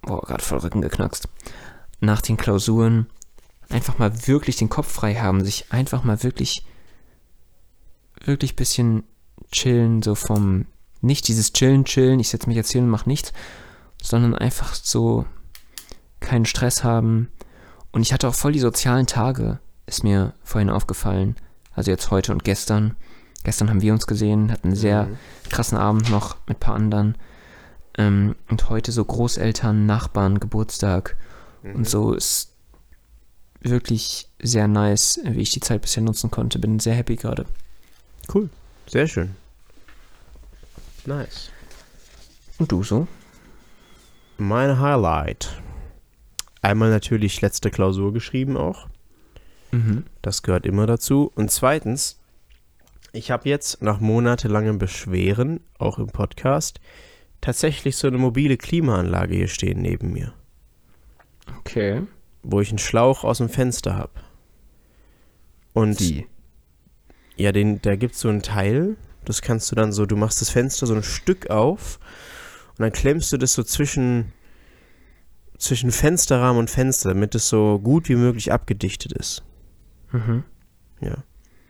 boah, 0.03 0.21
gerade 0.23 0.43
voll 0.43 0.59
Rücken 0.59 0.81
geknackst, 0.83 1.29
nach 2.01 2.21
den 2.21 2.37
Klausuren. 2.37 3.07
Einfach 3.69 3.99
mal 3.99 4.27
wirklich 4.27 4.57
den 4.57 4.69
Kopf 4.69 4.91
frei 4.91 5.15
haben, 5.15 5.45
sich 5.45 5.67
einfach 5.71 6.03
mal 6.03 6.23
wirklich, 6.23 6.65
wirklich 8.25 8.57
bisschen 8.57 9.05
chillen, 9.53 10.03
so 10.03 10.15
vom, 10.15 10.67
nicht 11.01 11.29
dieses 11.29 11.53
Chillen, 11.53 11.85
Chillen, 11.85 12.21
ich 12.21 12.29
setze 12.29 12.49
mich 12.49 12.57
jetzt 12.57 12.73
hin 12.73 12.85
und 12.85 12.91
mach 12.91 13.07
nichts, 13.07 13.33
sondern 14.03 14.35
einfach 14.35 14.75
so 14.75 15.25
keinen 16.19 16.47
Stress 16.47 16.83
haben. 16.85 17.31
Und 17.93 18.03
ich 18.03 18.13
hatte 18.13 18.29
auch 18.29 18.35
voll 18.35 18.53
die 18.53 18.61
sozialen 18.61 19.07
Tage, 19.07 19.61
ist 19.87 20.05
mir 20.05 20.35
vorhin 20.43 20.71
aufgefallen. 20.71 21.37
Also 21.73 21.91
jetzt 21.91 22.11
heute 22.11 22.33
und 22.33 22.45
gestern. 22.45 22.97
Gestern 23.43 23.71
haben 23.71 23.83
wir 23.83 23.93
uns 23.93 24.07
gesehen, 24.07 24.53
hatten 24.53 24.69
einen 24.69 24.77
sehr 24.77 25.05
Mhm. 25.05 25.17
krassen 25.49 25.79
Abend 25.79 26.11
noch 26.11 26.37
mit 26.47 26.59
ein 26.59 26.61
paar 26.61 26.75
anderen. 26.75 27.17
Ähm, 27.99 28.37
und 28.49 28.69
heute 28.71 28.93
so 28.93 29.05
Großeltern, 29.05 29.87
Nachbarn, 29.87 30.41
Geburtstag. 30.41 31.17
Und 31.63 31.87
so 31.87 32.15
ist 32.15 32.53
wirklich 33.61 34.29
sehr 34.41 34.67
nice, 34.69 35.21
wie 35.25 35.41
ich 35.41 35.51
die 35.51 35.61
Zeit 35.61 35.83
bisher 35.83 36.03
nutzen 36.03 36.31
konnte. 36.31 36.59
Bin 36.59 36.79
sehr 36.79 36.95
happy 36.95 37.17
gerade. 37.17 37.45
Cool. 38.33 38.49
Sehr 38.87 39.07
schön. 39.07 39.37
Nice. 41.05 41.51
Und 42.59 42.73
du 42.73 42.83
so? 42.83 43.07
Mein 44.39 44.79
Highlight. 44.79 45.61
Einmal 46.63 46.91
natürlich 46.91 47.41
letzte 47.41 47.71
Klausur 47.71 48.13
geschrieben 48.13 48.57
auch. 48.57 48.89
Mhm. 49.71 50.05
Das 50.23 50.43
gehört 50.43 50.67
immer 50.67 50.87
dazu. 50.87 51.31
Und 51.35 51.51
zweitens, 51.51 52.19
ich 53.13 53.31
habe 53.31 53.49
jetzt 53.49 53.83
nach 53.83 54.01
monatelangem 54.01 54.79
Beschweren, 54.79 55.61
auch 55.79 55.99
im 55.99 56.09
Podcast, 56.09 56.81
tatsächlich 57.41 57.97
so 57.97 58.07
eine 58.09 58.19
mobile 58.19 58.57
Klimaanlage 58.57 59.35
hier 59.37 59.49
stehen 59.49 59.81
neben 59.83 60.13
mir, 60.13 60.33
Okay. 61.59 62.03
wo 62.43 62.61
ich 62.61 62.69
einen 62.71 62.79
Schlauch 62.79 63.25
aus 63.25 63.39
dem 63.39 63.49
Fenster 63.49 63.97
habe. 63.97 64.13
Und 65.73 66.01
Wie? 66.01 66.27
ja, 67.37 67.53
den, 67.53 67.81
da 67.83 67.97
gibt 67.97 68.15
es 68.15 68.21
so 68.21 68.29
ein 68.29 68.43
Teil, 68.43 68.97
das 69.25 69.43
kannst 69.43 69.71
du 69.71 69.77
dann 69.77 69.93
so, 69.93 70.07
du 70.07 70.17
machst 70.17 70.41
das 70.41 70.51
Fenster 70.51 70.87
so 70.87 70.95
ein 70.95 71.03
Stück 71.03 71.51
auf 71.51 71.99
und 72.71 72.81
dann 72.81 72.93
klemmst 72.93 73.33
du 73.33 73.37
das 73.37 73.53
so 73.55 73.63
zwischen, 73.63 74.33
zwischen 75.59 75.91
Fensterrahmen 75.93 76.59
und 76.59 76.71
Fenster, 76.71 77.11
damit 77.11 77.35
es 77.35 77.49
so 77.49 77.79
gut 77.79 78.09
wie 78.09 78.17
möglich 78.17 78.53
abgedichtet 78.53 79.13
ist. 79.13 79.43
Mhm. 80.13 80.45
Ja. 81.01 81.23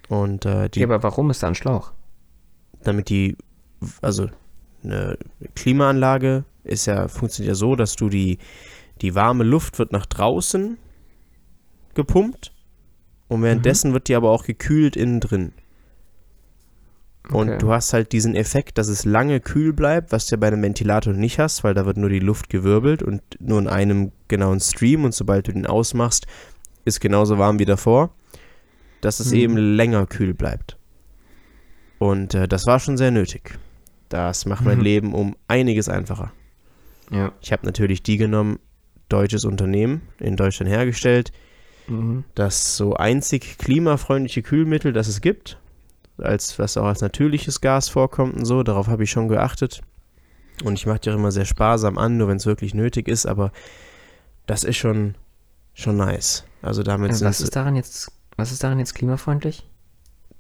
Und 0.09 0.45
äh, 0.47 0.69
die 0.69 0.81
Ja, 0.81 0.87
aber 0.87 1.03
warum 1.03 1.31
ist 1.31 1.43
da 1.43 1.49
ein 1.49 1.55
Schlauch? 1.55 1.93
damit 2.83 3.11
die, 3.11 3.37
also 4.01 4.31
eine 4.83 5.19
Klimaanlage 5.55 6.45
ist 6.65 6.87
ja, 6.87 7.09
funktioniert 7.09 7.51
ja 7.51 7.55
so, 7.55 7.75
dass 7.77 7.97
du 7.97 8.09
die, 8.09 8.39
die 9.01 9.15
warme 9.15 9.45
Luft 9.45 9.79
wird 9.79 9.93
nach 9.93 10.07
draußen 10.07 10.79
gepumpt 11.95 12.53
und 13.29 13.43
währenddessen 13.43 13.93
wird 13.93 14.09
die 14.09 14.15
aber 14.15 14.31
auch 14.31 14.45
gekühlt 14.45 14.97
innen 14.97 15.21
drin. 15.21 15.53
Und 17.31 17.49
Okay. 17.49 17.59
du 17.59 17.71
hast 17.73 17.93
halt 17.93 18.13
diesen 18.13 18.35
Effekt, 18.35 18.77
dass 18.79 18.89
es 18.89 19.05
lange 19.05 19.41
kühl 19.41 19.73
bleibt, 19.73 20.11
was 20.11 20.27
du 20.27 20.35
ja 20.35 20.41
bei 20.41 20.49
einem 20.49 20.63
Ventilator 20.63 21.13
nicht 21.13 21.39
hast, 21.39 21.63
weil 21.63 21.75
da 21.75 21.87
wird 21.87 21.97
nur 21.97 22.09
die 22.09 22.19
Luft 22.19 22.49
gewirbelt 22.49 23.03
und 23.03 23.23
nur 23.41 23.59
in 23.61 23.69
einem 23.69 24.11
genauen 24.29 24.59
Stream 24.61 25.05
und 25.05 25.15
sobald 25.15 25.47
du 25.47 25.53
den 25.53 25.67
ausmachst, 25.67 26.27
ist 26.85 27.01
genauso 27.01 27.39
warm 27.39 27.59
wie 27.59 27.67
davor, 27.67 28.11
dass 29.01 29.21
es 29.21 29.31
Mhm. 29.31 29.37
eben 29.37 29.57
länger 29.57 30.07
kühl 30.07 30.35
bleibt. 30.35 30.77
Und 31.99 32.35
äh, 32.35 32.49
das 32.49 32.67
war 32.67 32.81
schon 32.81 32.97
sehr 32.97 33.11
nötig. 33.11 33.59
Das 34.11 34.45
macht 34.45 34.65
mein 34.65 34.79
Mhm. 34.79 34.85
Leben 34.85 35.15
um 35.15 35.37
einiges 35.49 35.89
einfacher. 35.89 36.33
Ja. 37.11 37.33
Ich 37.41 37.53
habe 37.53 37.65
natürlich 37.65 38.03
die 38.03 38.19
genommen, 38.19 38.59
deutsches 39.09 39.45
Unternehmen, 39.45 40.03
in 40.19 40.37
Deutschland 40.37 40.71
hergestellt. 40.71 41.33
Mhm. 41.87 42.23
das 42.37 42.77
so 42.77 42.95
einzig 42.95 43.59
klimafreundliche 43.59 44.43
Kühlmittel, 44.43 44.93
das 44.93 45.09
es 45.09 45.21
gibt, 45.21 45.59
als 46.19 46.57
was 46.59 46.77
auch 46.77 46.85
als 46.85 47.01
natürliches 47.01 47.61
Gas 47.61 47.89
vorkommt 47.89 48.37
und 48.37 48.45
so. 48.45 48.63
Darauf 48.63 48.87
habe 48.87 49.03
ich 49.03 49.11
schon 49.11 49.27
geachtet. 49.27 49.81
Und 50.63 50.75
ich 50.75 50.87
mache 50.87 51.01
die 51.01 51.11
auch 51.11 51.15
immer 51.15 51.33
sehr 51.33 51.47
sparsam 51.47 51.99
an, 51.99 52.17
nur 52.17 52.29
wenn 52.29 52.37
es 52.37 52.47
wirklich 52.47 52.75
nötig 52.75 53.09
ist, 53.09 53.27
aber 53.27 53.51
das 54.47 54.63
ist 54.63 54.77
schon, 54.77 55.17
schon 55.75 55.97
nice. 55.97 56.45
Also 56.63 56.83
damit 56.85 57.15
sind 57.17 57.27
was 57.27 57.41
ist 57.41 57.57
daran 57.57 57.75
jetzt, 57.75 58.13
was 58.37 58.53
ist 58.53 58.63
daran 58.63 58.79
jetzt 58.79 58.95
klimafreundlich? 58.95 59.67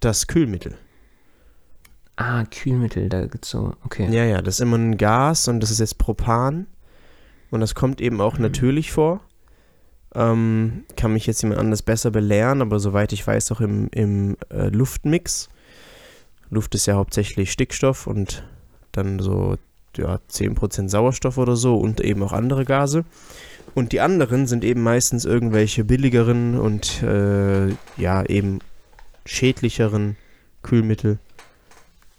das 0.00 0.26
Kühlmittel. 0.26 0.76
Ah, 2.20 2.44
Kühlmittel, 2.44 3.08
da 3.08 3.24
gibt's 3.24 3.48
so, 3.48 3.72
okay. 3.82 4.06
Ja, 4.10 4.24
ja, 4.24 4.42
das 4.42 4.56
ist 4.56 4.60
immer 4.60 4.76
ein 4.76 4.98
Gas 4.98 5.48
und 5.48 5.60
das 5.60 5.70
ist 5.70 5.78
jetzt 5.78 5.96
Propan. 5.96 6.66
Und 7.50 7.60
das 7.60 7.74
kommt 7.74 8.02
eben 8.02 8.20
auch 8.20 8.34
Mhm. 8.36 8.42
natürlich 8.42 8.92
vor. 8.92 9.20
Ähm, 10.14 10.84
kann 10.96 11.14
mich 11.14 11.26
jetzt 11.26 11.42
jemand 11.42 11.60
anders 11.60 11.80
besser 11.80 12.10
belehren, 12.10 12.60
aber 12.60 12.78
soweit 12.78 13.14
ich 13.14 13.26
weiß, 13.26 13.52
auch 13.52 13.62
im, 13.62 13.88
im 13.92 14.36
äh, 14.50 14.68
Luftmix. 14.68 15.48
Luft 16.50 16.74
ist 16.74 16.84
ja 16.84 16.94
hauptsächlich 16.96 17.52
Stickstoff 17.52 18.06
und 18.06 18.44
dann 18.92 19.20
so 19.20 19.56
ja, 19.96 20.18
10% 20.30 20.90
Sauerstoff 20.90 21.38
oder 21.38 21.56
so 21.56 21.76
und 21.78 22.02
eben 22.02 22.22
auch 22.22 22.32
andere 22.32 22.66
Gase. 22.66 23.06
Und 23.74 23.92
die 23.92 24.00
anderen 24.00 24.46
sind 24.46 24.62
eben 24.62 24.82
meistens 24.82 25.24
irgendwelche 25.24 25.84
billigeren 25.84 26.58
und 26.58 27.02
äh, 27.02 27.68
ja, 27.96 28.24
eben 28.26 28.58
schädlicheren 29.24 30.16
Kühlmittel. 30.62 31.18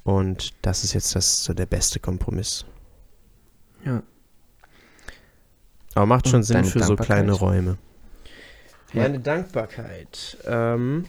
Und 0.04 0.54
das 0.62 0.84
ist 0.84 0.94
jetzt 0.94 1.16
das 1.16 1.44
so 1.44 1.54
der 1.54 1.66
beste 1.66 2.00
Kompromiss. 2.00 2.66
Ja. 3.86 4.02
Aber 5.94 6.06
macht 6.06 6.28
schon 6.28 6.38
Und 6.38 6.44
Sinn 6.44 6.64
für 6.64 6.84
so 6.84 6.96
kleine? 6.96 7.34
Räume. 7.34 7.78
Ja. 8.94 9.04
Meine 9.04 9.20
Dankbarkeit. 9.20 10.38
Ähm, 10.46 11.06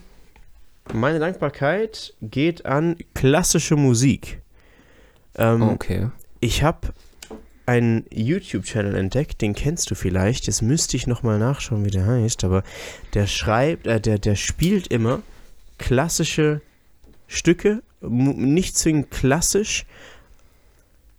meine 0.93 1.19
Dankbarkeit 1.19 2.15
geht 2.21 2.67
an 2.67 2.97
klassische 3.15 3.77
Musik. 3.77 4.43
Ähm, 5.37 5.63
Okay. 5.63 6.11
Ich 6.41 6.65
habe 6.65 6.89
einen 7.67 8.05
YouTube-Channel 8.11 8.97
entdeckt, 8.97 9.41
den 9.41 9.55
kennst 9.55 9.91
du 9.91 9.95
vielleicht. 9.95 10.47
Jetzt 10.49 10.63
müsste 10.63 10.97
ich 10.97 11.07
nochmal 11.07 11.39
nachschauen, 11.39 11.85
wie 11.85 11.91
der 11.91 12.07
heißt, 12.07 12.43
aber 12.43 12.65
der 13.15 13.29
schreibt, 13.29 13.87
äh, 13.87 14.01
der, 14.01 14.19
der 14.19 14.35
spielt 14.35 14.89
immer 14.89 15.23
klassische 15.79 16.61
Stücke, 17.29 17.83
nicht 18.03 18.77
zwingend 18.77 19.11
klassisch, 19.11 19.87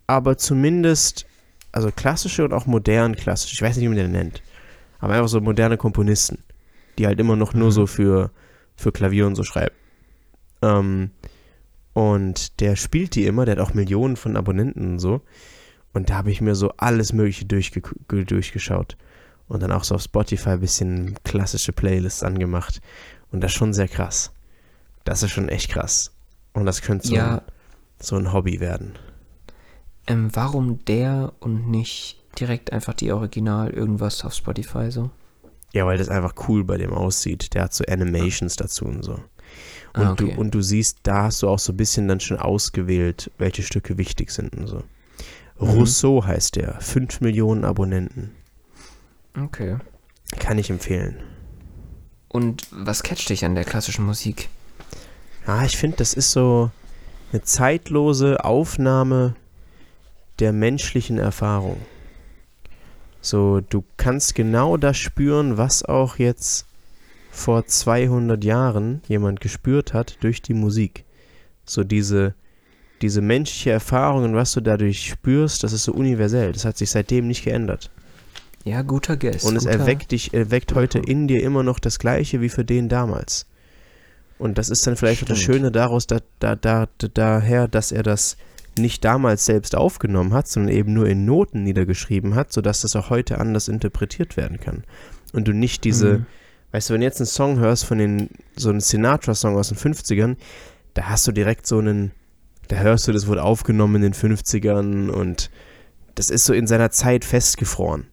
aber 0.08 0.38
zumindest, 0.38 1.26
also 1.72 1.92
klassische 1.92 2.44
und 2.44 2.54
auch 2.54 2.66
modern 2.66 3.16
klassisch. 3.16 3.54
Ich 3.54 3.62
weiß 3.62 3.76
nicht, 3.78 3.86
wie 3.86 3.90
man 3.90 3.98
den 3.98 4.12
nennt. 4.12 4.42
Aber 5.00 5.14
einfach 5.14 5.28
so 5.30 5.42
moderne 5.42 5.78
Komponisten, 5.78 6.44
die 6.98 7.08
halt 7.08 7.20
immer 7.20 7.36
noch 7.36 7.54
nur 7.54 7.68
Mhm. 7.68 7.72
so 7.72 7.88
für, 7.88 8.32
für 8.76 8.92
Klavier 8.92 9.28
und 9.28 9.36
so 9.36 9.44
schreiben. 9.44 9.76
Ähm, 10.62 11.12
und 11.94 12.60
der 12.62 12.76
spielt 12.76 13.16
die 13.16 13.26
immer, 13.26 13.46
der 13.46 13.58
hat 13.58 13.62
auch 13.62 13.74
Millionen 13.74 14.16
von 14.16 14.38
Abonnenten 14.38 14.94
und 14.94 15.00
so. 15.00 15.22
Und 15.94 16.10
da 16.10 16.16
habe 16.16 16.32
ich 16.32 16.42
mir 16.42 16.56
so 16.56 16.72
alles 16.78 17.14
Mögliche 17.14 17.46
durchge 17.46 17.82
ge- 18.08 18.26
durchgeschaut. 18.26 18.98
Und 19.48 19.62
dann 19.62 19.72
auch 19.72 19.84
so 19.84 19.96
auf 19.96 20.02
Spotify 20.02 20.52
ein 20.52 20.62
bisschen 20.62 21.16
klassische 21.24 21.74
Playlists 21.74 22.24
angemacht. 22.24 22.82
Und 23.32 23.42
das 23.42 23.52
ist 23.52 23.58
schon 23.58 23.74
sehr 23.74 23.88
krass. 23.90 24.32
Das 25.04 25.22
ist 25.22 25.32
schon 25.32 25.50
echt 25.50 25.70
krass. 25.70 26.13
Und 26.54 26.66
das 26.66 26.82
könnte 26.82 27.08
so, 27.08 27.16
Ja. 27.16 27.36
ein, 27.36 27.42
so 28.00 28.16
ein 28.16 28.32
Hobby 28.34 28.60
werden. 28.60 28.94
Ähm, 30.08 30.30
warum 30.34 30.84
der 30.86 31.34
und 31.40 31.70
nicht 31.70 32.22
direkt 32.40 32.74
einfach 32.74 32.94
die 32.94 33.12
Original 33.12 33.70
irgendwas 33.70 34.24
auf 34.26 34.34
Spotify 34.34 34.92
so? 34.92 35.10
Ja, 35.72 35.86
weil 35.86 35.98
das 35.98 36.10
einfach 36.10 36.36
cool 36.48 36.64
bei 36.64 36.78
dem 36.78 36.94
aussieht. 36.94 37.54
Der 37.54 37.64
hat 37.64 37.74
so 37.74 37.84
Animations 37.86 38.56
dazu 38.56 38.86
und 38.86 39.04
so. 39.04 39.14
Und, 39.14 39.22
Ah, 40.04 40.12
okay. 40.12 40.32
du, 40.34 40.40
und 40.40 40.52
du 40.54 40.62
siehst, 40.62 41.00
da 41.04 41.24
hast 41.24 41.42
du 41.42 41.50
auch 41.50 41.60
so 41.60 41.74
ein 41.74 41.78
bisschen 41.78 42.08
dann 42.08 42.20
schon 42.20 42.38
ausgewählt, 42.38 43.32
welche 43.38 43.64
Stücke 43.64 43.98
wichtig 43.98 44.32
sind 44.32 44.56
und 44.56 44.68
so. 44.68 44.78
Mhm. 45.60 45.68
Rousseau 45.70 46.26
heißt 46.26 46.56
der. 46.56 46.80
5 46.82 47.22
Millionen 47.22 47.64
Abonnenten. 47.66 48.32
Okay. 49.40 49.78
Kann 50.40 50.58
ich 50.58 50.70
empfehlen. 50.70 51.18
Und 52.28 52.64
was 52.72 53.04
catcht 53.04 53.30
dich 53.30 53.46
an 53.46 53.56
der 53.56 53.64
klassischen 53.64 54.06
Musik? 54.06 54.50
Ja, 55.48 55.64
ich 55.66 55.78
finde, 55.78 55.98
das 55.98 56.14
ist 56.14 56.32
so 56.32 56.72
eine 57.32 57.42
zeitlose 57.42 58.44
Aufnahme 58.44 59.36
der 60.40 60.54
menschlichen 60.54 61.18
Erfahrung. 61.18 61.78
So, 63.22 63.62
du 63.62 63.84
kannst 63.98 64.36
genau 64.36 64.78
das 64.78 64.98
spüren, 64.98 65.58
was 65.58 65.84
auch 65.84 66.18
jetzt 66.18 66.66
vor 67.32 67.66
200 67.66 68.44
Jahren 68.44 69.02
jemand 69.08 69.42
gespürt 69.42 69.94
hat 69.94 70.18
durch 70.22 70.42
die 70.42 70.54
Musik. 70.54 71.06
So 71.66 71.84
diese, 71.84 72.36
diese 73.02 73.22
menschliche 73.22 73.72
Erfahrung 73.72 74.24
und 74.26 74.36
was 74.36 74.52
du 74.52 74.62
dadurch 74.62 75.08
spürst, 75.08 75.64
das 75.64 75.74
ist 75.74 75.86
so 75.86 75.94
universell. 75.94 76.52
Das 76.52 76.66
hat 76.66 76.78
sich 76.78 76.92
seitdem 76.92 77.28
nicht 77.28 77.44
geändert. 77.44 77.90
Ja, 78.66 78.82
guter 78.82 79.18
Guess. 79.18 79.44
Und 79.44 79.56
es 79.56 79.66
erweckt 79.66 80.12
dich, 80.12 80.34
erweckt 80.34 80.76
heute 80.76 81.00
in 81.00 81.28
dir 81.28 81.42
immer 81.44 81.64
noch 81.64 81.80
das 81.80 82.00
Gleiche 82.00 82.40
wie 82.40 82.50
für 82.50 82.64
den 82.64 82.88
damals. 82.88 83.46
Und 84.44 84.58
das 84.58 84.70
ist 84.70 84.86
dann 84.86 84.98
vielleicht 84.98 85.24
auch 85.24 85.28
das 85.28 85.40
Stimmt. 85.40 85.56
Schöne 85.56 85.72
daraus, 85.72 86.06
da, 86.06 86.20
da, 86.40 86.58
da, 86.58 86.90
da, 86.98 87.08
daher, 87.14 87.70
dass 87.70 87.94
er 87.94 88.04
das 88.04 88.36
nicht 88.78 89.06
damals 89.06 89.46
selbst 89.46 89.74
aufgenommen 89.74 90.34
hat, 90.34 90.50
sondern 90.50 90.76
eben 90.76 90.94
nur 90.94 91.08
in 91.08 91.24
Noten 91.24 91.64
niedergeschrieben 91.64 92.36
hat, 92.36 92.52
sodass 92.52 92.82
das 92.82 92.98
auch 92.98 93.10
heute 93.10 93.40
anders 93.40 93.70
interpretiert 93.70 94.36
werden 94.36 94.60
kann. 94.60 94.84
Und 95.32 95.48
du 95.48 95.54
nicht 95.54 95.86
diese, 95.86 96.18
Mhm. 96.18 96.26
weißt 96.74 96.90
du, 96.90 96.94
wenn 96.94 97.00
du 97.00 97.08
jetzt 97.08 97.22
einen 97.22 97.28
Song 97.28 97.60
hörst 97.60 97.86
von 97.86 98.00
den, 98.00 98.32
so 98.58 98.70
einen 98.70 98.82
Sinatra-Song 98.82 99.56
aus 99.56 99.70
den 99.70 99.78
50ern, 99.78 100.36
da 100.94 101.04
hast 101.04 101.26
du 101.26 101.32
direkt 101.32 101.66
so 101.66 101.78
einen, 101.78 102.12
da 102.68 102.76
hörst 102.76 103.08
du, 103.08 103.14
das 103.14 103.28
wurde 103.28 103.44
aufgenommen 103.44 103.96
in 103.96 104.02
den 104.02 104.14
50ern 104.14 105.08
und 105.10 105.52
das 106.16 106.30
ist 106.30 106.44
so 106.44 106.54
in 106.54 106.68
seiner 106.68 106.92
Zeit 106.92 107.24
festgefroren. 107.24 108.08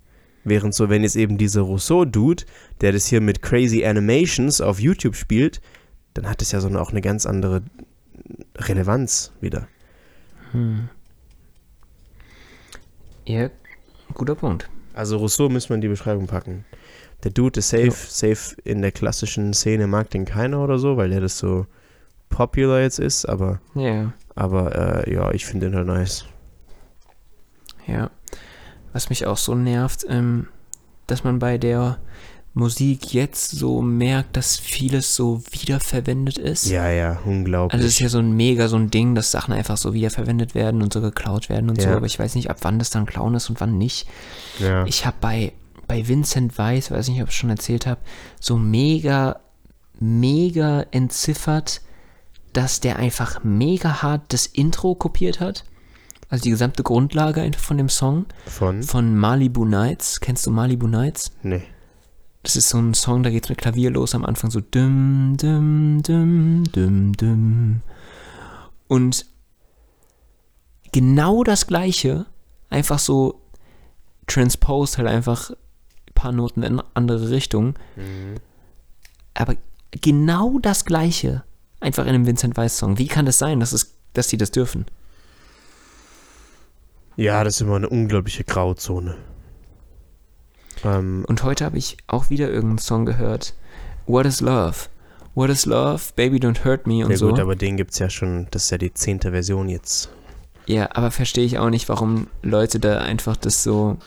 Während 0.45 0.77
so, 0.77 0.89
wenn 0.89 1.03
jetzt 1.03 1.17
eben 1.17 1.39
dieser 1.39 1.63
Rousseau-Dude, 1.63 2.45
der 2.83 2.93
das 2.93 3.07
hier 3.07 3.21
mit 3.21 3.43
crazy 3.43 3.85
Animations 3.85 4.61
auf 4.61 4.79
YouTube 4.79 5.17
spielt, 5.17 5.61
dann 6.15 6.29
hat 6.29 6.43
es 6.43 6.53
ja 6.53 6.61
so 6.61 6.69
eine, 6.69 6.81
auch 6.81 6.91
eine 6.91 7.01
ganz 7.01 7.27
andere 7.27 7.63
Relevanz 8.57 9.33
wieder. 9.41 9.69
Hm. 10.53 10.89
Ja, 13.25 13.51
guter 14.15 14.35
Punkt. 14.35 14.69
Also 14.95 15.17
Rousseau 15.19 15.49
müssen 15.49 15.69
wir 15.71 15.77
in 15.77 15.81
die 15.81 15.89
Beschreibung 15.89 16.27
packen. 16.27 16.65
Der 17.23 17.31
Dude 17.31 17.59
ist 17.61 17.69
safe, 17.69 17.87
Ja. 17.87 17.93
safe 17.93 18.57
in 18.65 18.83
der 18.83 18.93
klassischen 18.93 19.53
Szene 19.55 19.87
mag 19.87 20.11
den 20.11 20.25
keiner 20.25 20.61
oder 20.65 20.79
so, 20.79 20.97
weil 20.97 21.11
der 21.11 21.21
das 21.21 21.39
so 21.39 21.67
popular 22.29 22.81
jetzt 22.81 22.99
ist, 22.99 23.27
aber, 23.27 23.61
Ja, 23.75 24.13
aber 24.35 25.05
äh, 25.07 25.13
ja, 25.15 25.31
ich 25.33 25.45
finde 25.47 25.67
den 25.67 25.77
halt 25.77 25.87
nice. 25.87 26.25
ja. 27.87 28.11
Was 28.93 29.09
mich 29.09 29.27
auch 29.27 29.37
so 29.37 29.55
nervt, 29.55 30.05
ähm, 30.09 30.49
dass 31.07 31.23
man 31.23 31.39
bei 31.39 31.59
der 31.59 31.99
Musik 32.53 33.15
jetzt 33.15 33.53
so 33.53 33.81
merkt, 33.81 34.37
dass 34.37 34.57
vieles 34.57 35.15
so 35.15 35.41
wiederverwendet 35.53 36.37
ist. 36.37 36.67
Ja, 36.67 36.91
ja, 36.91 37.19
unglaublich. 37.25 37.75
Also 37.75 37.87
es 37.87 37.93
ist 37.95 38.01
ja 38.01 38.09
so 38.09 38.19
ein 38.19 38.33
mega 38.33 38.67
so 38.67 38.77
ein 38.77 38.91
Ding, 38.91 39.15
dass 39.15 39.31
Sachen 39.31 39.55
einfach 39.55 39.77
so 39.77 39.95
wiederverwendet 39.95 40.55
werden 40.57 40.83
und 40.83 40.93
so 40.93 41.01
geklaut 41.01 41.49
werden 41.49 41.71
und 41.71 41.81
so, 41.81 41.89
Ja. 41.89 41.97
aber 41.97 42.07
ich 42.07 42.19
weiß 42.19 42.35
nicht, 42.35 42.51
ab 42.51 42.59
wann 42.63 42.79
das 42.81 42.91
dann 42.91 43.07
klauen 43.07 43.35
ist 43.35 43.49
und 43.51 43.61
wann 43.61 43.79
nicht. 43.79 44.09
ja. 44.59 44.85
Ich 44.87 45.07
habe 45.07 45.17
bei, 45.21 45.53
bei 45.87 46.09
Vincent 46.09 46.59
Weiss, 46.59 46.91
weiß 46.91 47.09
nicht, 47.09 47.23
ob 47.23 47.29
ich 47.29 47.37
schon 47.37 47.51
erzählt 47.51 47.87
habe, 47.87 48.01
so 48.41 48.57
mega, 48.59 49.39
mega 50.01 50.83
entziffert, 50.91 51.81
dass 52.53 52.81
der 52.81 52.97
einfach 52.97 53.45
mega 53.45 54.03
hart 54.03 54.23
das 54.33 54.47
Intro 54.47 54.95
kopiert 54.97 55.39
hat. 55.39 55.65
Also 56.29 56.43
die 56.45 56.51
gesamte 56.51 56.83
Grundlage 56.83 57.49
von 57.59 57.77
dem 57.79 57.89
Song 57.89 58.27
Von? 58.47 58.83
von 58.83 59.17
Malibu 59.17 59.65
Nights. 59.65 60.21
Kennst 60.21 60.47
du 60.47 60.51
Malibu 60.51 60.87
Nights? 60.87 61.33
Nee. 61.43 61.63
Das 62.43 62.57
ist 62.57 62.71
so 62.71 62.79
ein 62.79 62.95
Song, 62.95 63.23
da 63.23 63.31
geht's 63.31 63.49
mit 63.49 63.59
Klavier 63.59 63.91
los 63.91 64.15
am 64.15 64.25
Anfang 64.25 64.51
so 64.51 64.61
düm, 64.61 65.37
düm, 65.37 66.03
düm, 66.03 66.65
düm, 66.73 67.13
düm. 67.13 67.83
Und 68.89 69.27
genau 70.93 71.45
das 71.45 71.67
gleiche, 71.67 72.27
einfach 72.71 72.99
so 72.99 73.41
transposed 74.27 74.97
halt 74.97 75.09
einfach 75.09 75.51
ein 75.51 76.15
paar 76.15 76.33
Noten 76.33 76.63
in 76.63 76.81
andere 76.95 77.31
Richtung. 77.31 77.75
Aber 79.35 79.57
genau 79.91 80.59
das 80.59 80.85
gleiche, 80.85 81.45
einfach 81.81 82.05
in 82.05 82.11
einem 82.11 82.27
Vincent 82.27 82.57
Weiss 82.57 82.79
Song. 82.79 82.97
Wie 82.99 83.09
kann 83.09 83.27
das 83.27 83.39
sein, 83.39 83.61
dass, 83.61 83.73
es, 83.73 83.95
dass 84.15 84.29
die 84.29 84.39
das 84.39 84.51
dürfen? 84.51 84.87
Ja, 87.17 87.45
das 87.45 87.57
ist 87.57 87.61
immer 87.61 87.77
eine 87.77 87.89
unglaubliche 87.89 88.45
Grauzone. 88.45 89.17
Ähm, 90.85 91.25
Und 91.29 91.43
heute 91.43 91.65
habe 91.65 91.79
ich 91.79 91.97
auch 92.07 92.31
wieder 92.31 92.49
irgendeinen 92.49 92.79
Song 92.79 93.07
gehört. 93.07 93.55
What 94.07 94.27
is 94.27 94.41
Love? 94.41 94.89
What 95.35 95.51
is 95.51 95.67
Love? 95.67 96.03
Baby 96.17 96.39
Don't 96.39 96.65
Hurt 96.65 96.87
Me 96.87 97.05
und 97.05 97.11
ja 97.11 97.17
so. 97.17 97.29
gut, 97.31 97.39
aber 97.39 97.57
den 97.57 97.77
gibt's 97.77 97.99
ja 97.99 98.11
schon, 98.11 98.47
das 98.51 98.65
ist 98.65 98.71
ja 98.71 98.79
die 98.79 98.93
zehnte 98.93 99.31
Version 99.31 99.69
jetzt. 99.69 100.11
Ja, 100.67 100.89
aber 100.93 101.11
verstehe 101.11 101.45
ich 101.45 101.59
auch 101.59 101.71
nicht, 101.71 101.89
warum 101.89 102.29
Leute 102.43 102.81
da 102.81 102.99
einfach 102.99 103.37
das 103.37 103.63
so 103.63 103.99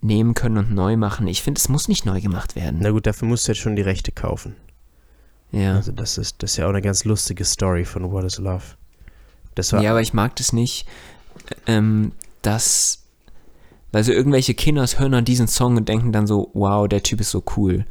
nehmen 0.00 0.34
können 0.34 0.58
und 0.58 0.74
neu 0.74 0.96
machen. 0.96 1.26
Ich 1.26 1.42
finde, 1.42 1.58
es 1.58 1.68
muss 1.68 1.88
nicht 1.88 2.04
neu 2.06 2.20
gemacht 2.20 2.54
werden. 2.56 2.78
Na 2.80 2.90
gut, 2.90 3.06
dafür 3.06 3.26
musst 3.28 3.46
du 3.46 3.52
jetzt 3.52 3.60
schon 3.60 3.76
die 3.76 3.82
Rechte 3.82 4.12
kaufen. 4.12 4.54
Ja. 5.52 5.74
Also 5.74 5.92
das 5.92 6.18
ist, 6.18 6.42
das 6.42 6.52
ist 6.52 6.56
ja 6.58 6.66
auch 6.66 6.70
eine 6.70 6.82
ganz 6.82 7.04
lustige 7.04 7.44
Story 7.44 7.84
von 7.84 8.10
What 8.10 8.24
is 8.24 8.38
Love. 8.38 8.62
Das 9.54 9.72
war 9.72 9.82
Ja, 9.82 9.90
aber 9.92 10.02
ich 10.02 10.12
mag 10.12 10.36
das 10.36 10.52
nicht, 10.52 10.86
ähm, 11.66 12.12
dass, 12.42 13.04
weil 13.96 14.04
so 14.04 14.12
irgendwelche 14.12 14.52
Kinders 14.52 14.98
hören 14.98 15.12
dann 15.12 15.24
diesen 15.24 15.48
Song 15.48 15.78
und 15.78 15.88
denken 15.88 16.12
dann 16.12 16.26
so, 16.26 16.50
wow, 16.52 16.86
der 16.86 17.02
Typ 17.02 17.18
ist 17.22 17.30
so 17.30 17.42
cool. 17.56 17.86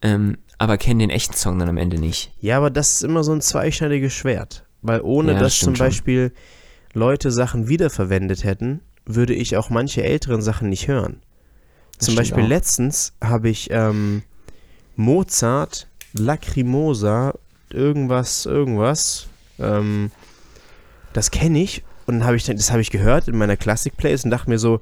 Ähm, 0.00 0.38
aber 0.56 0.78
kennen 0.78 1.00
den 1.00 1.10
echten 1.10 1.34
Song 1.34 1.58
dann 1.58 1.68
am 1.68 1.76
Ende 1.76 1.98
nicht. 1.98 2.32
Ja, 2.40 2.56
aber 2.56 2.70
das 2.70 2.92
ist 2.94 3.02
immer 3.02 3.22
so 3.22 3.32
ein 3.32 3.42
zweischneidiges 3.42 4.14
Schwert. 4.14 4.64
Weil 4.80 5.02
ohne 5.02 5.32
Ja, 5.32 5.38
das 5.38 5.48
dass 5.48 5.58
zum 5.58 5.74
stimmt 5.74 5.76
schon. 5.76 5.86
Beispiel 5.86 6.32
Leute 6.94 7.30
Sachen 7.30 7.68
wiederverwendet 7.68 8.44
hätten, 8.44 8.80
würde 9.04 9.34
ich 9.34 9.58
auch 9.58 9.68
manche 9.68 10.02
älteren 10.02 10.40
Sachen 10.40 10.70
nicht 10.70 10.88
hören. 10.88 11.20
Das 11.98 12.06
zum 12.06 12.14
Beispiel 12.14 12.44
auch. 12.44 12.48
letztens 12.48 13.12
habe 13.22 13.50
ich 13.50 13.68
ähm, 13.70 14.22
Mozart, 14.96 15.88
Lacrimosa, 16.14 17.34
irgendwas, 17.68 18.46
irgendwas. 18.46 19.26
Ähm, 19.58 20.10
das 21.12 21.30
kenne 21.30 21.60
ich 21.60 21.84
und 22.10 22.18
dann 22.18 22.26
habe 22.26 22.36
ich 22.36 22.44
das 22.44 22.72
habe 22.72 22.80
ich 22.80 22.90
gehört 22.90 23.28
in 23.28 23.38
meiner 23.38 23.56
Classic 23.56 23.96
Plays 23.96 24.24
und 24.24 24.32
dachte 24.32 24.50
mir 24.50 24.58
so, 24.58 24.80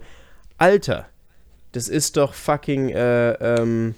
Alter, 0.57 1.07
das 1.73 1.89
ist 1.89 2.17
doch 2.17 2.33
fucking 2.33 2.89
äh, 2.89 3.33
ähm, 3.33 3.95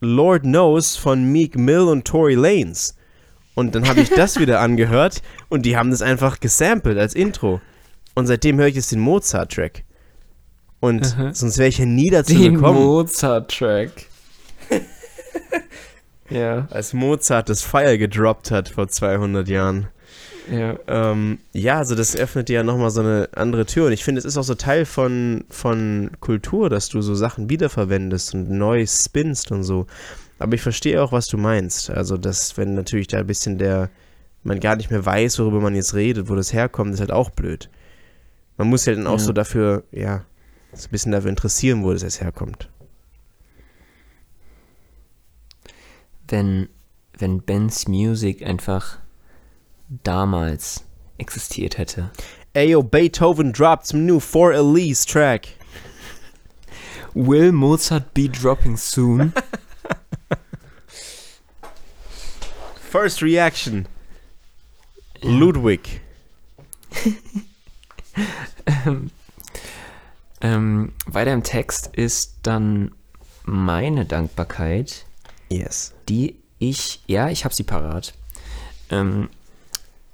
Lord 0.00 0.42
Knows 0.42 0.96
von 0.96 1.24
Meek 1.30 1.56
Mill 1.56 1.82
und 1.82 2.04
Tory 2.04 2.34
Lanez. 2.34 2.96
Und 3.54 3.76
dann 3.76 3.86
habe 3.86 4.00
ich 4.00 4.10
das 4.10 4.36
wieder 4.40 4.58
angehört 4.58 5.22
und 5.48 5.64
die 5.64 5.76
haben 5.76 5.92
das 5.92 6.02
einfach 6.02 6.40
gesampelt 6.40 6.98
als 6.98 7.14
Intro. 7.14 7.60
Und 8.16 8.26
seitdem 8.26 8.58
höre 8.58 8.66
ich 8.66 8.74
jetzt 8.74 8.90
den 8.90 8.98
Mozart-Track. 8.98 9.84
Und 10.80 11.14
Aha. 11.14 11.32
sonst 11.32 11.58
wäre 11.58 11.68
ich 11.68 11.78
ja 11.78 11.86
nie 11.86 12.10
dazu 12.10 12.34
Den 12.34 12.54
gekommen. 12.54 12.82
Mozart-Track. 12.82 14.06
ja, 16.30 16.66
als 16.70 16.92
Mozart 16.92 17.48
das 17.48 17.62
Fire 17.62 17.96
gedroppt 17.96 18.50
hat 18.50 18.68
vor 18.68 18.88
200 18.88 19.46
Jahren. 19.48 19.88
Ja. 20.50 20.78
Ähm, 20.86 21.38
ja, 21.52 21.78
also 21.78 21.94
das 21.94 22.16
öffnet 22.16 22.48
dir 22.48 22.54
ja 22.56 22.62
nochmal 22.62 22.90
so 22.90 23.00
eine 23.00 23.28
andere 23.34 23.66
Tür. 23.66 23.86
Und 23.86 23.92
ich 23.92 24.04
finde, 24.04 24.18
es 24.18 24.24
ist 24.24 24.36
auch 24.36 24.42
so 24.44 24.54
Teil 24.54 24.84
von, 24.84 25.44
von 25.48 26.10
Kultur, 26.20 26.70
dass 26.70 26.88
du 26.88 27.00
so 27.02 27.14
Sachen 27.14 27.48
wiederverwendest 27.50 28.34
und 28.34 28.50
neu 28.50 28.84
spinnst 28.86 29.50
und 29.52 29.64
so. 29.64 29.86
Aber 30.38 30.54
ich 30.54 30.62
verstehe 30.62 31.02
auch, 31.02 31.12
was 31.12 31.26
du 31.28 31.38
meinst. 31.38 31.90
Also, 31.90 32.16
dass, 32.16 32.56
wenn 32.56 32.74
natürlich 32.74 33.06
da 33.06 33.18
ein 33.18 33.26
bisschen 33.26 33.58
der, 33.58 33.88
man 34.42 34.60
gar 34.60 34.76
nicht 34.76 34.90
mehr 34.90 35.04
weiß, 35.04 35.38
worüber 35.38 35.60
man 35.60 35.74
jetzt 35.74 35.94
redet, 35.94 36.28
wo 36.28 36.34
das 36.34 36.52
herkommt, 36.52 36.92
ist 36.92 37.00
halt 37.00 37.12
auch 37.12 37.30
blöd. 37.30 37.70
Man 38.56 38.68
muss 38.68 38.84
ja 38.84 38.94
dann 38.94 39.06
auch 39.06 39.18
Ja. 39.18 39.24
so 39.24 39.32
dafür, 39.32 39.84
ja, 39.92 40.24
so 40.72 40.88
ein 40.88 40.90
bisschen 40.90 41.12
dafür 41.12 41.30
interessieren, 41.30 41.84
wo 41.84 41.92
das 41.92 42.02
jetzt 42.02 42.20
herkommt. 42.20 42.68
Wenn, 46.28 46.68
wenn 47.18 47.42
Ben's 47.42 47.86
Music 47.86 48.42
einfach 48.44 48.98
damals 50.02 50.84
existiert 51.18 51.78
hätte. 51.78 52.10
Ayo, 52.54 52.82
Beethoven 52.82 53.52
dropped 53.52 53.86
some 53.86 54.06
new 54.06 54.20
For 54.20 54.52
Elise 54.52 55.04
track. 55.04 55.48
Will 57.14 57.52
Mozart 57.52 58.14
be 58.14 58.28
dropping 58.28 58.76
soon? 58.76 59.32
First 62.90 63.22
reaction. 63.22 63.86
Ludwig. 65.22 66.00
ähm, 70.40 70.92
weiter 71.06 71.32
im 71.32 71.42
Text 71.42 71.88
ist 71.92 72.38
dann 72.42 72.94
meine 73.44 74.04
Dankbarkeit, 74.04 75.06
Yes. 75.48 75.94
die 76.08 76.36
ich, 76.58 77.02
ja, 77.06 77.28
ich 77.30 77.44
habe 77.44 77.54
sie 77.54 77.64
parat, 77.64 78.14
ähm, 78.90 79.28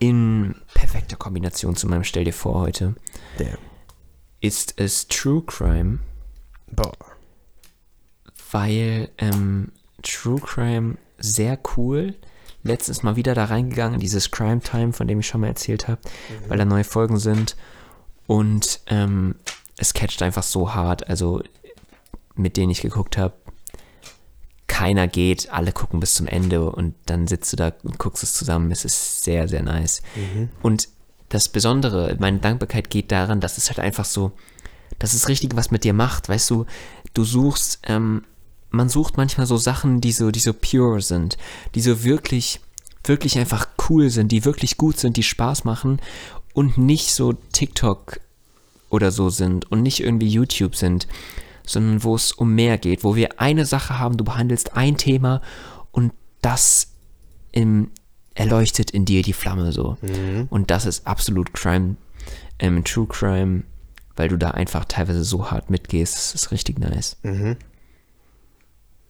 in 0.00 0.56
perfekter 0.74 1.14
Kombination 1.16 1.76
zu 1.76 1.86
meinem 1.86 2.02
Stell 2.02 2.24
dir 2.24 2.32
vor 2.32 2.58
heute, 2.60 2.96
Damn. 3.38 3.58
ist 4.40 4.74
es 4.80 5.06
True 5.06 5.42
Crime, 5.46 6.00
Boah. 6.66 6.96
weil 8.50 9.10
ähm, 9.18 9.70
True 10.02 10.40
Crime 10.40 10.96
sehr 11.18 11.58
cool. 11.76 12.16
Letztens 12.62 13.02
mal 13.02 13.16
wieder 13.16 13.34
da 13.34 13.44
reingegangen, 13.44 13.94
in 13.94 14.00
dieses 14.00 14.30
Crime 14.30 14.60
Time, 14.60 14.92
von 14.92 15.06
dem 15.06 15.20
ich 15.20 15.26
schon 15.26 15.42
mal 15.42 15.46
erzählt 15.46 15.88
habe, 15.88 16.00
weil 16.48 16.58
da 16.58 16.64
neue 16.64 16.84
Folgen 16.84 17.18
sind. 17.18 17.56
Und 18.26 18.80
ähm, 18.86 19.36
es 19.76 19.94
catcht 19.94 20.22
einfach 20.22 20.42
so 20.42 20.74
hart. 20.74 21.08
Also 21.08 21.42
mit 22.34 22.56
denen 22.56 22.70
ich 22.70 22.82
geguckt 22.82 23.16
habe, 23.16 23.34
keiner 24.80 25.08
geht, 25.08 25.52
alle 25.52 25.72
gucken 25.72 26.00
bis 26.00 26.14
zum 26.14 26.26
Ende 26.26 26.70
und 26.70 26.94
dann 27.04 27.26
sitzt 27.26 27.52
du 27.52 27.56
da 27.56 27.72
und 27.82 27.98
guckst 27.98 28.22
es 28.22 28.32
zusammen. 28.32 28.70
Es 28.70 28.86
ist 28.86 29.22
sehr, 29.22 29.46
sehr 29.46 29.62
nice. 29.62 30.00
Und 30.62 30.88
das 31.28 31.50
Besondere, 31.50 32.16
meine 32.18 32.38
Dankbarkeit 32.38 32.88
geht 32.88 33.12
daran, 33.12 33.40
dass 33.40 33.58
es 33.58 33.68
halt 33.68 33.78
einfach 33.78 34.06
so, 34.06 34.32
dass 34.98 35.12
es 35.12 35.28
richtig 35.28 35.54
was 35.54 35.70
mit 35.70 35.84
dir 35.84 35.92
macht. 35.92 36.30
Weißt 36.30 36.48
du, 36.48 36.64
du 37.12 37.24
suchst, 37.24 37.80
ähm, 37.88 38.24
man 38.70 38.88
sucht 38.88 39.18
manchmal 39.18 39.46
so 39.46 39.58
Sachen, 39.58 40.00
die 40.00 40.12
so, 40.12 40.30
die 40.30 40.40
so 40.40 40.54
pure 40.54 41.02
sind, 41.02 41.36
die 41.74 41.82
so 41.82 42.02
wirklich, 42.02 42.60
wirklich 43.04 43.38
einfach 43.38 43.68
cool 43.90 44.08
sind, 44.08 44.32
die 44.32 44.46
wirklich 44.46 44.78
gut 44.78 44.98
sind, 44.98 45.18
die 45.18 45.22
Spaß 45.22 45.64
machen 45.64 46.00
und 46.54 46.78
nicht 46.78 47.12
so 47.12 47.34
TikTok 47.34 48.18
oder 48.88 49.12
so 49.12 49.28
sind 49.28 49.70
und 49.70 49.82
nicht 49.82 50.00
irgendwie 50.00 50.28
YouTube 50.28 50.74
sind, 50.74 51.06
sondern 51.72 52.02
wo 52.04 52.14
es 52.14 52.32
um 52.32 52.54
mehr 52.54 52.78
geht, 52.78 53.04
wo 53.04 53.14
wir 53.16 53.40
eine 53.40 53.64
Sache 53.66 53.98
haben, 53.98 54.16
du 54.16 54.24
behandelst 54.24 54.76
ein 54.76 54.96
Thema 54.96 55.40
und 55.92 56.12
das 56.42 56.88
im, 57.52 57.90
erleuchtet 58.34 58.90
in 58.90 59.04
dir 59.04 59.22
die 59.22 59.32
Flamme 59.32 59.72
so. 59.72 59.96
Und 60.50 60.70
das 60.70 60.86
ist 60.86 61.06
absolut 61.06 61.52
Crime, 61.52 61.96
ähm, 62.58 62.84
True 62.84 63.06
Crime, 63.06 63.64
weil 64.16 64.28
du 64.28 64.36
da 64.38 64.50
einfach 64.52 64.84
teilweise 64.84 65.24
so 65.24 65.50
hart 65.50 65.70
mitgehst. 65.70 66.14
Das 66.16 66.34
ist 66.34 66.50
richtig 66.50 66.78
nice. 66.78 67.16
Mhm. 67.22 67.56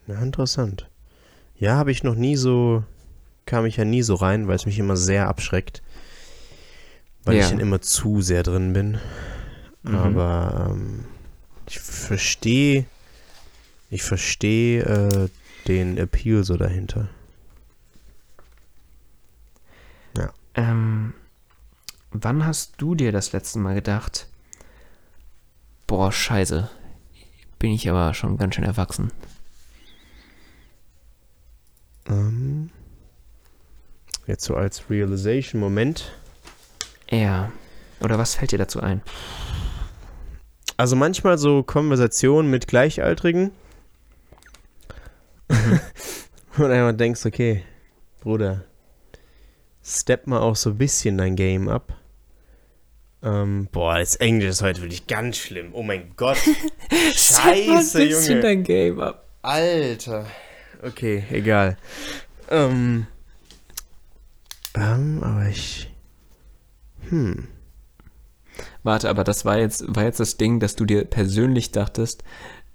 Ja, 0.06 0.20
interessant. 0.20 0.88
Ja, 1.58 1.76
habe 1.76 1.92
ich 1.92 2.02
noch 2.02 2.14
nie 2.14 2.36
so, 2.36 2.82
kam 3.46 3.66
ich 3.66 3.76
ja 3.76 3.84
nie 3.84 4.02
so 4.02 4.14
rein, 4.14 4.48
weil 4.48 4.56
es 4.56 4.66
mich 4.66 4.78
immer 4.78 4.96
sehr 4.96 5.28
abschreckt. 5.28 5.82
Weil 7.24 7.36
Ja. 7.36 7.44
ich 7.44 7.50
dann 7.50 7.60
immer 7.60 7.80
zu 7.82 8.22
sehr 8.22 8.42
drin 8.42 8.72
bin. 8.72 8.98
Mhm. 9.82 9.94
Aber 9.94 10.68
ähm, 10.70 11.04
ich 11.70 11.80
verstehe, 11.80 12.84
ich 13.88 14.02
verstehe 14.02 14.82
äh, 14.82 15.28
den 15.66 15.96
Appeal 15.96 16.44
so 16.44 16.56
dahinter. 16.56 17.08
Ähm, 20.54 21.14
wann 22.10 22.44
hast 22.44 22.74
du 22.78 22.94
dir 22.94 23.12
das 23.12 23.32
letzte 23.32 23.58
Mal 23.58 23.74
gedacht, 23.74 24.26
boah, 25.86 26.12
scheiße, 26.12 26.68
bin 27.58 27.72
ich 27.72 27.88
aber 27.88 28.14
schon 28.14 28.36
ganz 28.36 28.54
schön 28.54 28.64
erwachsen. 28.64 29.12
Ähm, 32.06 32.70
jetzt 34.26 34.44
so 34.44 34.56
als 34.56 34.90
Realization-Moment. 34.90 36.12
Ja. 37.10 37.52
Oder 38.00 38.18
was 38.18 38.34
fällt 38.34 38.52
dir 38.52 38.58
dazu 38.58 38.80
ein? 38.80 39.02
Also 40.80 40.96
manchmal 40.96 41.36
so 41.36 41.62
Konversationen 41.62 42.50
mit 42.50 42.66
Gleichaltrigen. 42.66 43.50
Und 46.56 46.70
einfach 46.70 46.96
denkst, 46.96 47.26
okay, 47.26 47.64
Bruder, 48.22 48.64
step 49.84 50.26
mal 50.26 50.38
auch 50.38 50.56
so 50.56 50.70
ein 50.70 50.78
bisschen 50.78 51.18
dein 51.18 51.36
Game 51.36 51.68
ab. 51.68 51.92
Ähm, 53.22 53.68
boah, 53.70 53.98
das 53.98 54.16
Englisch 54.16 54.48
ist 54.48 54.62
heute 54.62 54.80
wirklich 54.80 55.06
ganz 55.06 55.36
schlimm. 55.36 55.68
Oh 55.74 55.82
mein 55.82 56.14
Gott. 56.16 56.38
Scheiße, 57.12 58.02
Junge. 58.02 58.40
dein 58.40 58.62
Game 58.62 59.00
ab. 59.00 59.28
Alter. 59.42 60.24
Okay, 60.82 61.24
egal. 61.30 61.76
Ähm, 62.48 63.06
ähm, 64.74 65.22
aber 65.22 65.46
ich. 65.46 65.90
Hm. 67.10 67.48
Warte, 68.82 69.08
aber 69.08 69.24
das 69.24 69.44
war 69.44 69.58
jetzt, 69.58 69.84
war 69.86 70.04
jetzt 70.04 70.20
das 70.20 70.36
Ding, 70.36 70.60
dass 70.60 70.76
du 70.76 70.84
dir 70.84 71.04
persönlich 71.04 71.72
dachtest, 71.72 72.24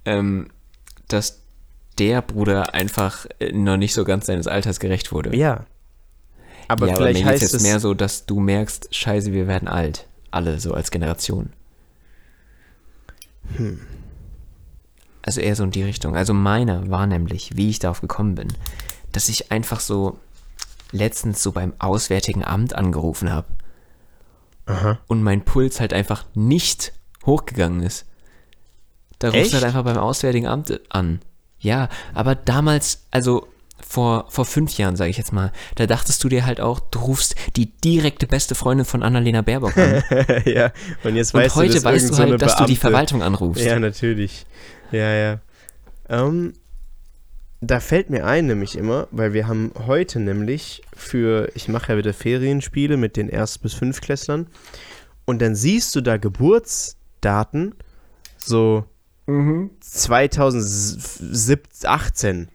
ähm, 0.06 0.50
dass 1.08 1.42
der 1.98 2.22
Bruder 2.22 2.74
einfach 2.74 3.26
äh, 3.40 3.52
noch 3.52 3.78
nicht 3.78 3.94
so 3.94 4.04
ganz 4.04 4.26
seines 4.26 4.48
Alters 4.48 4.80
gerecht 4.80 5.12
wurde. 5.12 5.36
Ja. 5.36 5.66
Aber 6.68 6.88
ja, 6.88 6.96
vielleicht 6.96 7.22
aber 7.22 7.32
heißt 7.32 7.42
jetzt 7.42 7.54
es. 7.54 7.64
mehr 7.64 7.80
so, 7.80 7.94
dass 7.94 8.26
du 8.26 8.40
merkst, 8.40 8.94
scheiße, 8.94 9.32
wir 9.32 9.48
werden 9.48 9.68
alt. 9.68 10.08
Alle 10.32 10.60
so 10.60 10.74
als 10.74 10.92
Generation. 10.92 11.54
Hm. 13.56 13.80
Also 15.22 15.42
eher 15.42 15.56
so 15.56 15.64
in 15.64 15.72
die 15.72 15.84
Richtung. 15.84 16.16
Also 16.16 16.34
meine 16.34 16.90
war 16.90 17.08
nämlich, 17.08 17.56
wie 17.56 17.70
ich 17.70 17.80
darauf 17.80 18.02
gekommen 18.02 18.36
bin, 18.36 18.50
dass 19.12 19.30
ich 19.30 19.52
einfach 19.52 19.80
so 19.80 20.20
letztens 20.92 21.42
so 21.42 21.52
beim 21.52 21.74
Auswärtigen 21.80 22.44
Amt 22.44 22.76
angerufen 22.76 23.32
habe 23.32 23.48
Aha. 24.68 25.00
und 25.08 25.22
mein 25.24 25.44
Puls 25.46 25.80
halt 25.80 25.94
einfach 25.94 26.26
nicht 26.34 26.94
hochgegangen 27.26 27.84
ist. 27.84 28.06
Da 29.20 29.30
rufst 29.30 29.52
du 29.52 29.56
halt 29.56 29.64
einfach 29.66 29.84
beim 29.84 29.98
Auswärtigen 29.98 30.48
Amt 30.48 30.80
an. 30.90 31.22
Ja, 31.60 31.90
aber 32.14 32.36
damals, 32.36 33.06
also 33.12 33.48
vor, 33.88 34.26
vor 34.30 34.46
fünf 34.46 34.78
Jahren, 34.78 34.96
sage 34.96 35.10
ich 35.10 35.18
jetzt 35.18 35.32
mal, 35.34 35.52
da 35.76 35.86
dachtest 35.86 36.24
du 36.24 36.30
dir 36.30 36.46
halt 36.46 36.60
auch, 36.60 36.80
du 36.80 37.00
rufst 37.00 37.36
die 37.56 37.68
direkte 37.72 38.28
beste 38.28 38.56
Freundin 38.56 38.86
von 38.86 39.04
Annalena 39.04 39.42
Baerbock 39.42 39.78
an. 39.78 40.04
ja, 40.46 40.72
und 41.04 41.16
jetzt 41.16 41.34
Und 41.34 41.42
weißt 41.42 41.56
heute 41.56 41.76
du, 41.80 41.84
weißt 41.84 42.10
du 42.10 42.14
so 42.14 42.24
halt, 42.24 42.42
dass 42.42 42.56
du 42.58 42.66
die 42.66 42.74
Beamte- 42.74 42.80
Verwaltung 42.82 43.24
anrufst. 43.24 43.64
Ja, 43.64 43.80
natürlich. 43.80 44.46
Ja, 44.92 45.12
ja. 45.14 45.40
Ähm, 46.10 46.54
da 47.66 47.80
fällt 47.80 48.10
mir 48.10 48.26
ein, 48.26 48.48
nämlich 48.48 48.78
immer, 48.78 49.08
weil 49.12 49.34
wir 49.34 49.48
haben 49.48 49.72
heute 49.88 50.20
nämlich 50.20 50.82
für, 50.96 51.50
ich 51.56 51.68
mache 51.68 51.94
ja 51.94 51.98
wieder 51.98 52.14
Ferienspiele 52.14 52.98
mit 52.98 53.18
den 53.18 53.30
Erst- 53.30 53.62
bis 53.62 53.74
Fünftklässlern 53.74 54.48
und 55.26 55.42
dann 55.42 55.56
siehst 55.56 55.96
du 55.96 56.02
da 56.02 56.18
Geburtsdaten, 56.18 57.74
so 58.38 58.86
2018. 59.80 62.50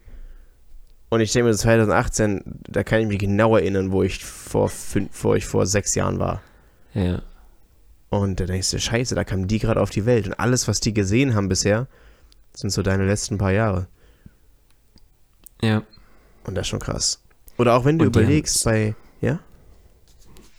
Und 1.09 1.21
ich 1.21 1.33
denke 1.33 1.49
mir, 1.49 1.55
so 1.55 1.63
2018, 1.63 2.43
da 2.69 2.85
kann 2.85 3.01
ich 3.01 3.09
mich 3.09 3.19
genau 3.19 3.57
erinnern, 3.57 3.91
wo 3.91 4.05
ich 4.05 4.25
vor, 4.25 4.69
fünf, 4.69 5.25
wo 5.25 5.35
ich 5.35 5.45
vor 5.45 5.67
sechs 5.67 5.97
Jahren 5.97 6.21
war. 6.21 6.41
Ja. 6.95 7.23
Und 8.11 8.39
da 8.39 8.45
denkst 8.45 8.71
du, 8.71 8.79
scheiße, 8.79 9.17
da 9.17 9.25
kamen 9.25 9.49
die 9.49 9.59
gerade 9.59 9.81
auf 9.81 9.91
die 9.91 10.07
Welt. 10.07 10.27
Und 10.27 10.35
alles, 10.35 10.69
was 10.69 10.79
die 10.79 10.95
gesehen 10.95 11.35
haben 11.35 11.49
bisher, 11.49 11.89
sind 12.55 12.71
so 12.71 12.83
deine 12.83 13.07
letzten 13.07 13.39
paar 13.39 13.53
Jahre. 13.53 13.89
Ja. 15.63 15.83
Und 16.45 16.55
das 16.55 16.63
ist 16.63 16.69
schon 16.69 16.79
krass. 16.81 17.21
Oder 17.59 17.75
auch 17.75 17.85
wenn 17.85 17.99
du 17.99 18.07
Und 18.07 18.17
überlegst 18.17 18.65
bei, 18.65 18.95
ja? 19.21 19.39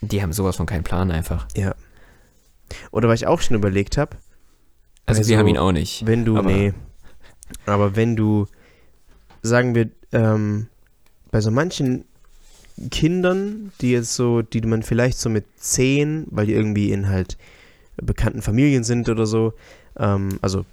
Die 0.02 0.22
haben 0.22 0.34
sowas 0.34 0.56
von 0.56 0.66
keinen 0.66 0.84
Plan 0.84 1.12
einfach. 1.12 1.47
Ja. 1.56 1.76
Oder 2.91 3.10
was 3.10 3.22
ich 3.22 3.28
auch 3.28 3.41
schon 3.41 3.56
überlegt 3.58 3.97
habe, 3.97 4.18
Also, 5.06 5.20
Also, 5.20 5.30
wir 5.30 5.38
haben 5.39 5.47
ihn 5.47 5.58
auch 5.58 5.72
nicht. 5.72 6.06
wenn 6.06 6.26
du, 6.26 6.38
Aber- 6.38 6.52
nee, 6.52 6.74
aber 7.66 7.95
wenn 7.95 8.16
du, 8.16 8.47
sagen 9.41 9.74
wir, 9.76 9.89
ähm, 10.12 10.68
bei 11.32 11.41
so 11.41 11.49
manchen 11.52 12.06
Kindern, 12.91 13.72
die 13.82 13.91
jetzt 13.91 14.16
so, 14.16 14.41
die 14.41 14.62
man 14.62 14.84
vielleicht 14.84 15.18
so 15.18 15.30
mit 15.30 15.45
zehn, 15.58 16.26
weil 16.30 16.45
die 16.45 16.54
irgendwie 16.54 16.91
in 16.91 17.10
halt 17.10 17.38
bekannten 17.97 18.41
Familien 18.41 18.84
sind 18.84 19.10
oder 19.10 19.26
so, 19.26 19.54
ähm, 19.97 20.39
also 20.41 20.66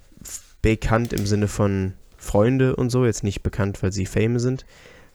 bekannt 0.61 1.11
im 1.13 1.25
Sinne 1.25 1.47
von 1.47 1.93
Freunde 2.19 2.75
und 2.75 2.89
so, 2.89 3.05
jetzt 3.05 3.23
nicht 3.23 3.41
bekannt, 3.43 3.81
weil 3.81 3.91
sie 3.91 4.05
Fame 4.05 4.39
sind, 4.39 4.65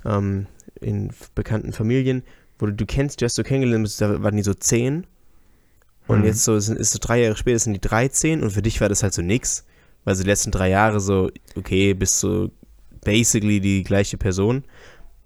ähm, 0.05 0.46
in 0.80 1.11
bekannten 1.34 1.72
Familien, 1.72 2.22
wo 2.59 2.66
du, 2.66 2.72
du 2.72 2.86
kennst, 2.86 3.20
du 3.20 3.24
hast 3.26 3.34
so 3.34 3.42
kennengelernt, 3.42 4.00
da 4.00 4.22
waren 4.22 4.36
die 4.36 4.42
so 4.42 4.55
zehn 4.55 5.07
und 6.07 6.20
Mhm. 6.20 6.24
jetzt 6.24 6.44
so 6.44 6.59
sind, 6.59 6.78
ist 6.78 6.92
so 6.92 6.98
drei 7.00 7.22
Jahre 7.22 7.36
später 7.36 7.59
sind 7.59 7.74
die 7.74 7.80
13 7.80 8.42
und 8.42 8.50
für 8.50 8.62
dich 8.62 8.80
war 8.80 8.88
das 8.88 9.02
halt 9.02 9.12
so 9.14 9.22
nix, 9.22 9.64
weil 10.05 10.14
so 10.14 10.22
die 10.22 10.28
letzten 10.30 10.50
drei 10.50 10.70
Jahre 10.70 11.00
so, 11.00 11.30
okay, 11.57 11.94
bist 11.94 12.18
so 12.20 12.50
basically 13.05 13.61
die 13.61 13.82
gleiche 13.84 14.16
Person, 14.16 14.64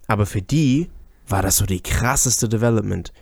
aber 0.07 0.25
für 0.25 0.41
die 0.41 0.89
war 1.27 1.41
das 1.41 1.57
so 1.57 1.65
die 1.65 1.81
krasseste 1.81 2.49
Development. 2.49 3.13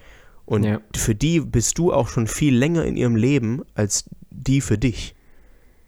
Und 0.46 0.64
Ja. 0.64 0.80
für 0.96 1.14
die 1.14 1.42
bist 1.42 1.78
du 1.78 1.92
auch 1.92 2.08
schon 2.08 2.26
viel 2.28 2.56
länger 2.56 2.86
in 2.86 2.96
ihrem 2.96 3.16
Leben 3.18 3.64
als 3.76 4.06
die 4.30 4.62
für 4.62 4.78
dich. 4.78 5.14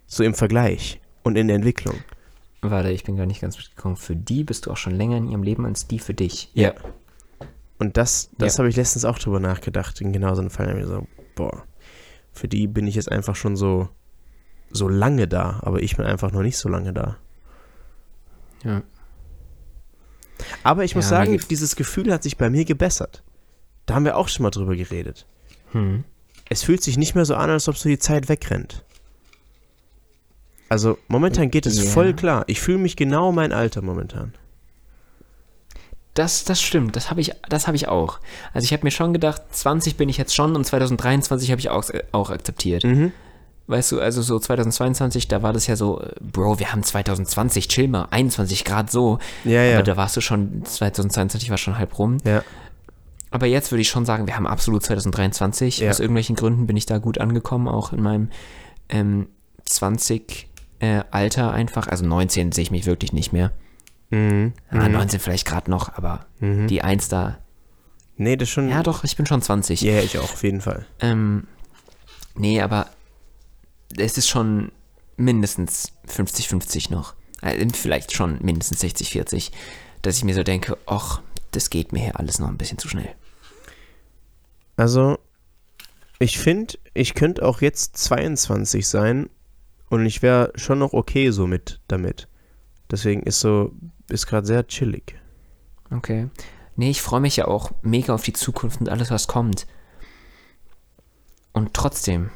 So 0.05 0.24
im 0.24 0.34
Vergleich 0.34 0.99
und 1.24 1.38
in 1.38 1.47
der 1.47 1.55
Entwicklung. 1.55 1.95
Warte, 2.62 2.91
ich 2.91 3.03
bin 3.03 3.16
gar 3.16 3.26
nicht 3.26 3.41
ganz 3.41 3.57
mitgekommen. 3.57 3.95
Für 3.95 4.16
die 4.16 4.43
bist 4.43 4.66
du 4.66 4.72
auch 4.72 4.78
schon 4.78 4.93
länger 4.95 5.18
in 5.18 5.30
ihrem 5.30 5.43
Leben 5.43 5.66
als 5.66 5.88
die 5.88 5.99
für 5.99 6.14
dich. 6.14 6.51
Ja. 6.53 6.74
Und 7.78 7.95
das, 7.95 8.30
das 8.38 8.55
Ja. 8.55 8.60
habe 8.60 8.70
ich 8.70 8.76
letztens 8.76 9.05
auch 9.05 9.18
drüber 9.18 9.39
nachgedacht. 9.39 10.01
In 10.01 10.12
genau 10.12 10.36
so 10.36 10.41
einem 10.41 10.49
Fall 10.49 10.68
habe 10.68 10.80
ich 10.80 10.86
mir 10.86 10.91
so, 10.91 11.07
boah, 11.36 11.64
für 12.34 12.47
die 12.49 12.68
bin 12.68 12.86
ich 12.88 12.95
jetzt 12.95 13.10
einfach 13.12 13.36
schon 13.38 13.55
so, 13.55 13.88
so 14.72 14.89
lange 14.89 15.28
da, 15.28 15.60
aber 15.64 15.82
ich 15.82 15.95
bin 15.95 16.05
einfach 16.05 16.32
noch 16.34 16.41
nicht 16.41 16.57
so 16.57 16.68
lange 16.68 16.91
da. 16.91 17.18
Ja. 18.64 18.82
Aber 20.64 20.84
ich 20.84 20.95
muss 20.95 21.05
Ja, 21.05 21.10
sagen, 21.26 21.39
dieses 21.49 21.76
Gefühl 21.76 22.12
hat 22.12 22.24
sich 22.24 22.38
bei 22.38 22.49
mir 22.49 22.66
gebessert. 22.66 23.24
Da 23.86 23.95
haben 23.95 24.05
wir 24.05 24.18
auch 24.18 24.28
schon 24.28 24.43
mal 24.43 24.51
drüber 24.51 24.76
geredet. 24.76 25.26
Hm. 25.72 26.03
Es 26.49 26.64
fühlt 26.64 26.84
sich 26.84 26.97
nicht 26.97 27.16
mehr 27.16 27.26
so 27.26 27.36
an, 27.36 27.49
als 27.49 27.68
ob 27.68 27.78
so 27.78 27.88
die 27.89 27.99
Zeit 27.99 28.28
wegrennt. 28.30 28.84
Also 30.70 30.97
momentan 31.07 31.49
geht 31.51 31.65
es 31.65 31.84
Ja. 31.84 31.89
voll 31.89 32.13
klar. 32.13 32.43
Ich 32.47 32.61
fühle 32.61 32.78
mich 32.78 32.95
genau 32.95 33.32
mein 33.32 33.51
Alter 33.51 33.82
momentan. 33.82 34.34
Das, 36.13 36.43
das 36.43 36.61
stimmt, 36.61 36.95
das 36.95 37.09
habe 37.09 37.22
ich, 37.22 37.32
das 37.47 37.67
habe 37.67 37.78
ich 37.78 37.88
auch. 37.88 38.20
Also 38.53 38.65
ich 38.65 38.74
habe 38.74 38.84
mir 38.84 38.91
schon 38.91 39.13
gedacht, 39.13 39.41
20 39.51 39.95
bin 39.95 40.09
ich 40.09 40.17
jetzt 40.17 40.36
schon 40.36 40.55
und 40.55 40.65
2023 40.65 41.51
habe 41.51 41.59
ich 41.61 41.70
auch, 41.70 41.84
auch 42.11 42.30
akzeptiert. 42.30 42.84
Mhm. 42.84 43.11
Weißt 43.67 43.91
du, 43.91 44.01
also 44.01 44.24
so 44.24 44.39
2022, 44.39 45.28
da 45.28 45.43
war 45.43 45.53
das 45.53 45.67
ja 45.67 45.76
so, 45.76 46.01
äh, 46.01 46.11
Bro, 46.20 46.59
wir 46.59 46.72
haben 46.72 46.82
2020, 46.84 47.67
chill 47.67 47.88
mal, 47.88 48.07
21 48.09 48.65
Grad 48.65 48.89
so. 48.91 49.20
Ja, 49.45 49.61
ja. 49.63 49.76
Aber 49.76 49.84
da 49.84 49.95
warst 49.95 50.17
du 50.17 50.22
schon, 50.22 50.65
2022 50.65 51.51
war 51.51 51.57
schon 51.57 51.78
halb 51.78 51.97
rum. 51.99 52.17
Ja. 52.26 52.43
Aber 53.32 53.45
jetzt 53.45 53.72
würde 53.72 53.82
ich 53.84 53.89
schon 53.89 54.05
sagen, 54.05 54.26
wir 54.26 54.36
haben 54.36 54.47
absolut 54.47 54.84
2023. 54.84 55.80
Ja. 55.80 55.91
Aus 55.91 55.99
irgendwelchen 55.99 56.36
Gründen 56.36 56.65
bin 56.65 56.76
ich 56.76 56.88
da 56.88 56.97
gut 56.97 57.20
angekommen, 57.20 57.67
auch 57.67 57.93
in 57.93 58.01
meinem 58.01 58.30
ähm, 58.89 59.28
20 59.65 60.49
äh, 60.80 61.04
Alter 61.12 61.52
einfach. 61.52 61.88
Also 61.88 62.06
19 62.06 62.52
sehe 62.52 62.64
ich 62.64 62.72
mich 62.72 62.86
wirklich 62.86 63.14
nicht 63.14 63.32
mehr. 63.34 63.52
Mhm. 64.10 64.54
Ah, 64.70 64.90
19 64.90 65.20
vielleicht 65.20 65.46
gerade 65.46 65.70
noch, 65.70 65.94
aber 65.96 66.26
Mhm. 66.40 66.68
die 66.68 66.82
1 66.82 67.10
da. 67.10 67.38
Nee, 68.18 68.36
das 68.36 68.50
ist 68.50 68.54
schon. 68.54 68.70
Ja, 68.70 68.84
doch, 68.84 69.04
ich 69.04 69.16
bin 69.16 69.26
schon 69.26 69.42
20. 69.42 69.82
Ja, 69.82 70.00
ich 70.00 70.18
auch, 70.18 70.24
auf 70.34 70.44
jeden 70.44 70.62
Fall. 70.62 70.86
Ähm, 71.00 71.48
nee, 72.36 72.60
aber 72.62 72.88
es 73.98 74.18
ist 74.18 74.28
schon 74.28 74.72
mindestens 75.16 75.94
50-50 76.08 76.92
noch. 76.92 77.14
Äh, 77.42 77.66
vielleicht 77.74 78.14
schon 78.14 78.40
mindestens 78.42 78.82
60-40, 78.84 79.52
dass 80.02 80.18
ich 80.18 80.24
mir 80.24 80.36
so 80.36 80.44
denke, 80.44 80.78
ach, 80.86 81.22
das 81.52 81.70
geht 81.70 81.94
mir 81.94 82.00
hier 82.00 82.20
alles 82.20 82.40
noch 82.40 82.48
ein 82.50 82.58
bisschen 82.58 82.78
zu 82.78 82.90
schnell. 82.90 83.10
Also, 84.76 85.18
ich 86.20 86.38
finde, 86.38 86.78
ich 86.94 87.14
könnte 87.14 87.46
auch 87.46 87.62
jetzt 87.62 87.98
22 87.98 88.88
sein 88.88 89.30
und 89.90 90.06
ich 90.06 90.22
wäre 90.22 90.52
schon 90.56 90.80
noch 90.80 90.94
okay 90.94 91.32
so 91.32 91.48
mit 91.48 91.82
damit. 91.88 92.28
Deswegen 92.92 93.24
ist 93.24 93.40
so, 93.40 93.74
ist 94.10 94.28
gerade 94.28 94.48
sehr 94.48 94.66
chillig. 94.68 95.16
Okay. 95.92 96.30
Nee, 96.76 96.92
ich 96.92 97.02
freue 97.02 97.20
mich 97.20 97.36
ja 97.36 97.48
auch 97.48 97.72
mega 97.82 98.14
auf 98.14 98.24
die 98.24 98.34
Zukunft 98.34 98.80
und 98.80 98.90
alles, 98.90 99.12
was 99.12 99.28
kommt. 99.28 99.68
Und 101.52 101.74
trotzdem, 101.74 102.30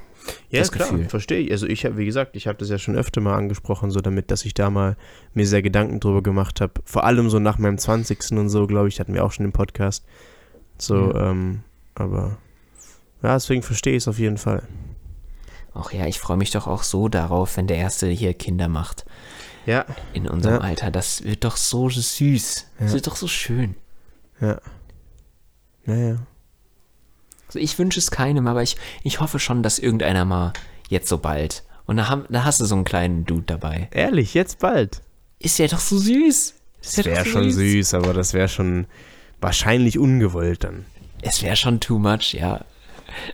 das 0.52 0.72
Gefühl. 0.72 1.08
verstehe 1.10 1.40
ich. 1.40 1.52
Also 1.52 1.68
ich 1.68 1.86
habe, 1.86 1.98
wie 1.98 2.06
gesagt, 2.06 2.36
ich 2.36 2.48
habe 2.48 2.58
das 2.58 2.70
ja 2.70 2.78
schon 2.78 2.96
öfter 2.96 3.22
mal 3.22 3.36
angesprochen, 3.36 3.92
so 3.92 4.02
damit, 4.02 4.32
dass 4.32 4.46
ich 4.46 4.54
da 4.54 4.70
mal 4.70 4.98
mir 5.34 5.48
sehr 5.48 5.62
Gedanken 5.62 6.00
drüber 6.00 6.22
gemacht 6.22 6.62
habe. 6.62 6.74
Vor 6.86 7.04
allem 7.04 7.30
so 7.30 7.40
nach 7.40 7.58
meinem 7.58 7.78
20. 7.78 8.32
und 8.34 8.50
so, 8.50 8.68
glaube 8.68 8.88
ich, 8.88 9.00
hatten 9.00 9.14
wir 9.14 9.24
auch 9.24 9.32
schon 9.32 9.46
im 9.46 9.52
Podcast. 9.52 10.06
So, 10.78 11.14
ähm, 11.16 11.62
aber 11.96 12.38
ja, 13.22 13.34
deswegen 13.36 13.62
verstehe 13.62 13.94
ich 13.94 14.04
es 14.04 14.08
auf 14.08 14.20
jeden 14.20 14.38
Fall. 14.38 14.64
Ach 15.74 15.92
ja, 15.94 16.06
ich 16.06 16.20
freue 16.20 16.38
mich 16.38 16.52
doch 16.52 16.68
auch 16.68 16.84
so 16.84 17.08
darauf, 17.10 17.58
wenn 17.58 17.68
der 17.68 17.78
Erste 17.78 18.08
hier 18.08 18.34
Kinder 18.34 18.68
macht 18.68 19.06
Ja, 19.66 19.86
in 20.14 20.28
unserem 20.28 20.56
Ja. 20.56 20.62
Alter. 20.62 20.92
Das 20.92 21.24
wird 21.24 21.44
doch 21.46 21.56
so 21.58 21.90
süß. 21.90 22.68
Das 22.80 22.90
Ja. 22.90 22.94
wird 22.94 23.08
doch 23.08 23.16
so 23.16 23.28
schön. 23.28 23.76
ja. 24.42 24.60
Naja. 25.86 26.18
Also 27.48 27.60
ich 27.60 27.78
wünsche 27.78 28.00
es 28.00 28.10
keinem, 28.10 28.48
aber 28.48 28.64
ich, 28.64 28.78
ich 29.04 29.20
hoffe 29.20 29.38
schon, 29.40 29.64
dass 29.64 29.78
irgendeiner 29.80 30.26
mal 30.26 30.54
jetzt 30.90 31.08
so 31.10 31.18
bald. 31.18 31.64
Und 31.86 31.98
da, 31.98 32.08
haben, 32.10 32.26
da 32.30 32.46
hast 32.46 32.62
du 32.62 32.66
so 32.66 32.76
einen 32.76 32.86
kleinen 32.86 33.26
Dude 33.26 33.44
dabei. 33.46 33.90
Ehrlich, 33.92 34.34
jetzt 34.34 34.60
bald. 34.60 35.02
Ist 35.40 35.60
der 35.60 35.68
doch 35.68 35.80
so 35.80 35.98
süß. 35.98 36.54
Das 36.82 36.98
wäre 37.06 37.24
doch 37.24 37.26
schon 37.26 37.52
süß, 37.52 37.94
aber 37.94 38.14
das 38.14 38.34
wäre 38.34 38.48
schon 38.48 38.88
wahrscheinlich 39.42 40.00
ungewollt 40.00 40.64
dann. 40.64 40.86
Es 41.22 41.42
wäre 41.42 41.56
schon 41.58 41.80
too 41.80 42.00
much, 42.00 42.34
ja. 42.34 42.64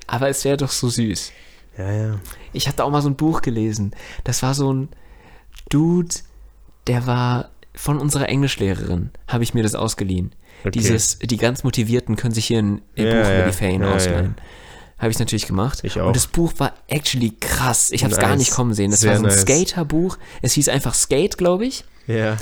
Aber 0.07 0.29
es 0.29 0.43
wäre 0.43 0.57
doch 0.57 0.71
so 0.71 0.89
süß. 0.89 1.31
Ja, 1.77 1.91
ja. 1.91 2.19
Ich 2.53 2.67
hatte 2.67 2.83
auch 2.83 2.89
mal 2.89 3.01
so 3.01 3.09
ein 3.09 3.15
Buch 3.15 3.41
gelesen. 3.41 3.91
Das 4.23 4.43
war 4.43 4.53
so 4.53 4.73
ein 4.73 4.89
Dude, 5.69 6.15
der 6.87 7.07
war 7.07 7.49
von 7.73 7.99
unserer 7.99 8.27
Englischlehrerin, 8.27 9.11
habe 9.27 9.43
ich 9.43 9.53
mir 9.53 9.63
das 9.63 9.75
ausgeliehen. 9.75 10.33
Okay. 10.61 10.71
Dieses, 10.71 11.19
die 11.19 11.37
ganz 11.37 11.63
Motivierten 11.63 12.15
können 12.17 12.33
sich 12.33 12.47
hier 12.47 12.59
ein, 12.59 12.81
ein 12.97 13.05
Ja, 13.05 13.21
Buch 13.21 13.29
über 13.29 13.43
die 13.45 13.53
Ferien 13.53 13.83
ausleihen. 13.83 14.35
Habe 14.97 15.11
ich 15.11 15.19
natürlich 15.19 15.47
gemacht. 15.47 15.79
Ich 15.83 16.01
auch. 16.01 16.07
Und 16.07 16.15
das 16.17 16.27
Buch 16.27 16.51
war 16.57 16.73
actually 16.87 17.31
krass. 17.39 17.91
Ich 17.91 18.03
habe 18.03 18.13
es 18.13 18.19
gar 18.19 18.31
Nice. 18.31 18.39
nicht 18.39 18.51
kommen 18.51 18.73
sehen. 18.73 18.91
Das 18.91 18.99
Sehr 18.99 19.11
war 19.11 19.17
so 19.19 19.23
ein 19.23 19.29
nice. 19.29 19.41
Skaterbuch. 19.41 20.17
Es 20.41 20.51
hieß 20.53 20.67
einfach 20.67 20.93
Skate, 20.93 21.37
glaube 21.37 21.65
ich. 21.65 21.85
Ja. 22.07 22.35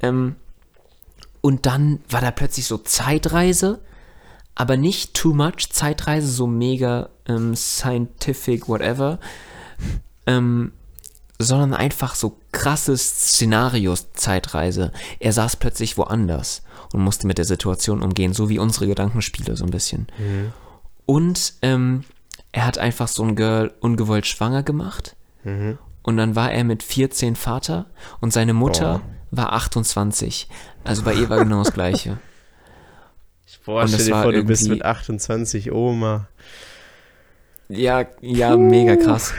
Ähm, 0.00 0.36
und 1.42 1.66
dann 1.66 2.00
war 2.08 2.22
da 2.22 2.30
plötzlich 2.30 2.64
so 2.64 2.78
Zeitreise, 2.78 3.80
aber 4.54 4.76
nicht 4.76 5.14
too 5.14 5.32
much 5.34 5.70
Zeitreise, 5.70 6.28
so 6.30 6.46
mega 6.46 7.08
ähm, 7.26 7.54
scientific, 7.56 8.68
whatever, 8.68 9.18
ähm, 10.26 10.72
sondern 11.38 11.72
einfach 11.72 12.14
so 12.14 12.36
krasses 12.52 13.00
Szenarios 13.30 14.12
Zeitreise. 14.12 14.92
Er 15.20 15.32
saß 15.32 15.56
plötzlich 15.56 15.96
woanders 15.96 16.62
und 16.92 17.00
musste 17.02 17.26
mit 17.26 17.38
der 17.38 17.46
Situation 17.46 18.02
umgehen, 18.02 18.34
so 18.34 18.48
wie 18.50 18.58
unsere 18.58 18.86
Gedankenspiele 18.86 19.56
so 19.56 19.64
ein 19.64 19.70
bisschen. 19.70 20.06
Und 21.06 21.54
ähm, 21.62 22.04
er 22.52 22.66
hat 22.66 22.78
einfach 22.78 23.08
so 23.08 23.22
ein 23.24 23.36
Girl 23.36 23.72
ungewollt 23.80 24.26
schwanger 24.26 24.62
gemacht. 24.62 25.16
und 26.02 26.16
dann 26.18 26.36
war 26.36 26.52
er 26.52 26.64
mit 26.64 26.82
14 26.82 27.34
Vater 27.36 27.86
und 28.20 28.32
seine 28.32 28.52
Mutter 28.52 29.00
Oh. 29.02 29.36
war 29.36 29.52
28. 29.54 30.48
Also 30.84 31.02
bei 31.02 31.14
ihr 31.14 31.30
war 31.30 31.38
genau 31.38 31.62
das 31.64 31.72
Gleiche. 31.72 32.18
Boah, 33.64 33.86
stell 33.86 34.04
dir 34.04 34.22
vor, 34.22 34.32
du 34.32 34.44
bist 34.44 34.68
mit 34.68 34.84
28 34.84 35.72
Oma. 35.72 36.28
Ja, 37.68 38.06
ja, 38.20 38.56
mega 38.56 38.96
krass. 38.96 39.32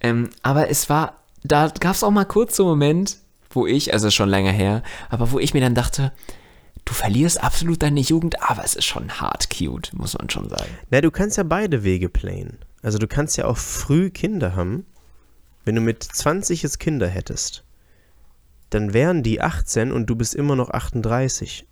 Ähm, 0.00 0.30
aber 0.42 0.68
es 0.68 0.90
war, 0.90 1.22
da 1.44 1.72
gab 1.80 1.94
es 1.94 2.04
auch 2.04 2.10
mal 2.10 2.24
kurz 2.24 2.56
so 2.56 2.64
einen 2.64 2.70
Moment, 2.70 3.18
wo 3.50 3.66
ich, 3.66 3.92
also 3.92 4.10
schon 4.10 4.28
länger 4.28 4.52
her, 4.52 4.82
aber 5.08 5.30
wo 5.32 5.38
ich 5.38 5.54
mir 5.54 5.60
dann 5.60 5.74
dachte, 5.74 6.12
du 6.84 6.92
verlierst 6.92 7.42
absolut 7.42 7.82
deine 7.82 8.00
Jugend, 8.00 8.42
aber 8.42 8.64
es 8.64 8.74
ist 8.74 8.84
schon 8.84 9.20
hart 9.20 9.48
cute, 9.50 9.92
muss 9.94 10.18
man 10.18 10.28
schon 10.28 10.48
sagen. 10.48 10.70
Na, 10.90 11.00
du 11.00 11.10
kannst 11.10 11.36
ja 11.36 11.44
beide 11.44 11.84
Wege 11.84 12.08
playen. 12.08 12.58
Also 12.82 12.98
du 12.98 13.06
kannst 13.06 13.36
ja 13.36 13.46
auch 13.46 13.56
früh 13.56 14.10
Kinder 14.10 14.56
haben. 14.56 14.84
Wenn 15.64 15.76
du 15.76 15.80
mit 15.80 16.02
20 16.02 16.62
jetzt 16.62 16.80
Kinder 16.80 17.06
hättest, 17.06 17.64
dann 18.70 18.92
wären 18.92 19.22
die 19.22 19.40
18 19.40 19.92
und 19.92 20.06
du 20.06 20.16
bist 20.16 20.34
immer 20.34 20.56
noch 20.56 20.70
38. 20.70 21.66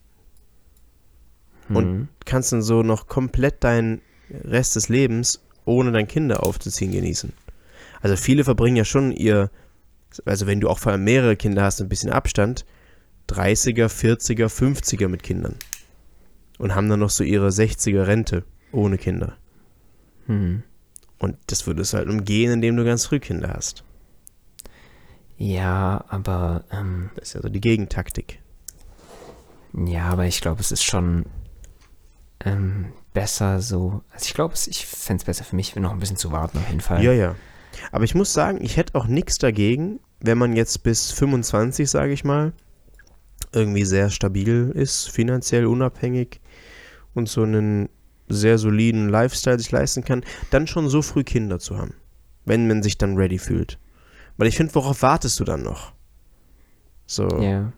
Und 1.71 1.93
Mhm. 1.93 2.09
kannst 2.25 2.53
dann 2.53 2.63
so 2.63 2.83
noch 2.83 3.07
komplett 3.07 3.63
deinen 3.65 4.01
Rest 4.31 4.77
des 4.77 4.89
Lebens, 4.89 5.41
ohne 5.65 5.93
dein 5.93 6.09
Kinder 6.09 6.43
aufzuziehen, 6.45 6.93
genießen. 6.93 7.33
Also 8.01 8.17
viele 8.17 8.45
verbringen 8.45 8.77
ja 8.77 8.85
schon 8.85 9.13
ihr, 9.13 9.51
also 10.25 10.47
wenn 10.47 10.61
du 10.61 10.69
auch 10.69 10.79
vor 10.79 10.93
allem 10.93 11.05
mehrere 11.05 11.37
Kinder 11.37 11.63
hast, 11.63 11.81
ein 11.81 11.89
bisschen 11.89 12.11
Abstand, 12.11 12.65
30er, 13.29 13.87
40er, 13.89 14.49
50er 14.49 15.07
mit 15.09 15.23
Kindern. 15.23 15.55
Und 16.59 16.75
haben 16.75 16.89
dann 16.89 17.01
noch 17.01 17.11
so 17.11 17.23
ihre 17.25 17.49
60er 17.49 18.07
Rente 18.07 18.45
ohne 18.73 18.99
Kinder. 18.99 19.37
Mhm. 20.27 20.63
Und 21.19 21.37
das 21.47 21.67
würdest 21.67 21.93
du 21.93 21.99
halt 21.99 22.09
umgehen, 22.09 22.53
indem 22.53 22.77
du 22.77 22.85
ganz 22.85 23.07
früh 23.07 23.21
Kinder 23.21 23.53
hast. 23.55 23.85
Ja, 25.39 26.05
aber 26.09 26.65
ähm, 26.71 27.11
Das 27.17 27.29
ist 27.29 27.35
ja 27.35 27.43
so 27.43 27.49
die 27.49 27.61
Gegentaktik. 27.61 28.41
ja, 29.87 30.05
aber 30.09 30.27
ich 30.27 30.41
glaube, 30.41 30.61
es 30.61 30.73
ist 30.73 30.83
schon 30.85 31.25
ähm, 32.45 32.93
besser 33.13 33.61
so. 33.61 34.03
Also 34.13 34.27
ich 34.27 34.35
glaube, 34.35 34.55
ich 34.55 34.87
fände 34.87 35.21
es 35.21 35.25
besser 35.25 35.45
für 35.45 35.57
mich, 35.57 35.75
noch 35.77 35.93
ein 35.93 35.99
bisschen 35.99 36.17
zu 36.17 36.33
warten 36.33 36.59
auf 36.59 36.69
jeden 36.69 36.81
Fall. 36.81 37.03
Ja, 37.03 37.13
ja. 37.13 37.35
Aber 37.93 38.05
ich 38.05 38.15
muss 38.15 38.33
sagen, 38.33 38.59
ich 38.63 38.77
hätte 38.77 38.95
auch 38.95 39.07
nichts 39.07 39.39
dagegen, 39.39 40.01
wenn 40.21 40.39
man 40.39 40.55
jetzt 40.55 40.83
bis 40.83 41.11
25, 41.13 41.89
sage 41.89 42.13
ich 42.13 42.25
mal, 42.25 42.53
irgendwie 43.53 43.85
sehr 43.85 44.11
stabil 44.11 44.71
ist, 44.75 45.11
finanziell 45.11 45.67
unabhängig 45.67 46.41
und 47.15 47.29
so 47.29 47.43
einen 47.43 47.89
sehr 48.29 48.59
soliden 48.59 49.09
Lifestyle 49.09 49.59
sich 49.59 49.71
leisten 49.71 50.05
kann, 50.05 50.25
dann 50.51 50.67
schon 50.67 50.89
so 50.89 51.03
früh 51.03 51.25
Kinder 51.25 51.59
zu 51.59 51.77
haben, 51.79 51.95
wenn 52.45 52.69
man 52.69 52.83
sich 52.83 52.97
dann 52.97 53.17
ready 53.17 53.39
fühlt. 53.39 53.79
Weil 54.37 54.47
ich 54.47 54.57
finde, 54.57 54.75
worauf 54.75 55.03
wartest 55.03 55.41
du 55.41 55.45
dann 55.45 55.63
noch? 55.63 55.93
So. 57.07 57.27
Ja. 57.43 57.73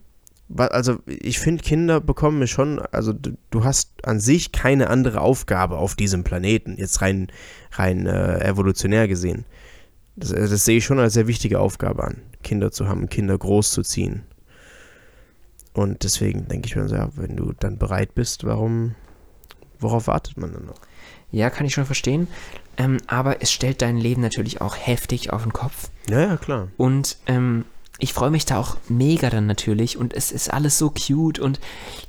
Also 0.57 0.99
ich 1.07 1.39
finde, 1.39 1.63
Kinder 1.63 2.01
bekommen 2.01 2.39
mir 2.39 2.47
schon, 2.47 2.81
also 2.91 3.13
du, 3.13 3.37
du 3.51 3.65
hast 3.65 3.93
an 4.05 4.21
sich 4.21 4.53
keine 4.53 4.91
andere 4.91 5.21
Aufgabe 5.21 5.79
auf 5.79 5.95
diesem 5.95 6.25
Planeten, 6.25 6.77
jetzt 6.79 7.01
rein, 7.01 7.29
rein 7.73 8.07
äh, 8.07 8.41
evolutionär 8.45 9.09
gesehen. 9.09 9.45
Das, 10.17 10.31
äh, 10.33 10.49
das 10.49 10.65
sehe 10.65 10.79
ich 10.79 10.85
schon 10.85 10.99
als 10.99 11.15
sehr 11.15 11.27
wichtige 11.27 11.61
Aufgabe 11.61 12.05
an, 12.05 12.23
Kinder 12.43 12.71
zu 12.71 12.89
haben, 12.89 13.09
Kinder 13.09 13.37
großzuziehen. 13.39 14.23
Und 15.73 16.05
deswegen 16.05 16.49
denke 16.49 16.69
ich 16.69 16.77
mir 16.77 16.89
so, 16.89 16.97
ja, 16.97 17.09
wenn 17.17 17.37
du 17.37 17.53
dann 17.59 17.79
bereit 17.79 18.15
bist, 18.15 18.45
warum, 18.45 18.95
worauf 19.79 20.07
wartet 20.07 20.37
man 20.37 20.53
dann 20.53 20.67
noch? 20.67 20.81
Ja, 21.31 21.49
kann 21.49 21.65
ich 21.65 21.73
schon 21.73 21.87
verstehen. 21.87 22.29
Ähm, 22.77 22.99
aber 23.07 23.43
es 23.43 23.51
stellt 23.53 23.81
dein 23.81 23.97
Leben 23.97 24.21
natürlich 24.21 24.61
auch 24.61 24.77
heftig 24.77 25.33
auf 25.33 25.43
den 25.43 25.53
Kopf. 25.53 25.91
Ja, 26.11 26.21
ja, 26.21 26.37
klar. 26.37 26.69
Und 26.77 27.17
ähm, 27.27 27.65
ich 28.03 28.15
freue 28.15 28.33
mich 28.33 28.45
da 28.45 28.59
auch 28.59 28.77
mega 28.89 29.31
dann 29.31 29.47
natürlich. 29.47 29.97
Und 29.97 30.13
es 30.13 30.33
ist 30.33 30.53
alles 30.53 30.77
so 30.77 30.91
cute. 30.91 31.39
Und 31.39 31.61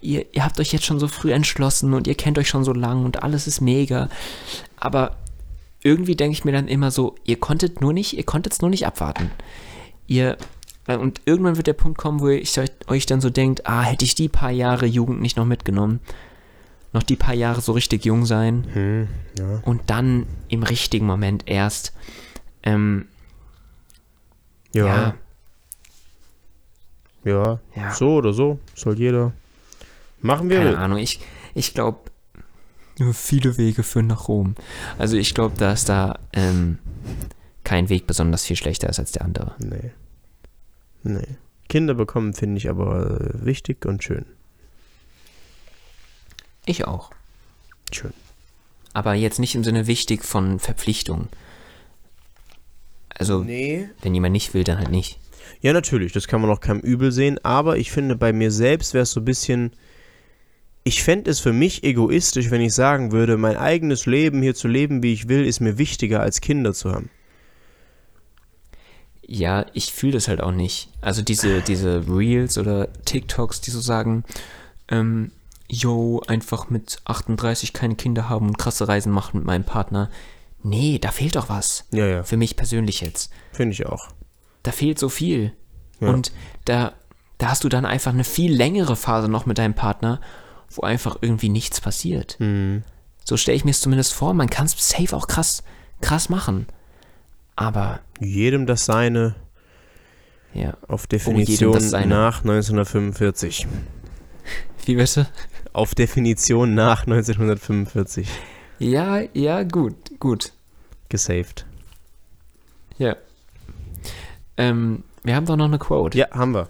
ihr, 0.02 0.26
ihr 0.34 0.44
habt 0.44 0.60
euch 0.60 0.74
jetzt 0.74 0.86
schon 0.86 1.00
so 1.00 1.08
früh 1.08 1.32
entschlossen 1.32 1.94
und 1.94 2.08
ihr 2.08 2.16
kennt 2.16 2.40
euch 2.40 2.50
schon 2.50 2.64
so 2.64 2.74
lang 2.74 3.06
und 3.06 3.22
alles 3.22 3.46
ist 3.46 3.62
mega. 3.62 4.10
Aber 4.76 5.18
irgendwie 5.84 6.16
denke 6.16 6.34
ich 6.34 6.46
mir 6.46 6.52
dann 6.52 6.68
immer 6.68 6.90
so, 6.90 7.14
ihr 7.26 7.40
konntet 7.40 7.80
nur 7.80 7.94
nicht, 7.94 8.18
ihr 8.18 8.24
konntet 8.24 8.54
es 8.54 8.62
nur 8.62 8.72
nicht 8.72 8.88
abwarten. 8.88 9.30
Ihr, 10.08 10.36
und 10.88 11.22
irgendwann 11.26 11.58
wird 11.58 11.68
der 11.68 11.74
Punkt 11.74 12.00
kommen, 12.00 12.22
wo 12.22 12.30
ihr 12.30 12.42
euch, 12.42 12.72
euch 12.88 13.06
dann 13.06 13.22
so 13.22 13.30
denkt, 13.30 13.68
ah, 13.68 13.84
hätte 13.84 14.04
ich 14.04 14.16
die 14.16 14.30
paar 14.30 14.50
Jahre 14.52 14.88
Jugend 14.88 15.22
nicht 15.22 15.38
noch 15.38 15.46
mitgenommen. 15.46 16.00
Noch 16.92 17.04
die 17.04 17.16
paar 17.16 17.36
Jahre 17.36 17.62
so 17.62 17.72
richtig 17.72 18.04
jung 18.04 18.26
sein 18.26 18.66
Hm, 18.74 19.08
ja. 19.38 19.62
und 19.64 19.82
dann 19.92 20.26
im 20.48 20.64
richtigen 20.64 21.06
Moment 21.06 21.44
erst. 21.46 21.94
Ähm, 22.64 23.06
Ja, 24.74 24.88
ja, 24.88 25.14
ja, 27.24 27.60
ja. 27.76 27.92
so 27.94 28.16
oder 28.16 28.34
so, 28.34 28.60
soll 28.76 28.98
jeder 28.98 29.32
machen 30.22 30.50
wir. 30.50 30.58
Keine 30.58 30.78
Ahnung, 30.78 30.98
ich, 30.98 31.20
ich 31.54 31.74
glaube, 31.74 32.00
nur 33.00 33.14
viele 33.14 33.58
Wege 33.58 33.84
führen 33.84 34.08
nach 34.08 34.28
Rom. 34.28 34.56
Also 34.98 35.18
ich 35.18 35.34
glaube, 35.34 35.58
dass 35.58 35.86
da 35.86 36.20
ähm, 36.34 36.78
kein 37.64 37.90
Weg 37.90 38.08
besonders 38.08 38.46
viel 38.46 38.56
schlechter 38.56 38.90
ist 38.90 39.00
als 39.00 39.12
der 39.12 39.24
andere. 39.24 39.56
Nee. 39.60 39.92
Nee. 41.04 41.38
Kinder 41.70 41.94
bekommen 41.96 42.34
finde 42.34 42.58
ich 42.58 42.70
aber 42.70 43.20
äh, 43.20 43.46
wichtig 43.46 43.86
und 43.86 44.04
schön. 44.04 44.26
Ich 46.66 46.86
auch. 46.86 47.12
Schön. 47.92 48.14
Aber 48.94 49.14
jetzt 49.16 49.40
nicht 49.40 49.56
im 49.56 49.64
Sinne 49.64 49.88
wichtig 49.88 50.24
von 50.24 50.60
Verpflichtung. 50.60 51.28
Also, 53.10 53.44
Nee. 53.44 53.90
wenn 54.02 54.14
jemand 54.14 54.34
nicht 54.34 54.54
will, 54.54 54.64
dann 54.64 54.78
halt 54.78 54.90
nicht. 54.90 55.20
Ja, 55.64 55.72
natürlich, 55.72 56.12
das 56.12 56.28
kann 56.28 56.42
man 56.42 56.50
auch 56.50 56.60
keinem 56.60 56.82
übel 56.82 57.14
sehen, 57.14 57.40
aber 57.42 57.78
ich 57.78 57.90
finde, 57.90 58.18
bei 58.18 58.34
mir 58.34 58.52
selbst 58.52 58.94
wäre 58.94 59.04
es 59.04 59.12
so 59.12 59.22
ein 59.22 59.26
bisschen. 59.26 59.72
Ich 60.84 61.02
fände 61.02 61.32
es 61.32 61.40
für 61.40 61.54
mich 61.54 61.86
egoistisch, 61.86 62.52
wenn 62.52 62.60
ich 62.60 62.74
sagen 62.74 63.14
würde, 63.14 63.38
mein 63.38 63.56
eigenes 63.56 64.06
Leben 64.06 64.42
hier 64.42 64.56
zu 64.56 64.68
leben, 64.68 65.02
wie 65.02 65.14
ich 65.14 65.30
will, 65.30 65.46
ist 65.46 65.62
mir 65.62 65.78
wichtiger 65.78 66.20
als 66.20 66.42
Kinder 66.42 66.74
zu 66.74 66.92
haben. 66.92 67.10
Ja, 69.26 69.66
ich 69.72 69.94
fühle 69.94 70.12
das 70.12 70.28
halt 70.28 70.42
auch 70.42 70.52
nicht. 70.52 70.90
Also 71.00 71.22
diese, 71.22 71.62
diese 71.62 72.04
Reels 72.10 72.58
oder 72.58 72.92
TikToks, 73.06 73.62
die 73.62 73.72
so 73.72 73.80
sagen, 73.80 74.26
ähm, 74.90 75.32
yo, 75.70 76.22
einfach 76.28 76.70
mit 76.70 76.98
38 77.06 77.72
keine 77.72 77.96
Kinder 77.96 78.28
haben 78.28 78.50
und 78.50 78.58
krasse 78.58 78.90
Reisen 78.90 79.14
machen 79.14 79.38
mit 79.38 79.46
meinem 79.46 79.64
Partner. 79.64 80.12
Nee, 80.62 81.00
da 81.00 81.12
fehlt 81.12 81.38
doch 81.38 81.48
was. 81.48 81.86
Ja, 81.92 82.06
ja, 82.06 82.24
Für 82.24 82.36
mich 82.36 82.58
persönlich 82.58 83.00
jetzt. 83.00 83.32
finde 83.54 83.72
ich 83.72 83.86
auch. 83.86 84.10
Da 84.64 84.72
fehlt 84.72 85.00
so 85.00 85.10
viel. 85.10 85.54
Ja. 86.00 86.10
Und 86.10 86.32
da, 86.66 86.94
da 87.38 87.50
hast 87.50 87.64
du 87.64 87.70
dann 87.70 87.86
einfach 87.86 88.14
eine 88.14 88.24
viel 88.24 88.54
längere 88.54 88.96
Phase 88.96 89.30
noch 89.30 89.46
mit 89.46 89.58
deinem 89.58 89.74
Partner, 89.74 90.20
wo 90.72 90.82
einfach 90.82 91.18
irgendwie 91.22 91.50
nichts 91.50 91.82
passiert. 91.82 92.38
Mhm. 92.40 92.84
So 93.26 93.38
stelle 93.38 93.56
ich 93.56 93.66
mir 93.66 93.72
es 93.72 93.82
zumindest 93.82 94.14
vor. 94.14 94.34
Man 94.34 94.50
kann 94.50 94.66
es 94.66 94.76
safe 94.78 95.16
auch 95.16 95.28
krass, 95.28 95.64
krass 96.02 96.30
machen. 96.30 96.68
Aber, 97.56 98.00
Jedem 98.20 98.66
das 98.66 98.86
seine 98.86 99.36
ja. 100.54 100.76
auf 100.88 101.08
Definition 101.08 101.80
seine. 101.80 102.08
nach 102.08 102.40
1945. 102.40 103.68
Wie 104.86 104.96
bitte? 104.96 105.28
Auf 105.72 105.96
Definition 105.96 106.74
nach 106.76 107.02
1945 107.08 108.28
Ja, 108.80 109.22
ja, 109.34 109.64
gut, 109.64 110.20
gut. 110.20 110.54
gesaved. 111.10 111.66
Ja. 112.98 113.16
Ähm, 114.58 115.04
wir 115.24 115.36
haben 115.36 115.46
doch 115.46 115.56
noch 115.56 115.66
eine 115.66 115.80
Quote. 115.80 116.18
Ja, 116.18 116.28
haben 116.32 116.54
wir. 116.54 116.70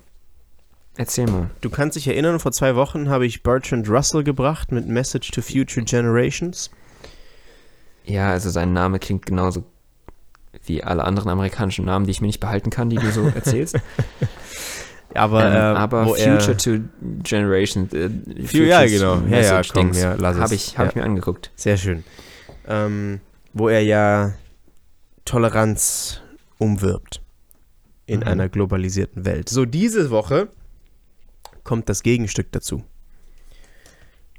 Erzähl 0.95 1.25
mal. 1.25 1.49
Du 1.61 1.69
kannst 1.69 1.95
dich 1.95 2.07
erinnern, 2.07 2.39
vor 2.39 2.51
zwei 2.51 2.75
Wochen 2.75 3.09
habe 3.09 3.25
ich 3.25 3.41
Bertrand 3.41 3.89
Russell 3.89 4.23
gebracht 4.23 4.71
mit 4.71 4.88
Message 4.88 5.31
to 5.31 5.41
Future 5.41 5.84
Generations. 5.84 6.69
Ja, 8.05 8.29
also 8.31 8.49
sein 8.49 8.73
Name 8.73 8.99
klingt 8.99 9.25
genauso 9.25 9.63
wie 10.65 10.84
alle 10.84 11.03
anderen 11.03 11.29
amerikanischen 11.29 11.86
Namen, 11.86 12.05
die 12.05 12.11
ich 12.11 12.21
mir 12.21 12.27
nicht 12.27 12.39
behalten 12.39 12.69
kann, 12.69 12.89
die 12.89 12.97
du 12.97 13.11
so 13.11 13.23
erzählst. 13.36 13.79
Aber, 15.15 15.45
ähm, 15.45 15.53
äh, 15.53 15.57
aber 15.57 16.05
Future 16.05 16.51
er, 16.51 16.57
to 16.57 16.77
Generation. 17.23 17.89
Äh, 17.91 18.09
ja, 18.41 18.47
Futures 18.47 18.91
genau. 18.91 19.21
Ja, 19.29 19.39
ja, 19.39 19.61
komm, 19.71 19.93
ja, 19.93 20.13
lass 20.13 20.36
es. 20.36 20.41
Habe 20.41 20.55
ich, 20.55 20.77
hab 20.77 20.86
Ja. 20.86 20.89
ich 20.89 20.95
mir 20.95 21.03
angeguckt. 21.03 21.51
Sehr 21.55 21.77
schön. 21.77 22.03
Ähm, 22.67 23.19
wo 23.53 23.67
er 23.67 23.81
ja 23.81 24.34
Toleranz 25.25 26.21
umwirbt 26.59 27.22
in 28.06 28.20
Mhm. 28.22 28.28
einer 28.28 28.49
globalisierten 28.49 29.26
Welt. 29.26 29.49
So, 29.49 29.66
diese 29.66 30.10
Woche 30.10 30.49
kommt 31.64 31.88
das 31.89 32.04
Gegenstück 32.04 32.51
dazu. 32.51 32.84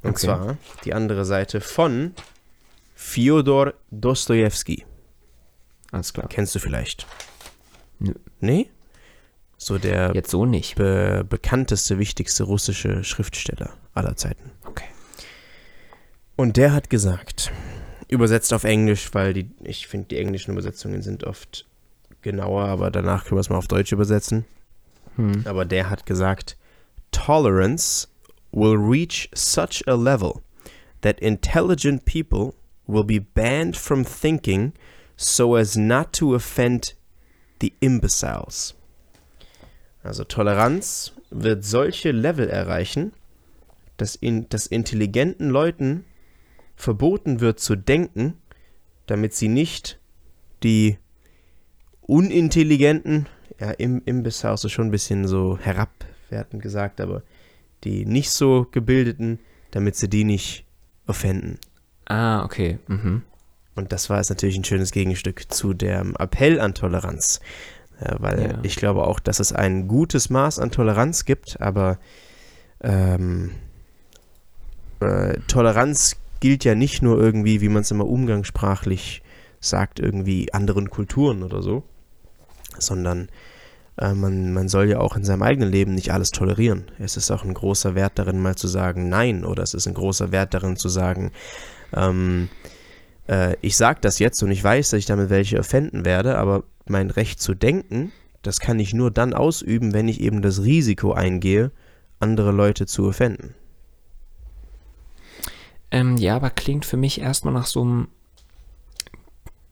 Und 0.03 0.11
Okay. 0.11 0.25
zwar 0.27 0.57
die 0.83 0.93
andere 0.93 1.25
Seite 1.25 1.61
von 1.61 2.13
Fyodor 2.93 3.73
Dostojewski. 3.91 4.85
Alles 5.91 6.13
klar. 6.13 6.27
Kennst 6.29 6.53
du 6.55 6.59
vielleicht? 6.59 7.07
Nö. 7.99 8.13
Nee? 8.39 8.69
So 9.57 9.77
der 9.77 10.11
Jetzt 10.13 10.29
so 10.31 10.45
nicht. 10.45 10.75
be 10.75 11.25
bekannteste, 11.27 11.97
wichtigste 11.97 12.43
russische 12.43 13.03
Schriftsteller 13.03 13.73
aller 13.93 14.15
Zeiten. 14.15 14.51
Okay. 14.65 14.85
Und 16.35 16.57
der 16.57 16.73
hat 16.73 16.89
gesagt, 16.89 17.51
übersetzt 18.09 18.53
auf 18.53 18.65
Englisch, 18.65 19.13
weil 19.13 19.33
die, 19.33 19.49
ich 19.63 19.87
finde, 19.87 20.09
die 20.09 20.17
englischen 20.19 20.51
Übersetzungen 20.51 21.01
sind 21.01 21.23
oft 21.23 21.65
genauer, 22.25 22.65
aber 22.65 22.91
danach 22.91 23.23
können 23.23 23.37
wir 23.37 23.41
es 23.41 23.49
mal 23.49 23.57
auf 23.57 23.69
Deutsch 23.69 23.93
übersetzen. 23.93 24.43
Hm. 25.15 25.43
Aber 25.45 25.63
der 25.63 25.89
hat 25.89 26.05
gesagt, 26.05 26.57
Tolerance 27.11 28.09
will 28.51 28.75
reach 28.75 29.29
such 29.33 29.87
a 29.87 29.95
level 29.95 30.41
that 31.01 31.19
intelligent 31.21 32.03
people 32.03 32.53
will 32.87 33.03
be 33.03 33.21
banned 33.21 33.77
from 33.77 34.03
thinking 34.03 34.73
so 35.15 35.55
as 35.55 35.77
not 35.77 36.11
to 36.13 36.35
offend 36.35 36.95
the 37.61 37.73
imbeciles. 37.79 38.75
Also 40.03 40.23
Toleranz 40.23 41.13
wird 41.29 41.63
solche 41.63 42.11
Level 42.11 42.49
erreichen, 42.49 43.13
dass, 43.97 44.15
in, 44.15 44.49
dass 44.49 44.67
intelligenten 44.67 45.49
Leuten 45.49 46.05
verboten 46.75 47.39
wird 47.39 47.59
zu 47.59 47.75
denken, 47.75 48.33
damit 49.05 49.33
sie 49.33 49.47
nicht 49.47 49.99
die 50.63 50.97
unintelligenten, 52.07 53.27
ja, 53.59 53.71
im 53.71 54.01
Imbisshaus 54.05 54.63
ist 54.63 54.71
schon 54.71 54.87
ein 54.87 54.91
bisschen 54.91 55.27
so 55.27 55.57
herabwertend 55.57 56.61
gesagt, 56.61 57.01
aber 57.01 57.23
die 57.83 58.05
nicht 58.05 58.31
so 58.31 58.67
gebildeten, 58.71 59.39
damit 59.71 59.95
sie 59.95 60.09
die 60.09 60.23
nicht 60.23 60.65
offenden. 61.07 61.59
Ah, 62.05 62.43
okay. 62.43 62.79
Mhm. 62.87 63.23
Und 63.75 63.91
das 63.91 64.09
war 64.09 64.17
jetzt 64.17 64.29
natürlich 64.29 64.57
ein 64.57 64.63
schönes 64.63 64.91
Gegenstück 64.91 65.51
zu 65.51 65.73
dem 65.73 66.15
Appell 66.17 66.59
an 66.59 66.73
Toleranz. 66.73 67.41
Ja, 68.01 68.15
weil 68.19 68.41
Ja. 68.41 68.59
ich 68.63 68.75
glaube 68.75 69.05
auch, 69.07 69.19
dass 69.19 69.39
es 69.39 69.51
ein 69.53 69.87
gutes 69.87 70.29
Maß 70.29 70.59
an 70.59 70.71
Toleranz 70.71 71.25
gibt, 71.25 71.59
aber 71.61 71.97
ähm, 72.81 73.51
äh, 74.99 75.37
Toleranz 75.47 76.17
gilt 76.39 76.63
ja 76.63 76.75
nicht 76.75 77.01
nur 77.01 77.19
irgendwie, 77.19 77.61
wie 77.61 77.69
man 77.69 77.81
es 77.81 77.91
immer 77.91 78.05
umgangssprachlich 78.07 79.21
sagt, 79.59 79.99
irgendwie 79.99 80.53
anderen 80.53 80.89
Kulturen 80.89 81.41
oder 81.43 81.61
so, 81.61 81.83
sondern 82.79 83.29
äh, 83.97 84.13
man, 84.13 84.53
man 84.53 84.67
soll 84.67 84.89
ja 84.89 84.99
auch 84.99 85.15
in 85.15 85.23
seinem 85.23 85.43
eigenen 85.43 85.71
Leben 85.71 85.95
nicht 85.95 86.11
alles 86.11 86.31
tolerieren. 86.31 86.85
Es 86.99 87.17
ist 87.17 87.31
auch 87.31 87.43
ein 87.43 87.53
großer 87.53 87.95
Wert 87.95 88.13
darin, 88.19 88.41
mal 88.41 88.55
zu 88.55 88.67
sagen 88.67 89.09
Nein 89.09 89.45
oder 89.45 89.63
es 89.63 89.73
ist 89.73 89.87
ein 89.87 89.93
großer 89.93 90.31
Wert 90.31 90.53
darin 90.53 90.75
zu 90.75 90.89
sagen, 90.89 91.31
ähm, 91.93 92.49
äh, 93.27 93.55
ich 93.61 93.77
sage 93.77 93.99
das 94.01 94.19
jetzt 94.19 94.41
und 94.43 94.51
ich 94.51 94.63
weiß, 94.63 94.89
dass 94.89 94.99
ich 94.99 95.05
damit 95.05 95.29
welche 95.29 95.59
offenden 95.59 96.05
werde, 96.05 96.37
aber 96.37 96.63
mein 96.87 97.09
Recht 97.09 97.41
zu 97.41 97.53
denken, 97.53 98.11
das 98.41 98.59
kann 98.59 98.79
ich 98.79 98.93
nur 98.93 99.11
dann 99.11 99.33
ausüben, 99.33 99.93
wenn 99.93 100.07
ich 100.07 100.21
eben 100.21 100.41
das 100.41 100.61
Risiko 100.61 101.13
eingehe, 101.13 101.71
andere 102.19 102.51
Leute 102.51 102.85
zu 102.85 103.07
offenden. 103.07 103.55
Ähm, 105.91 106.17
ja, 106.17 106.35
aber 106.35 106.49
klingt 106.49 106.85
für 106.85 106.97
mich 106.97 107.21
erstmal 107.21 107.53
nach 107.53 107.65
so 107.65 107.81
einem 107.81 108.07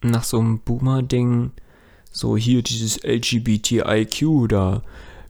nach 0.02 0.26
so 0.26 0.38
einem 0.38 0.60
Boomer-Ding, 0.60 1.52
so 2.14 2.38
hier 2.38 2.62
dieses 2.62 3.04
LGBTIQ 3.04 4.48
da, 4.48 4.84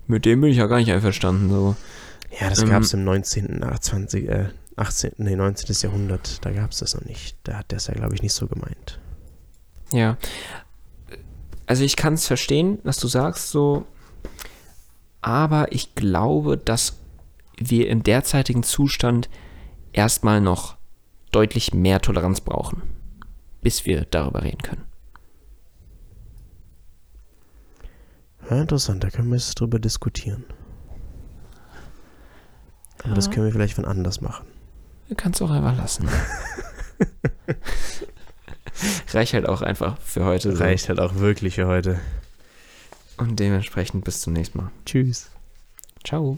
mit 0.06 0.26
dem 0.26 0.42
bin 0.42 0.52
ich 0.52 0.58
ja 0.58 0.68
gar 0.68 0.78
nicht 0.78 0.92
einverstanden, 0.92 1.50
so. 1.50 1.76
Ja, 2.40 2.50
das 2.50 2.62
Ähm, 2.62 2.70
gab 2.70 2.84
es 2.84 2.94
im 2.94 3.04
19., 3.04 3.64
äh, 3.64 3.80
20., 3.80 4.30
äh, 4.30 4.50
18., 4.76 5.14
nee, 5.18 5.36
19. 5.36 5.74
Jahrhundert, 5.82 6.46
da 6.46 6.52
gab 6.52 6.72
es 6.72 6.80
das 6.80 6.94
noch 6.94 7.06
nicht. 7.06 7.38
Da 7.44 7.58
hat 7.58 7.72
der 7.72 7.78
es 7.78 7.88
ja, 7.88 7.94
glaube 7.94 8.14
ich, 8.14 8.22
nicht 8.22 8.34
so 8.34 8.48
gemeint. 8.48 9.00
Ja. 9.92 10.18
Also 11.66 11.84
ich 11.84 11.96
kann 11.96 12.16
es 12.16 12.28
verstehen, 12.28 12.80
was 12.84 12.98
du 12.98 13.08
sagst, 13.08 13.50
so, 13.50 13.86
aber 15.22 15.72
ich 15.72 15.96
glaube, 15.96 16.58
dass 16.58 17.00
wir 17.58 17.88
im 17.88 18.04
derzeitigen 18.04 18.64
Zustand 18.64 19.30
erstmal 19.94 20.42
noch 20.42 20.76
deutlich 21.32 21.74
mehr 21.74 22.02
Toleranz 22.02 22.42
brauchen, 22.42 22.82
bis 23.62 23.86
wir 23.86 24.06
darüber 24.10 24.44
reden 24.44 24.62
können. 24.62 24.84
Ja, 28.50 28.62
interessant, 28.62 29.04
da 29.04 29.10
können 29.10 29.30
wir 29.30 29.36
jetzt 29.38 29.60
drüber 29.60 29.80
diskutieren. 29.80 30.44
Aber 33.04 33.16
das 33.16 33.26
Ja. 33.28 33.32
können 33.34 33.46
wir 33.48 33.54
vielleicht 33.54 33.76
von 33.76 33.86
anders 33.86 34.22
machen. 34.22 34.46
Du 35.10 35.16
kannst 35.16 35.42
auch 35.42 35.50
einfach 35.52 35.76
lassen. 35.78 36.08
Reicht 39.14 39.34
halt 39.34 39.48
auch 39.48 39.62
einfach 39.62 39.98
für 40.00 40.26
heute. 40.26 40.56
So. 40.56 40.64
Reicht 40.64 40.90
halt 40.90 41.00
auch 41.00 41.16
wirklich 41.16 41.56
für 41.56 41.68
heute. 41.68 42.00
Und 43.18 43.40
dementsprechend 43.40 44.04
bis 44.06 44.22
zum 44.22 44.34
nächsten 44.34 44.58
Mal. 44.58 44.72
Tschüss. 44.86 45.30
Ciao. 46.04 46.38